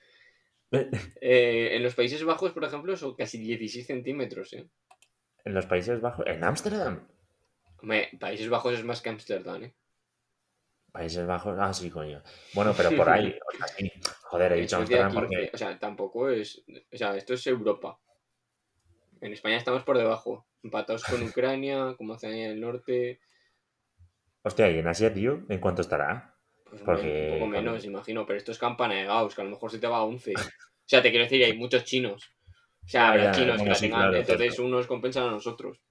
Eh, 1.22 1.76
en 1.76 1.84
los 1.84 1.96
Países 1.96 2.24
Bajos, 2.26 2.52
por 2.52 2.64
ejemplo, 2.64 2.98
son 2.98 3.16
casi 3.16 3.38
16 3.40 3.86
centímetros. 3.86 4.52
¿eh? 4.54 4.68
En 5.46 5.54
los 5.54 5.66
Países 5.68 6.02
Bajos, 6.02 6.26
en 6.28 6.44
Ámsterdam. 6.44 7.08
Hombre, 7.82 8.10
Países 8.20 8.50
Bajos 8.50 8.74
es 8.74 8.84
más 8.84 9.02
que 9.02 9.10
Ámsterdam. 9.10 9.64
¿eh? 9.64 9.76
Países 10.92 11.26
Bajos, 11.26 11.56
ah, 11.60 11.74
sí, 11.74 11.90
coño. 11.90 12.22
Bueno, 12.54 12.74
pero 12.76 12.92
por 12.92 13.10
ahí, 13.10 13.38
o 13.48 13.58
sea, 13.58 13.68
sí. 13.68 13.92
Joder, 14.26 14.54
he 14.54 14.62
dicho 14.62 14.84
15. 14.84 15.04
porque. 15.14 15.52
O 15.54 15.58
sea, 15.58 15.78
tampoco 15.78 16.30
es. 16.30 16.64
O 16.92 16.98
sea, 16.98 17.16
esto 17.16 17.34
es 17.36 17.46
Europa. 17.48 18.00
En 19.22 19.34
España 19.34 19.58
estamos 19.58 19.84
por 19.84 19.98
debajo. 19.98 20.48
Empatados 20.64 21.04
con 21.04 21.22
Ucrania, 21.24 21.96
como 21.98 22.14
Oceanía 22.14 22.50
del 22.50 22.60
Norte. 22.60 23.20
Hostia, 24.42 24.70
y 24.72 24.80
en 24.80 24.88
Asia, 24.88 25.14
tío, 25.14 25.44
¿en 25.50 25.60
cuánto 25.60 25.82
estará? 25.82 26.36
Pues 26.70 26.82
Porque, 26.82 27.32
un 27.34 27.40
poco 27.40 27.52
menos, 27.52 27.86
imagino. 27.86 28.26
Pero 28.26 28.38
esto 28.38 28.52
es 28.52 28.58
campana 28.58 28.96
de 28.96 29.06
Gauss, 29.06 29.36
que 29.36 29.42
a 29.42 29.46
lo 29.46 29.52
mejor 29.52 29.72
se 29.72 29.80
te 29.80 29.88
va 29.88 29.98
a 29.98 30.04
11. 30.04 30.34
O 30.86 30.88
sea, 30.88 31.02
te 31.02 31.10
quiero 31.10 31.24
decir, 31.24 31.44
hay 31.44 31.58
muchos 31.58 31.84
chinos. 31.84 32.32
O 32.84 32.88
sea, 32.88 33.08
habrá 33.10 33.32
chinos 33.32 33.60
que 33.60 33.70
la 33.70 33.74
sí, 33.74 33.86
tengan. 33.86 34.02
claro, 34.02 34.18
entonces 34.18 34.54
cierto. 34.54 34.64
unos 34.64 34.86
compensan 34.86 35.28
a 35.28 35.32
nosotros. 35.32 35.82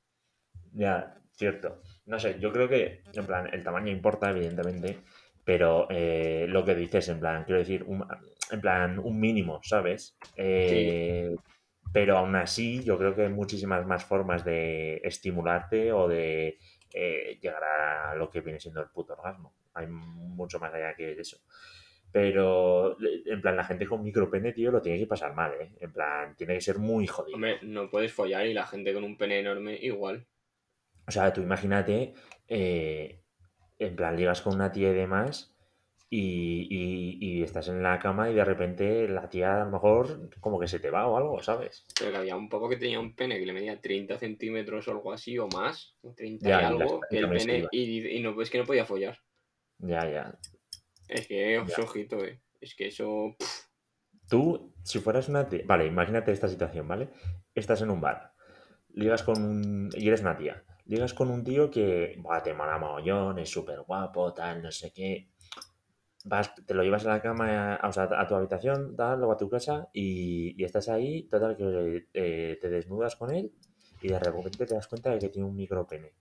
Ya, 0.73 1.21
cierto. 1.33 1.83
No 2.07 2.21
sé, 2.21 2.39
yo 2.39 2.53
creo 2.53 2.69
que, 2.69 3.03
en 3.13 3.27
plan, 3.27 3.53
el 3.53 3.65
tamaño 3.65 3.91
importa, 3.91 4.31
evidentemente, 4.31 5.01
pero 5.45 5.87
eh, 5.91 6.47
lo 6.49 6.65
que 6.65 6.75
dices, 6.75 7.09
en 7.09 7.21
plan, 7.21 7.45
quiero 7.45 7.59
decir, 7.59 7.85
un, 7.85 8.05
en 8.51 8.61
plan, 8.61 8.99
un 8.99 9.21
mínimo, 9.21 9.61
¿sabes? 9.63 10.17
Eh, 10.37 11.37
Pero 11.93 12.19
aún 12.19 12.35
así, 12.35 12.83
yo 12.83 12.99
creo 12.99 13.15
que 13.15 13.23
hay 13.23 13.29
muchísimas 13.29 13.87
más 13.87 14.05
formas 14.05 14.45
de 14.45 15.01
estimularte 15.05 15.93
o 15.93 16.09
de 16.09 16.59
eh, 16.93 17.39
llegar 17.41 17.63
a 17.63 18.15
lo 18.17 18.29
que 18.29 18.41
viene 18.41 18.59
siendo 18.59 18.81
el 18.81 18.89
puto 18.89 19.13
orgasmo. 19.13 19.55
Hay 19.75 19.87
mucho 19.87 20.59
más 20.59 20.75
allá 20.75 20.95
que 20.95 21.13
eso. 21.13 21.39
Pero, 22.11 22.97
en 23.01 23.41
plan, 23.41 23.57
la 23.57 23.65
gente 23.65 23.87
con 23.87 24.03
micropene, 24.03 24.53
tío, 24.53 24.71
lo 24.71 24.81
tiene 24.81 24.99
que 24.99 25.07
pasar 25.07 25.35
mal, 25.35 25.53
¿eh? 25.61 25.73
En 25.81 25.93
plan, 25.93 26.35
tiene 26.37 26.55
que 26.55 26.61
ser 26.61 26.79
muy 26.79 27.07
jodido. 27.07 27.35
Hombre, 27.35 27.59
no 27.63 27.91
puedes 27.91 28.13
follar 28.13 28.47
y 28.47 28.55
la 28.55 28.67
gente 28.67 28.95
con 28.95 29.05
un 29.05 29.17
pene 29.17 29.41
enorme 29.41 29.77
igual. 29.81 30.27
O 31.07 31.11
sea, 31.11 31.33
tú 31.33 31.43
imagínate, 31.43 32.15
eh, 32.49 33.24
en 33.79 33.97
plan, 33.97 34.17
ligas 34.17 34.43
con 34.43 34.55
una 34.55 34.73
tía 34.73 34.91
y 34.91 34.95
demás, 34.95 35.51
y, 36.11 36.69
y- 36.71 37.19
y 37.21 37.43
estás 37.43 37.69
en 37.69 37.83
la 37.83 37.99
cama 37.99 38.31
y 38.31 38.35
de 38.35 38.45
repente 38.45 39.09
la 39.09 39.29
tía 39.29 39.63
a 39.63 39.65
lo 39.65 39.71
mejor 39.73 40.31
como 40.41 40.61
que 40.61 40.69
se 40.69 40.79
te 40.79 40.91
va 40.91 41.07
o 41.09 41.17
algo, 41.17 41.43
¿sabes? 41.43 41.85
Pero 41.99 42.13
que 42.13 42.17
había 42.19 42.37
un 42.37 42.49
poco 42.49 42.69
que 42.69 42.77
tenía 42.77 43.01
un 43.01 43.17
pene 43.17 43.39
que 43.39 43.47
le 43.47 43.53
medía 43.53 43.81
30 43.81 44.17
centímetros 44.19 44.87
o 44.87 44.93
algo 44.93 45.13
así, 45.13 45.39
o 45.39 45.49
más. 45.49 45.97
o 46.03 46.13
30 46.15 46.49
Ya, 46.49 46.61
y 46.61 46.65
algo. 46.65 47.01
el 47.11 47.29
pene. 47.31 47.65
Y, 47.73 48.21
no, 48.21 48.41
es 48.41 48.51
que 48.51 48.59
no 48.59 48.65
podía 48.65 48.85
follar. 48.85 49.19
Ya, 49.79 50.09
ya. 50.09 50.39
Es 51.09 51.27
que, 51.27 51.61
Ya. 51.67 51.83
ojito, 51.83 52.25
eh. 52.25 52.41
Es 52.61 52.75
que 52.77 52.87
eso. 52.89 53.35
pff, 53.39 53.65
Tú, 54.29 54.73
si 54.85 55.01
fueras 55.01 55.29
una 55.29 55.49
tía... 55.49 55.63
Vale, 55.67 55.87
imagínate 55.87 56.33
esta 56.33 56.49
situación, 56.49 56.87
¿vale? 56.89 57.11
Estás 57.55 57.83
en 57.83 57.91
un 57.91 58.01
bar, 58.01 58.33
ligas 58.95 59.23
con 59.23 59.43
un... 59.43 59.91
y 59.95 60.07
eres 60.09 60.23
una 60.23 60.37
tía. 60.37 60.65
Ligas 60.87 61.15
con 61.15 61.31
un 61.31 61.43
tío 61.43 61.71
que, 61.71 62.15
buah, 62.19 62.43
te 62.43 62.53
mola 62.53 62.79
mogollón, 62.79 63.39
es 63.39 63.49
súper 63.49 63.81
guapo, 63.83 64.35
tal, 64.35 64.63
no 64.63 64.71
sé 64.71 64.93
qué. 64.93 65.29
Vas, 66.25 66.55
te 66.55 66.75
lo 66.75 66.83
llevas 66.83 67.07
a 67.07 67.11
la 67.11 67.23
cama, 67.23 67.75
a, 67.75 67.89
o 67.89 67.93
sea, 67.93 68.05
a 68.05 68.27
tu 68.27 68.35
habitación, 68.35 68.95
tal, 68.97 69.19
luego 69.19 69.33
a 69.33 69.37
tu 69.37 69.49
casa 69.49 69.89
y, 69.93 70.63
estás 70.63 70.89
ahí, 70.89 71.25
total, 71.25 71.57
que 71.57 72.07
eh, 72.13 72.59
te 72.61 72.69
desnudas 72.69 73.17
con 73.17 73.35
él 73.35 73.53
y 74.03 74.09
de 74.09 74.19
repente 74.19 74.67
te 74.67 74.75
das 74.75 74.89
cuenta 74.89 75.11
de 75.11 75.19
que 75.19 75.31
tiene 75.31 75.49
un 75.49 75.57
micropene. 75.57 76.13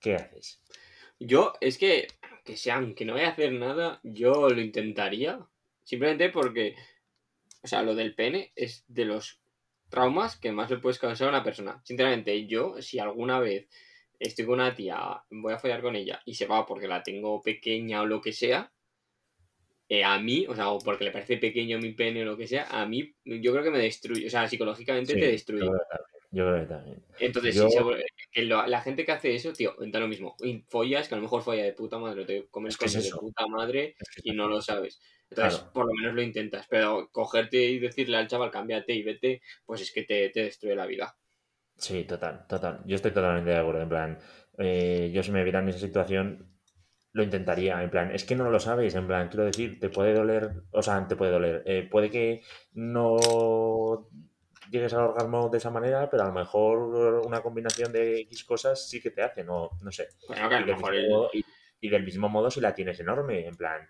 ¿Qué 0.00 0.16
haces? 0.16 0.62
Yo, 1.20 1.52
es 1.60 1.78
que, 1.78 2.08
que 2.44 2.56
sea, 2.56 2.76
aunque 2.76 3.04
no 3.04 3.14
vaya 3.14 3.28
a 3.28 3.32
hacer 3.32 3.52
nada, 3.52 4.00
yo 4.02 4.48
lo 4.48 4.60
intentaría. 4.60 5.46
Simplemente 5.84 6.30
porque, 6.30 6.74
o 7.62 7.68
sea, 7.68 7.82
lo 7.82 7.94
del 7.94 8.14
pene 8.14 8.52
es 8.56 8.84
de 8.88 9.04
los 9.04 9.40
traumas 9.88 10.36
que 10.36 10.50
más 10.50 10.70
le 10.70 10.78
puedes 10.78 10.98
causar 10.98 11.28
a 11.28 11.30
una 11.30 11.44
persona. 11.44 11.80
Sinceramente, 11.84 12.46
yo, 12.46 12.80
si 12.80 12.98
alguna 12.98 13.38
vez 13.38 13.68
estoy 14.20 14.44
con 14.44 14.54
una 14.60 14.74
tía, 14.74 15.24
voy 15.30 15.52
a 15.52 15.58
follar 15.58 15.80
con 15.82 15.96
ella 15.96 16.20
y 16.24 16.34
se 16.34 16.46
va 16.46 16.64
porque 16.66 16.86
la 16.86 17.02
tengo 17.02 17.42
pequeña 17.42 18.02
o 18.02 18.06
lo 18.06 18.20
que 18.20 18.32
sea, 18.32 18.70
eh, 19.88 20.04
a 20.04 20.20
mí, 20.20 20.46
o 20.48 20.54
sea, 20.54 20.68
o 20.68 20.78
porque 20.78 21.02
le 21.04 21.10
parece 21.10 21.36
pequeño 21.38 21.78
mi 21.80 21.92
pene 21.94 22.22
o 22.22 22.26
lo 22.26 22.36
que 22.36 22.46
sea, 22.46 22.66
a 22.70 22.86
mí, 22.86 23.12
yo 23.24 23.50
creo 23.50 23.64
que 23.64 23.70
me 23.72 23.78
destruye. 23.80 24.26
O 24.26 24.30
sea, 24.30 24.46
psicológicamente 24.48 25.14
Sí, 25.14 25.18
te 25.18 25.26
yo 25.26 25.32
destruye. 25.32 25.60
creo 25.66 25.72
que 25.72 25.86
también. 25.88 26.10
Yo 26.32 26.44
creo 26.46 26.60
que 26.60 26.66
también. 26.66 27.02
Entonces, 27.18 27.54
Yo- 27.56 27.68
sí, 27.68 27.76
que 28.30 28.42
lo- 28.42 28.64
la 28.68 28.80
gente 28.82 29.04
que 29.04 29.10
hace 29.10 29.34
eso, 29.34 29.52
tío, 29.52 29.74
da 29.80 29.98
lo 29.98 30.06
mismo. 30.06 30.36
Follas, 30.68 31.08
que 31.08 31.14
a 31.14 31.16
lo 31.16 31.22
mejor 31.24 31.42
folla 31.42 31.64
de 31.64 31.72
puta 31.72 31.98
madre, 31.98 32.22
o 32.22 32.26
te 32.26 32.46
comes 32.50 32.74
Es 32.74 32.78
que 32.78 32.84
es 32.84 32.92
coño 32.94 33.02
de 33.04 33.10
puta 33.18 33.46
madre 33.48 33.96
que 34.14 34.20
y 34.22 34.32
no 34.32 34.46
lo 34.46 34.62
sabes. 34.62 35.00
Entonces, 35.28 35.58
Claro. 35.58 35.72
por 35.72 35.86
lo 35.86 35.92
menos 35.94 36.14
lo 36.14 36.22
intentas. 36.22 36.66
Pero 36.70 37.08
cogerte 37.10 37.56
y 37.60 37.80
decirle 37.80 38.16
al 38.16 38.28
chaval, 38.28 38.52
cámbiate 38.52 38.92
y 38.94 39.02
vete, 39.02 39.42
pues 39.66 39.80
es 39.80 39.90
que 39.92 40.04
te, 40.04 40.28
te 40.28 40.44
destruye 40.44 40.76
la 40.76 40.86
vida. 40.86 41.16
Sí, 41.80 42.04
total, 42.04 42.46
total. 42.46 42.82
Yo 42.84 42.96
estoy 42.96 43.10
totalmente 43.12 43.50
de 43.50 43.56
acuerdo. 43.56 43.82
En 43.82 43.88
plan, 43.88 44.18
eh, 44.58 45.10
yo 45.14 45.22
si 45.22 45.32
me 45.32 45.42
viera 45.42 45.60
en 45.60 45.68
esa 45.68 45.78
situación, 45.78 46.46
lo 47.12 47.22
intentaría. 47.22 47.82
En 47.82 47.90
plan, 47.90 48.10
es 48.12 48.24
que 48.24 48.36
no 48.36 48.50
lo 48.50 48.60
sabes. 48.60 48.94
En 48.94 49.06
plan, 49.06 49.28
quiero 49.28 49.44
decir, 49.46 49.80
te 49.80 49.88
puede 49.90 50.14
doler, 50.14 50.52
o 50.72 50.82
sea, 50.82 51.06
te 51.08 51.16
puede 51.16 51.32
doler. 51.32 51.62
eh, 51.66 51.88
puede 51.90 52.10
que 52.10 52.42
no 52.74 54.08
llegues 54.70 54.92
al 54.94 55.00
orgasmo 55.04 55.48
de 55.48 55.58
esa 55.58 55.70
manera, 55.70 56.08
pero 56.10 56.24
a 56.24 56.26
lo 56.26 56.32
mejor 56.32 57.22
una 57.26 57.42
combinación 57.42 57.92
de 57.92 58.20
X 58.22 58.44
cosas 58.44 58.88
sí 58.88 59.00
que 59.00 59.10
te 59.10 59.22
hace, 59.22 59.42
no, 59.44 59.70
no 59.82 59.90
sé. 59.92 60.08
Bueno, 60.28 60.48
que 60.48 60.54
a 60.56 60.60
Y 60.60 60.60
lo 60.60 60.66
del, 60.66 60.76
mejor 60.76 60.92
mismo 60.92 61.02
el- 61.04 61.08
modo, 61.08 61.30
y, 61.32 61.44
y 61.80 61.88
del 61.88 62.04
mismo 62.04 62.28
modo 62.28 62.50
si 62.50 62.60
la 62.60 62.74
tienes 62.74 63.00
enorme, 63.00 63.46
en 63.46 63.56
plan, 63.56 63.88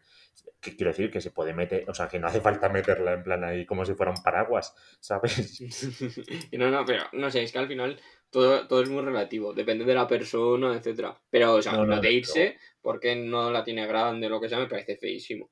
que 0.60 0.76
quiero 0.76 0.90
decir 0.90 1.10
que 1.10 1.20
se 1.20 1.30
puede 1.30 1.54
meter, 1.54 1.88
o 1.88 1.94
sea, 1.94 2.08
que 2.08 2.18
no 2.18 2.26
hace 2.26 2.40
falta 2.40 2.68
meterla 2.68 3.12
en 3.14 3.22
plan 3.22 3.42
ahí 3.44 3.64
como 3.66 3.84
si 3.84 3.94
fuera 3.94 4.12
un 4.12 4.22
paraguas, 4.22 4.74
¿sabes? 5.00 5.60
Y 6.52 6.58
no, 6.58 6.70
no, 6.70 6.84
pero 6.84 7.04
no 7.12 7.30
sé, 7.30 7.42
es 7.42 7.52
que 7.52 7.58
al 7.58 7.68
final 7.68 7.98
todo, 8.30 8.66
todo 8.68 8.82
es 8.82 8.88
muy 8.88 9.02
relativo. 9.02 9.52
Depende 9.52 9.84
de 9.84 9.94
la 9.94 10.06
persona, 10.06 10.74
etcétera. 10.76 11.20
Pero, 11.30 11.54
o 11.54 11.62
sea, 11.62 11.72
No, 11.72 11.86
no, 11.86 12.00
de 12.00 12.12
irse, 12.12 12.58
porque 12.80 13.16
no 13.16 13.50
la 13.50 13.64
tiene 13.64 13.86
grande 13.86 14.26
o 14.26 14.30
lo 14.30 14.40
que 14.40 14.48
sea, 14.48 14.58
me 14.58 14.66
parece 14.68 14.96
feísimo. 14.96 15.50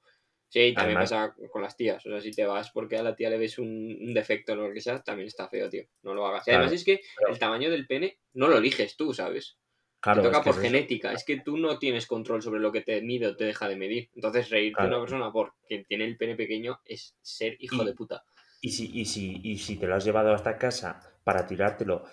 Sí, 0.51 0.61
y 0.61 0.75
también 0.75 0.97
Además- 0.97 1.11
pasa 1.11 1.49
con 1.51 1.61
las 1.63 1.77
tías. 1.77 2.05
O 2.07 2.11
sea, 2.11 2.21
si 2.23 2.31
te 2.31 2.47
vas 2.47 2.71
porque 2.71 2.97
a 2.97 3.03
la 3.03 3.15
tía 3.15 3.29
le 3.31 3.37
ves 3.39 3.59
un, 3.59 3.67
un 4.01 4.15
defecto 4.15 4.53
o 4.53 4.57
lo 4.57 4.73
que 4.73 4.81
sea, 4.81 5.03
también 5.03 5.27
está 5.27 5.47
feo, 5.49 5.69
tío. 5.69 5.85
No 6.03 6.15
lo 6.15 6.25
hagas. 6.27 6.47
Y 6.49 6.51
además 6.53 6.69
Claro, 6.71 6.77
es 6.77 6.85
que 6.85 7.01
pero- 7.19 7.33
el 7.33 7.39
tamaño 7.39 7.71
del 7.71 7.87
pene 7.87 8.19
no 8.35 8.49
lo 8.49 8.57
eliges 8.59 8.97
tú, 8.97 9.13
¿sabes? 9.13 9.59
Claro, 10.01 10.23
te 10.23 10.29
toca 10.29 10.45
por 10.45 10.61
genética. 10.61 11.13
Es 11.13 11.25
que 11.25 11.41
tú 11.41 11.57
no 11.57 11.79
tienes 11.79 12.07
control 12.07 12.43
sobre 12.43 12.61
lo 12.61 12.73
que 12.73 12.83
te 12.83 13.01
mide 13.03 13.27
o 13.29 13.37
te 13.37 13.45
deja 13.45 13.69
de 13.69 13.77
medir. 13.77 14.11
Entonces, 14.15 14.51
reírte 14.51 14.83
de 14.83 14.89
Claro. 14.89 14.97
una 14.97 15.01
persona 15.01 15.33
porque 15.33 15.85
tiene 15.89 16.05
el 16.05 16.17
pene 16.17 16.37
pequeño 16.37 16.81
es 16.85 17.17
ser 17.23 17.57
hijo 17.61 17.83
Y- 17.83 17.87
de 17.87 17.95
puta. 17.95 18.25
Y 18.61 18.71
si, 18.71 18.91
y, 18.93 19.05
si, 19.05 19.41
y 19.45 19.57
si 19.59 19.77
te 19.77 19.87
lo 19.87 19.95
has 19.95 20.05
llevado 20.05 20.33
hasta 20.35 20.59
casa 20.59 21.01
para 21.25 21.47
tirártelo, 21.47 22.05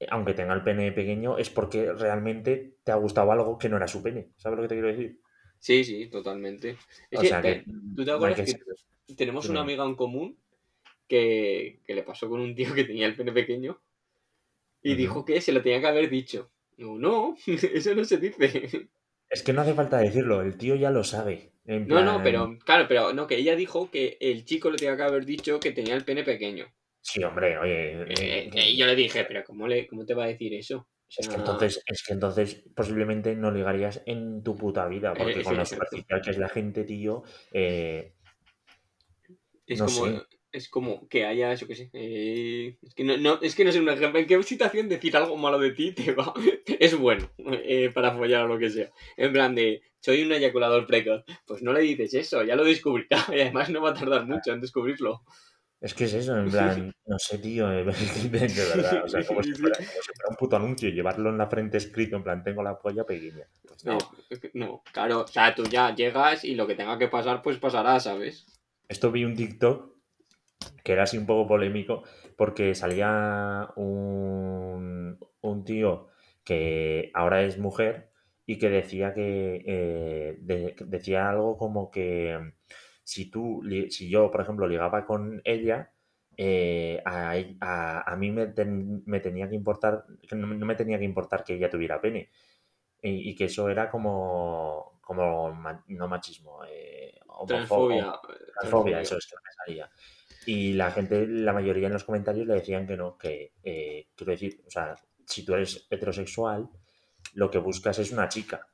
eh, 0.00 0.06
aunque 0.10 0.34
tenga 0.34 0.54
el 0.54 0.62
pene 0.62 0.92
pequeño, 0.92 1.38
es 1.38 1.50
porque 1.50 1.92
realmente 1.92 2.78
te 2.84 2.92
ha 2.92 2.96
gustado 2.96 3.32
algo 3.32 3.58
que 3.58 3.68
no 3.70 3.78
era 3.78 3.88
su 3.88 4.02
pene. 4.02 4.32
¿Sabes 4.36 4.56
lo 4.58 4.62
que 4.62 4.68
te 4.68 4.74
quiero 4.76 4.88
decir? 4.88 5.20
Sí, 5.58 5.84
sí, 5.84 6.08
totalmente. 6.08 6.76
Es 7.10 7.18
O 7.18 7.22
que, 7.22 7.28
sea 7.28 7.42
que 7.42 7.64
¿tú 7.94 8.04
te 8.04 8.10
no 8.14 8.16
acuerdas 8.16 8.40
que 9.06 9.14
tenemos 9.14 9.48
una 9.48 9.60
amiga 9.60 9.84
en 9.84 9.96
común 9.96 10.38
que, 11.08 11.80
que 11.86 11.94
le 11.94 12.02
pasó 12.04 12.28
con 12.28 12.40
un 12.40 12.54
tío 12.56 12.74
que 12.74 12.84
tenía 12.84 13.06
el 13.06 13.16
pene 13.16 13.32
pequeño 13.32 13.80
Y 14.82 14.96
dijo 14.96 15.24
que 15.24 15.40
se 15.40 15.52
lo 15.52 15.62
tenía 15.62 15.80
que 15.80 15.86
haber 15.86 16.10
dicho. 16.10 16.50
No, 16.78 16.96
no, 16.96 17.36
eso 17.46 17.94
no 17.94 18.04
se 18.04 18.16
dice. 18.18 18.88
Es 19.30 19.42
que 19.42 19.52
no 19.52 19.60
hace 19.60 19.74
falta 19.74 19.98
decirlo, 19.98 20.40
el 20.40 20.56
tío 20.56 20.74
ya 20.74 20.90
lo 20.90 21.04
sabe. 21.04 21.52
En 21.66 21.86
No, 21.86 22.02
no, 22.02 22.22
pero, 22.22 22.56
claro, 22.64 22.86
pero 22.88 23.12
no, 23.12 23.26
que 23.26 23.36
ella 23.36 23.56
dijo 23.56 23.90
que 23.90 24.16
el 24.22 24.46
chico 24.46 24.70
le 24.70 24.78
tenía 24.78 24.96
que 24.96 25.02
haber 25.02 25.26
dicho 25.26 25.60
que 25.60 25.72
tenía 25.72 25.94
el 25.96 26.04
pene 26.06 26.24
pequeño. 26.24 26.64
sí, 27.02 27.22
hombre, 27.22 27.58
oye. 27.58 28.04
Eh, 28.04 28.48
eh, 28.54 28.70
y 28.70 28.76
yo 28.78 28.86
le 28.86 28.96
dije, 28.96 29.26
pero 29.26 29.44
¿cómo, 29.44 29.68
le, 29.68 29.86
¿cómo 29.86 30.06
te 30.06 30.14
va 30.14 30.24
a 30.24 30.28
decir 30.28 30.54
eso? 30.54 30.78
O 30.78 30.88
Es 31.14 31.28
que 31.28 31.34
entonces, 31.36 31.82
es 31.86 32.02
que 32.02 32.14
entonces 32.14 32.64
posiblemente 32.74 33.34
no 33.34 33.50
ligarías 33.50 34.02
en 34.06 34.42
tu 34.42 34.56
puta 34.56 34.86
vida, 34.88 35.12
porque 35.12 35.40
Eh, 35.40 35.42
con 35.44 35.58
lo 35.58 35.64
superficial 35.66 36.22
que 36.22 36.30
es 36.30 36.38
la 36.38 36.48
gente, 36.48 36.84
tío, 36.84 37.22
eh, 37.52 38.14
Es 39.66 39.78
no 39.78 39.86
como, 39.86 40.06
sé. 40.06 40.22
Es 40.52 40.68
como 40.68 41.08
que 41.08 41.26
haya, 41.26 41.54
yo 41.54 41.66
qué 41.66 41.74
sé. 41.74 41.90
eh, 41.92 42.78
es, 42.82 42.94
que 42.94 43.04
no, 43.04 43.16
no, 43.16 43.38
es 43.42 43.54
que 43.54 43.64
no 43.64 43.72
sé 43.72 43.80
un 43.80 43.88
ejemplo. 43.88 44.18
¿En 44.18 44.26
qué 44.26 44.42
situación 44.42 44.88
decir 44.88 45.16
algo 45.16 45.36
malo 45.36 45.58
de 45.58 45.72
ti 45.72 45.92
te 45.92 46.12
va? 46.12 46.32
Es 46.80 46.96
bueno 46.96 47.30
eh, 47.38 47.90
para 47.92 48.14
follar 48.14 48.44
o 48.44 48.48
lo 48.48 48.58
que 48.58 48.70
sea. 48.70 48.90
En 49.16 49.32
plan 49.32 49.54
de, 49.54 49.82
soy 50.00 50.22
un 50.22 50.32
eyaculador 50.32 50.86
precoz. 50.86 51.24
Pues 51.46 51.62
no 51.62 51.72
le 51.72 51.80
dices 51.80 52.14
eso, 52.14 52.42
ya 52.44 52.56
lo 52.56 52.64
descubrirá. 52.64 53.24
Y 53.32 53.40
además 53.40 53.70
no 53.70 53.82
va 53.82 53.90
a 53.90 53.94
tardar 53.94 54.26
mucho 54.26 54.52
en 54.52 54.60
descubrirlo. 54.60 55.22
Es 55.80 55.94
que 55.94 56.04
es 56.04 56.14
eso, 56.14 56.36
en 56.36 56.50
plan, 56.50 56.92
no 57.06 57.18
sé, 57.18 57.38
tío, 57.38 57.70
eh, 57.70 57.84
de, 57.84 57.84
verdad, 57.84 59.04
o 59.04 59.08
sea, 59.08 59.24
como 59.24 59.42
si, 59.42 59.52
fuera, 59.52 59.76
como 59.76 59.88
si 59.88 60.12
fuera 60.12 60.30
un 60.30 60.36
puto 60.36 60.56
anuncio 60.56 60.88
llevarlo 60.88 61.30
en 61.30 61.38
la 61.38 61.46
frente 61.46 61.76
escrito, 61.76 62.16
en 62.16 62.24
plan, 62.24 62.42
tengo 62.42 62.62
la 62.62 62.78
polla 62.78 63.04
pequeña. 63.04 63.46
Pues 63.62 63.84
No, 63.84 63.98
no, 64.54 64.82
claro. 64.92 65.20
O 65.20 65.26
sea, 65.26 65.54
tú 65.54 65.64
ya 65.64 65.94
llegas 65.94 66.44
y 66.44 66.54
lo 66.54 66.66
que 66.66 66.74
tenga 66.74 66.98
que 66.98 67.08
pasar, 67.08 67.42
pues 67.42 67.58
pasará, 67.58 68.00
¿sabes? 68.00 68.46
Esto 68.88 69.12
vi 69.12 69.24
un 69.24 69.36
TikTok 69.36 69.97
que 70.84 70.92
era 70.92 71.04
así 71.04 71.18
un 71.18 71.26
poco 71.26 71.46
polémico 71.46 72.02
porque 72.36 72.74
salía 72.74 73.68
un, 73.76 75.18
un 75.40 75.64
tío 75.64 76.08
que 76.44 77.10
ahora 77.14 77.42
es 77.42 77.58
mujer 77.58 78.10
y 78.46 78.58
que 78.58 78.70
decía 78.70 79.12
que 79.14 79.62
eh, 79.66 80.36
de- 80.40 80.74
decía 80.86 81.28
algo 81.30 81.56
como 81.58 81.90
que 81.90 82.38
si 83.04 83.30
tú 83.30 83.62
si 83.90 84.08
yo 84.10 84.30
por 84.30 84.40
ejemplo 84.42 84.66
ligaba 84.66 85.04
con 85.06 85.40
ella 85.44 85.92
eh, 86.36 87.02
a, 87.04 87.34
a- 87.60 88.12
a 88.12 88.16
mí 88.16 88.30
me, 88.30 88.46
ten- 88.48 89.02
me 89.06 89.20
tenía 89.20 89.48
que 89.48 89.56
importar 89.56 90.04
que 90.28 90.36
no, 90.36 90.46
no 90.46 90.66
me 90.66 90.76
tenía 90.76 90.98
que 90.98 91.04
importar 91.04 91.44
que 91.44 91.54
ella 91.54 91.70
tuviera 91.70 92.00
pene 92.00 92.30
y, 93.02 93.30
y 93.30 93.34
que 93.34 93.44
eso 93.46 93.68
era 93.68 93.90
como 93.90 94.98
como 95.02 95.52
ma- 95.54 95.84
no 95.88 96.08
machismo 96.08 96.60
eh, 96.68 97.18
homofo- 97.28 97.46
Transfobia. 97.46 98.04
transfobia, 98.12 98.52
transfobia. 98.60 99.00
eso 99.00 99.16
es 99.18 99.26
que 99.26 99.36
me 99.36 99.52
salía. 99.52 99.90
Y 100.46 100.72
la 100.72 100.90
gente, 100.90 101.26
la 101.26 101.52
mayoría 101.52 101.88
en 101.88 101.92
los 101.92 102.04
comentarios 102.04 102.46
le 102.46 102.54
decían 102.54 102.86
que 102.86 102.96
no, 102.96 103.18
que 103.18 103.52
eh, 103.62 104.08
quiero 104.14 104.32
decir, 104.32 104.62
o 104.66 104.70
sea, 104.70 104.94
si 105.26 105.44
tú 105.44 105.54
eres 105.54 105.86
heterosexual, 105.90 106.68
lo 107.34 107.50
que 107.50 107.58
buscas 107.58 107.98
es 107.98 108.12
una 108.12 108.28
chica, 108.28 108.66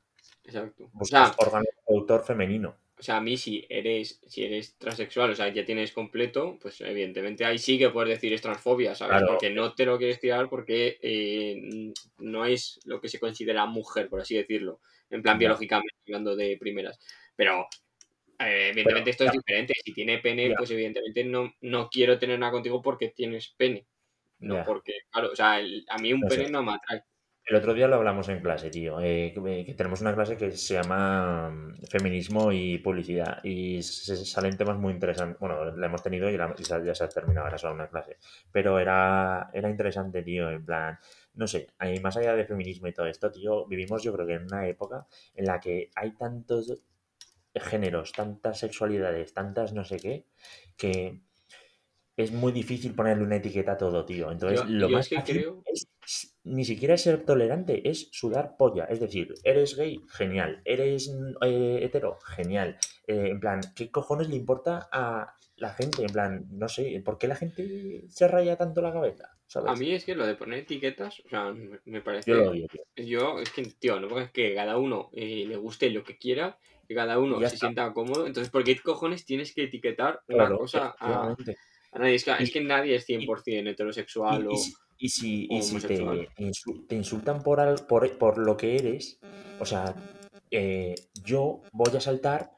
Exacto. 0.44 0.84
O 0.84 0.98
buscas 0.98 1.28
sea, 1.28 1.36
órgano 1.38 1.64
reproductor 1.76 2.24
femenino. 2.24 2.76
o 2.98 3.02
sea, 3.02 3.16
a 3.16 3.20
mí 3.20 3.36
si 3.36 3.66
eres, 3.68 4.20
si 4.26 4.44
eres 4.44 4.76
transexual, 4.76 5.30
o 5.30 5.34
sea, 5.34 5.48
ya 5.48 5.64
tienes 5.64 5.92
completo, 5.92 6.58
pues 6.60 6.80
evidentemente 6.82 7.44
ahí 7.44 7.58
sí 7.58 7.78
que 7.78 7.90
puedes 7.90 8.10
decir 8.10 8.32
es 8.32 8.42
transfobia, 8.42 8.94
¿sabes? 8.94 9.18
Claro. 9.18 9.26
Porque 9.28 9.50
no 9.50 9.74
te 9.74 9.86
lo 9.86 9.98
quieres 9.98 10.20
tirar 10.20 10.48
porque 10.48 10.98
eh, 11.00 11.92
no 12.18 12.44
es 12.44 12.78
lo 12.84 13.00
que 13.00 13.08
se 13.08 13.18
considera 13.18 13.66
mujer, 13.66 14.08
por 14.08 14.20
así 14.20 14.36
decirlo. 14.36 14.80
En 15.10 15.22
plan 15.22 15.38
biológicamente, 15.38 15.94
hablando 16.06 16.36
de 16.36 16.56
primeras. 16.58 16.98
Pero 17.36 17.66
eh, 18.48 18.68
evidentemente 18.70 19.10
esto 19.10 19.24
es 19.24 19.32
diferente. 19.32 19.74
Si 19.84 19.92
tiene 19.92 20.18
pene, 20.18 20.54
pues 20.56 20.70
evidentemente 20.70 21.24
no, 21.24 21.52
no 21.62 21.88
quiero 21.88 22.18
tener 22.18 22.38
nada 22.38 22.52
contigo 22.52 22.82
porque 22.82 23.08
tienes 23.10 23.54
pene. 23.56 23.86
No 24.38 24.62
porque, 24.64 24.92
claro, 25.10 25.30
o 25.32 25.36
sea, 25.36 25.60
el- 25.60 25.84
a 25.88 25.98
mí 25.98 26.12
un 26.12 26.20
No 26.20 26.28
sé. 26.30 26.36
pene 26.38 26.50
no 26.50 26.62
me 26.62 26.72
atrae. 26.74 27.02
El 27.46 27.56
otro 27.56 27.74
día 27.74 27.86
lo 27.88 27.96
hablamos 27.96 28.26
en 28.30 28.40
clase, 28.40 28.70
tío, 28.70 29.00
eh, 29.00 29.30
que, 29.34 29.64
que 29.66 29.74
tenemos 29.74 30.00
una 30.00 30.14
clase 30.14 30.38
que 30.38 30.50
se 30.52 30.74
llama 30.74 31.50
mm, 31.50 31.74
Feminismo 31.90 32.52
y 32.52 32.78
Publicidad 32.78 33.44
y 33.44 33.82
se, 33.82 34.16
se 34.16 34.24
salen 34.24 34.56
temas 34.56 34.78
muy 34.78 34.94
interesantes. 34.94 35.38
Bueno, 35.40 35.62
la 35.76 35.86
hemos 35.86 36.02
tenido 36.02 36.30
y, 36.30 36.38
la- 36.38 36.54
y 36.58 36.64
se- 36.64 36.84
ya 36.84 36.94
se 36.94 37.04
ha 37.04 37.08
terminado, 37.10 37.46
era 37.46 37.58
solo 37.58 37.74
una 37.74 37.88
clase. 37.88 38.16
Pero 38.50 38.78
era, 38.78 39.50
era 39.52 39.68
interesante, 39.68 40.22
tío, 40.22 40.50
en 40.50 40.64
plan, 40.64 40.98
no 41.34 41.46
sé, 41.46 41.68
más 42.02 42.16
allá 42.16 42.34
de 42.34 42.46
feminismo 42.46 42.88
y 42.88 42.94
todo 42.94 43.06
esto, 43.06 43.30
tío, 43.30 43.66
vivimos 43.66 44.02
yo 44.02 44.14
creo 44.14 44.26
que 44.26 44.34
en 44.34 44.44
una 44.44 44.66
época 44.66 45.06
en 45.34 45.44
la 45.44 45.60
que 45.60 45.90
hay 45.96 46.12
tantos 46.16 46.82
géneros, 47.62 48.12
tantas 48.12 48.58
sexualidades, 48.58 49.32
tantas 49.34 49.72
no 49.72 49.84
sé 49.84 49.96
qué, 49.98 50.26
que 50.76 51.20
es 52.16 52.30
muy 52.32 52.52
difícil 52.52 52.94
ponerle 52.94 53.24
una 53.24 53.36
etiqueta 53.36 53.72
a 53.72 53.76
todo, 53.76 54.04
tío. 54.04 54.30
Entonces, 54.30 54.60
Yo- 54.60 54.66
lo 54.68 54.88
yo 54.88 54.96
más 54.96 55.06
es 55.06 55.08
que 55.10 55.16
fácil 55.16 55.36
creo- 55.40 55.62
es 55.66 55.88
ni 56.44 56.64
siquiera 56.64 56.96
ser 56.96 57.24
tolerante, 57.24 57.88
es 57.88 58.08
sudar 58.12 58.56
polla. 58.56 58.84
Es 58.84 59.00
decir, 59.00 59.34
eres 59.42 59.76
gay, 59.76 60.00
genial. 60.08 60.60
Eres 60.64 61.10
eh, 61.42 61.80
hetero, 61.82 62.18
genial. 62.20 62.76
Eh, 63.06 63.28
en 63.30 63.40
plan, 63.40 63.60
¿qué 63.74 63.90
cojones 63.90 64.28
le 64.28 64.36
importa 64.36 64.88
a 64.92 65.34
la 65.56 65.70
gente? 65.70 66.02
En 66.04 66.12
plan, 66.12 66.46
no 66.50 66.68
sé, 66.68 67.00
¿por 67.04 67.18
qué 67.18 67.26
la 67.28 67.36
gente 67.36 68.04
se 68.08 68.28
raya 68.28 68.56
tanto 68.56 68.80
la 68.82 68.92
cabeza? 68.92 69.36
¿Sabes? 69.54 69.70
A 69.70 69.76
mí 69.76 69.92
es 69.92 70.04
que 70.04 70.16
lo 70.16 70.26
de 70.26 70.34
poner 70.34 70.58
etiquetas, 70.58 71.20
o 71.20 71.28
sea, 71.28 71.54
me, 71.84 72.00
parece... 72.00 72.32
Yo 72.32 72.36
lo 72.38 72.50
odio, 72.50 72.66
tío. 72.66 72.82
Yo, 73.06 73.38
es 73.38 73.50
que, 73.50 73.62
tío, 73.62 74.00
no 74.00 74.18
es 74.18 74.32
que 74.32 74.52
cada 74.52 74.78
uno 74.78 75.10
eh, 75.12 75.44
le 75.46 75.56
guste 75.56 75.90
lo 75.90 76.02
que 76.02 76.18
quiera, 76.18 76.58
que 76.88 76.94
cada 76.96 77.20
uno 77.20 77.38
se 77.38 77.46
está. 77.46 77.58
sienta 77.58 77.92
cómodo. 77.92 78.26
Entonces, 78.26 78.50
¿por 78.50 78.64
qué 78.64 78.76
cojones 78.80 79.24
tienes 79.24 79.54
que 79.54 79.62
etiquetar 79.62 80.22
una 80.26 80.38
Claro, 80.38 80.58
cosa 80.58 80.96
a, 80.98 81.36
nadie? 81.92 82.16
Es 82.16 82.24
que, 82.24 82.32
es 82.32 82.48
Y- 82.48 82.52
que 82.52 82.60
nadie 82.62 82.96
es 82.96 83.06
100% 83.06 83.70
heterosexual 83.70 84.42
Y, 84.42 84.46
o... 84.46 84.50
y 84.50 84.56
si, 84.58 84.74
y 84.98 85.08
si, 85.08 85.48
o 85.48 85.56
y 85.56 85.62
si 85.62 86.86
te, 86.88 86.96
insultan 86.96 87.40
por, 87.44 87.60
al- 87.60 87.86
por, 87.86 88.18
por 88.18 88.38
lo 88.38 88.56
que 88.56 88.74
eres, 88.74 89.20
o 89.60 89.64
sea, 89.64 89.94
eh, 90.50 90.96
yo 91.24 91.60
voy 91.70 91.96
a 91.96 92.00
saltar 92.00 92.50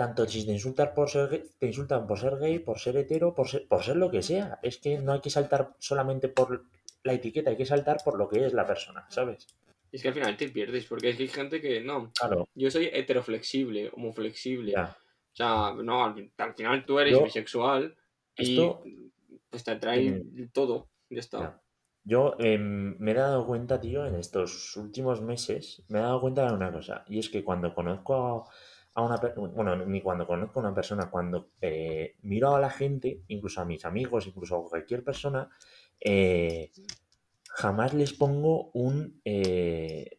tanto 0.00 0.26
si 0.26 0.46
te 0.46 0.52
insultan 0.52 0.94
por 0.94 1.10
ser 1.10 1.28
gay, 1.28 1.42
te 1.58 1.66
insultan 1.66 2.06
por 2.06 2.18
ser 2.18 2.38
gay, 2.38 2.58
por 2.58 2.78
ser 2.78 2.96
hetero, 2.96 3.34
por 3.34 3.46
ser, 3.46 3.68
por 3.68 3.82
ser 3.82 3.96
lo 3.96 4.10
que 4.10 4.22
sea. 4.22 4.58
Es 4.62 4.78
que 4.78 4.96
no 4.96 5.12
hay 5.12 5.20
que 5.20 5.28
saltar 5.28 5.74
solamente 5.78 6.28
por 6.28 6.64
la 7.02 7.12
etiqueta, 7.12 7.50
hay 7.50 7.56
que 7.58 7.66
saltar 7.66 7.98
por 8.02 8.16
lo 8.16 8.26
que 8.26 8.46
es 8.46 8.54
la 8.54 8.64
persona, 8.66 9.04
¿sabes? 9.10 9.46
Es 9.92 10.00
que 10.00 10.08
al 10.08 10.14
final 10.14 10.38
te 10.38 10.48
pierdes, 10.48 10.86
porque 10.86 11.10
es 11.10 11.16
que 11.18 11.24
hay 11.24 11.28
gente 11.28 11.60
que, 11.60 11.82
no, 11.82 12.10
Claro, 12.18 12.48
yo 12.54 12.70
soy 12.70 12.88
heteroflexible, 12.90 13.90
homoflexible. 13.92 14.72
ya. 14.72 14.96
O 15.32 15.36
sea, 15.36 15.74
no, 15.74 16.02
al, 16.02 16.32
al 16.38 16.54
final 16.54 16.86
tú 16.86 16.98
eres 16.98 17.12
Yo- 17.18 17.24
bisexual 17.24 17.94
y 18.38 18.52
esto- 18.52 18.82
pues 19.50 19.64
te 19.64 19.70
atrae 19.72 20.22
todo, 20.54 20.88
ya 21.10 21.20
está. 21.20 21.38
Ya. 21.40 21.60
Yo 22.04 22.36
em, 22.38 22.96
me 22.98 23.10
he 23.10 23.14
dado 23.14 23.46
cuenta, 23.46 23.78
tío, 23.78 24.06
en 24.06 24.14
estos 24.14 24.74
últimos 24.78 25.20
meses, 25.20 25.82
me 25.88 25.98
he 25.98 26.02
dado 26.02 26.22
cuenta 26.22 26.46
de 26.46 26.54
una 26.54 26.72
cosa, 26.72 27.04
y 27.06 27.18
es 27.18 27.28
que 27.28 27.44
cuando 27.44 27.74
conozco 27.74 28.14
a, 28.14 28.50
a 28.94 29.02
una 29.02 29.18
persona, 29.18 29.48
bueno, 29.48 29.76
ni 29.86 30.00
cuando 30.00 30.26
conozco 30.26 30.60
a 30.60 30.64
una 30.64 30.74
persona, 30.74 31.10
cuando 31.10 31.50
eh, 31.60 32.16
miro 32.22 32.54
a 32.54 32.60
la 32.60 32.70
gente, 32.70 33.22
incluso 33.28 33.60
a 33.60 33.64
mis 33.64 33.84
amigos, 33.84 34.26
incluso 34.26 34.56
a 34.56 34.68
cualquier 34.68 35.04
persona, 35.04 35.48
eh, 36.00 36.70
jamás 37.48 37.94
les 37.94 38.12
pongo 38.12 38.70
un, 38.72 39.20
eh, 39.24 40.18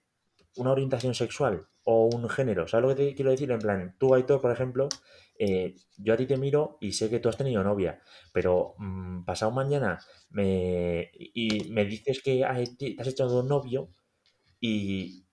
una 0.58 0.72
orientación 0.72 1.14
sexual 1.14 1.68
o 1.84 2.06
un 2.06 2.30
género. 2.30 2.68
¿Sabes 2.68 2.84
lo 2.84 2.96
que 2.96 3.04
te 3.04 3.16
quiero 3.16 3.32
decir? 3.32 3.52
En 3.52 3.60
plan, 3.60 3.96
tú, 3.98 4.14
Aitor, 4.14 4.42
por 4.42 4.52
ejemplo, 4.52 4.88
eh, 5.38 5.76
yo 5.98 6.14
a 6.14 6.18
ti 6.18 6.28
te 6.28 6.38
miro 6.38 6.78
y 6.80 6.94
sé 6.94 7.10
que 7.10 7.20
tú 7.20 7.30
has 7.30 7.38
tenido 7.38 7.64
novia, 7.64 8.00
pero 8.32 8.76
mm, 8.78 9.24
pasado 9.26 9.52
mañana 9.52 10.00
me, 10.30 11.10
y 11.14 11.70
me 11.72 11.86
dices 11.86 12.22
que 12.22 12.46
te 12.78 12.96
has 13.00 13.08
echado 13.08 13.44
novio 13.44 13.90
y 14.60 15.26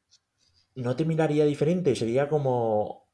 no 0.74 0.96
te 0.96 1.04
miraría 1.04 1.44
diferente, 1.44 1.94
sería 1.94 2.28
como, 2.28 3.07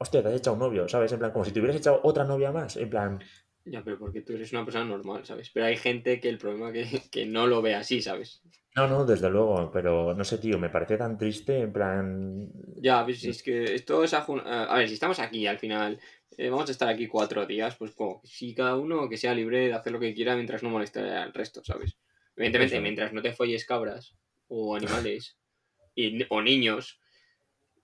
hostia, 0.00 0.22
te 0.22 0.28
has 0.28 0.34
echado 0.34 0.54
un 0.54 0.60
novio, 0.60 0.88
¿sabes? 0.88 1.12
En 1.12 1.18
plan, 1.18 1.32
como 1.32 1.44
si 1.44 1.52
te 1.52 1.60
hubieras 1.60 1.76
echado 1.76 2.00
otra 2.02 2.24
novia 2.24 2.50
más, 2.52 2.76
en 2.76 2.90
plan, 2.90 3.20
Ya, 3.64 3.82
pero 3.84 3.98
porque 3.98 4.22
tú 4.22 4.32
eres 4.32 4.52
una 4.52 4.64
persona 4.64 4.84
normal, 4.86 5.24
¿sabes? 5.26 5.50
Pero 5.52 5.66
hay 5.66 5.76
gente 5.76 6.20
que 6.20 6.28
el 6.28 6.38
problema 6.38 6.72
que, 6.72 7.02
que 7.10 7.26
no 7.26 7.46
lo 7.46 7.60
ve 7.62 7.74
así, 7.74 8.00
¿sabes? 8.00 8.42
no, 8.76 8.86
no, 8.86 9.04
desde 9.04 9.28
luego, 9.28 9.70
pero 9.70 10.14
no 10.14 10.24
sé, 10.24 10.38
tío, 10.38 10.58
me 10.58 10.70
parece 10.70 10.96
tan 10.96 11.18
triste, 11.18 11.60
en 11.60 11.72
plan, 11.72 12.50
Ya, 12.76 13.06
si 13.12 13.28
es 13.28 13.42
que 13.42 13.74
esto 13.74 14.02
es... 14.04 14.14
ajun- 14.14 14.42
A 14.44 14.74
ver, 14.76 14.88
si 14.88 14.94
estamos 14.94 15.18
aquí 15.18 15.46
al 15.46 15.58
final, 15.58 16.00
eh, 16.38 16.48
vamos 16.48 16.68
a 16.68 16.72
estar 16.72 16.88
aquí 16.88 17.06
cuatro 17.06 17.44
días, 17.46 17.76
pues 17.76 17.92
como, 17.92 18.20
si 18.24 18.54
cada 18.54 18.76
uno 18.76 19.08
que 19.08 19.16
sea 19.18 19.34
libre 19.34 19.66
de 19.66 19.74
hacer 19.74 19.92
lo 19.92 20.00
que 20.00 20.14
quiera 20.14 20.34
mientras 20.34 20.62
no 20.62 20.70
moleste 20.70 21.00
al 21.00 21.32
resto, 21.34 21.62
¿sabes? 21.64 21.96
Evidentemente, 22.36 22.76
Eso. 22.76 22.82
mientras 22.82 23.12
no 23.12 23.20
te 23.22 23.32
folles 23.32 23.66
cabras 23.66 24.14
o 24.48 24.74
animales 24.76 25.36
y, 25.94 26.24
o 26.30 26.40
niños, 26.40 27.00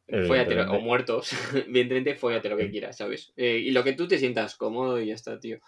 fóllate, 0.09 0.55
Evidentemente. 0.55 0.77
o 0.77 0.81
muertos, 0.81 1.31
evidentemente 1.55 2.15
fóllate 2.15 2.49
lo 2.49 2.57
que 2.57 2.71
quieras, 2.71 2.97
¿sabes? 2.97 3.33
Eh, 3.37 3.59
y 3.59 3.71
lo 3.73 3.85
que 3.85 3.93
tú 3.95 4.07
te 4.09 4.19
sientas 4.19 4.57
cómodo 4.57 5.01
y 5.01 5.07
ya 5.09 5.15
está, 5.15 5.39
tío. 5.41 5.61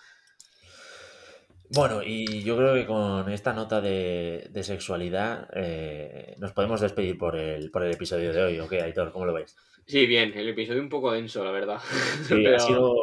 Bueno, 1.71 2.03
y 2.03 2.43
yo 2.45 2.57
creo 2.57 2.75
que 2.75 2.87
con 2.87 3.29
esta 3.31 3.53
nota 3.53 3.81
de, 3.83 4.49
de 4.51 4.63
sexualidad 4.65 5.49
eh, 5.55 6.35
nos 6.39 6.53
podemos 6.53 6.81
despedir 6.81 7.19
por 7.19 7.37
el, 7.37 7.71
por 7.71 7.83
el 7.85 7.93
episodio 7.93 8.33
de 8.33 8.43
hoy. 8.43 8.59
¿Ok, 8.61 8.73
Aitor? 8.75 9.13
¿Cómo 9.13 9.27
lo 9.27 9.35
ves? 9.35 9.55
Sí, 9.87 10.07
bien, 10.07 10.33
el 10.37 10.49
episodio 10.51 10.83
un 10.83 10.89
poco 10.89 11.13
denso, 11.13 11.45
la 11.45 11.51
verdad. 11.51 11.79
Sí, 12.23 12.41
Pero 12.43 12.57
ha 12.57 12.59
sido, 12.59 12.95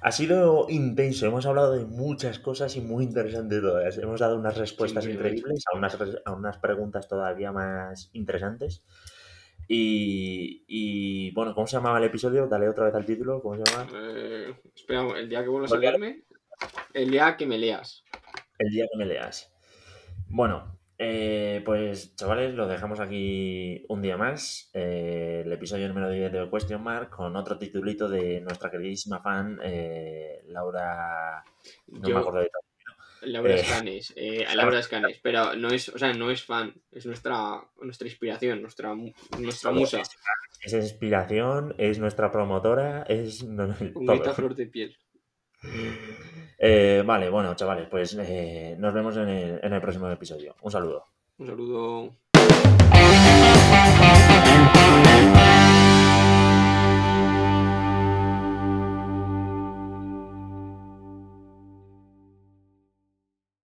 ha 0.00 0.12
sido 0.12 0.66
intenso. 0.70 1.26
Hemos 1.26 1.44
hablado 1.46 1.72
de 1.76 1.84
muchas 1.86 2.38
cosas 2.38 2.76
y 2.76 2.80
muy 2.80 3.04
interesantes 3.04 3.60
todas. 3.62 3.98
Hemos 3.98 4.20
dado 4.20 4.38
unas 4.38 4.56
respuestas 4.56 5.04
Sí, 5.04 5.12
increíbles 5.12 5.64
a 5.72 5.76
unas, 5.76 5.98
a 6.24 6.32
unas 6.32 6.58
preguntas 6.58 7.08
todavía 7.08 7.52
más 7.52 8.10
interesantes. 8.14 8.84
Y, 9.68 10.64
y, 10.68 11.30
bueno, 11.32 11.54
¿cómo 11.54 11.66
se 11.66 11.76
llamaba 11.76 11.98
el 11.98 12.04
episodio? 12.04 12.46
Dale 12.46 12.68
otra 12.68 12.86
vez 12.86 12.94
al 12.94 13.06
título. 13.06 13.40
¿Cómo 13.42 13.56
se 13.56 13.62
llama? 13.64 13.88
eh, 13.94 14.54
espera, 14.74 15.06
el 15.18 15.28
día 15.28 15.42
que 15.42 15.48
vuelvas 15.48 15.72
a 15.72 15.76
leerme, 15.78 16.24
el 16.92 17.10
día 17.10 17.36
que 17.36 17.46
me 17.46 17.58
leas. 17.58 18.04
El 18.58 18.70
día 18.70 18.86
que 18.90 18.98
me 18.98 19.06
leas. 19.06 19.52
Bueno, 20.28 20.78
eh, 20.98 21.62
pues 21.64 22.14
chavales, 22.16 22.54
lo 22.54 22.66
dejamos 22.68 23.00
aquí 23.00 23.84
un 23.88 24.02
día 24.02 24.16
más. 24.16 24.70
eh, 24.74 25.42
el 25.44 25.52
episodio 25.52 25.88
número 25.88 26.10
10 26.10 26.32
de 26.32 26.50
Question 26.50 26.82
Mark 26.82 27.10
con 27.10 27.34
otro 27.36 27.58
titulito 27.58 28.08
de 28.08 28.40
nuestra 28.40 28.70
queridísima 28.70 29.20
fan 29.20 29.58
eh, 29.62 30.42
Laura. 30.48 31.44
No 31.88 32.00
me 32.00 32.08
Yo, 32.08 32.18
acuerdo 32.18 32.40
de 32.40 32.46
todo. 32.50 32.63
Laura 33.26 33.54
Eh, 33.54 33.60
Escanes, 33.60 34.12
eh, 34.16 34.46
Laura 34.54 34.78
Escanes, 34.78 35.18
pero 35.22 35.54
no 35.56 35.68
es, 35.68 35.88
o 35.88 35.98
sea, 35.98 36.12
no 36.12 36.30
es 36.30 36.42
fan, 36.44 36.74
es 36.92 37.06
nuestra, 37.06 37.62
nuestra 37.82 38.06
inspiración, 38.08 38.62
nuestra, 38.62 38.94
nuestra 39.38 39.70
musa, 39.70 40.02
Es 40.62 40.72
inspiración, 40.72 41.74
es 41.78 41.98
nuestra 41.98 42.30
promotora, 42.30 43.02
es 43.08 43.42
no, 43.44 43.66
no, 43.66 43.74
un 43.80 43.92
todo. 44.06 44.14
grito 44.16 44.30
a 44.30 44.34
flor 44.34 44.54
de 44.54 44.66
piel. 44.66 44.96
Eh, 46.66 47.02
vale, 47.04 47.28
bueno, 47.28 47.54
chavales, 47.56 47.88
pues 47.90 48.16
eh, 48.18 48.76
nos 48.78 48.94
vemos 48.94 49.16
en 49.16 49.28
el, 49.28 49.60
en 49.62 49.72
el 49.72 49.80
próximo 49.82 50.08
episodio. 50.08 50.54
Un 50.62 50.70
saludo. 50.70 51.08
Un 51.36 51.46
saludo. 51.46 52.14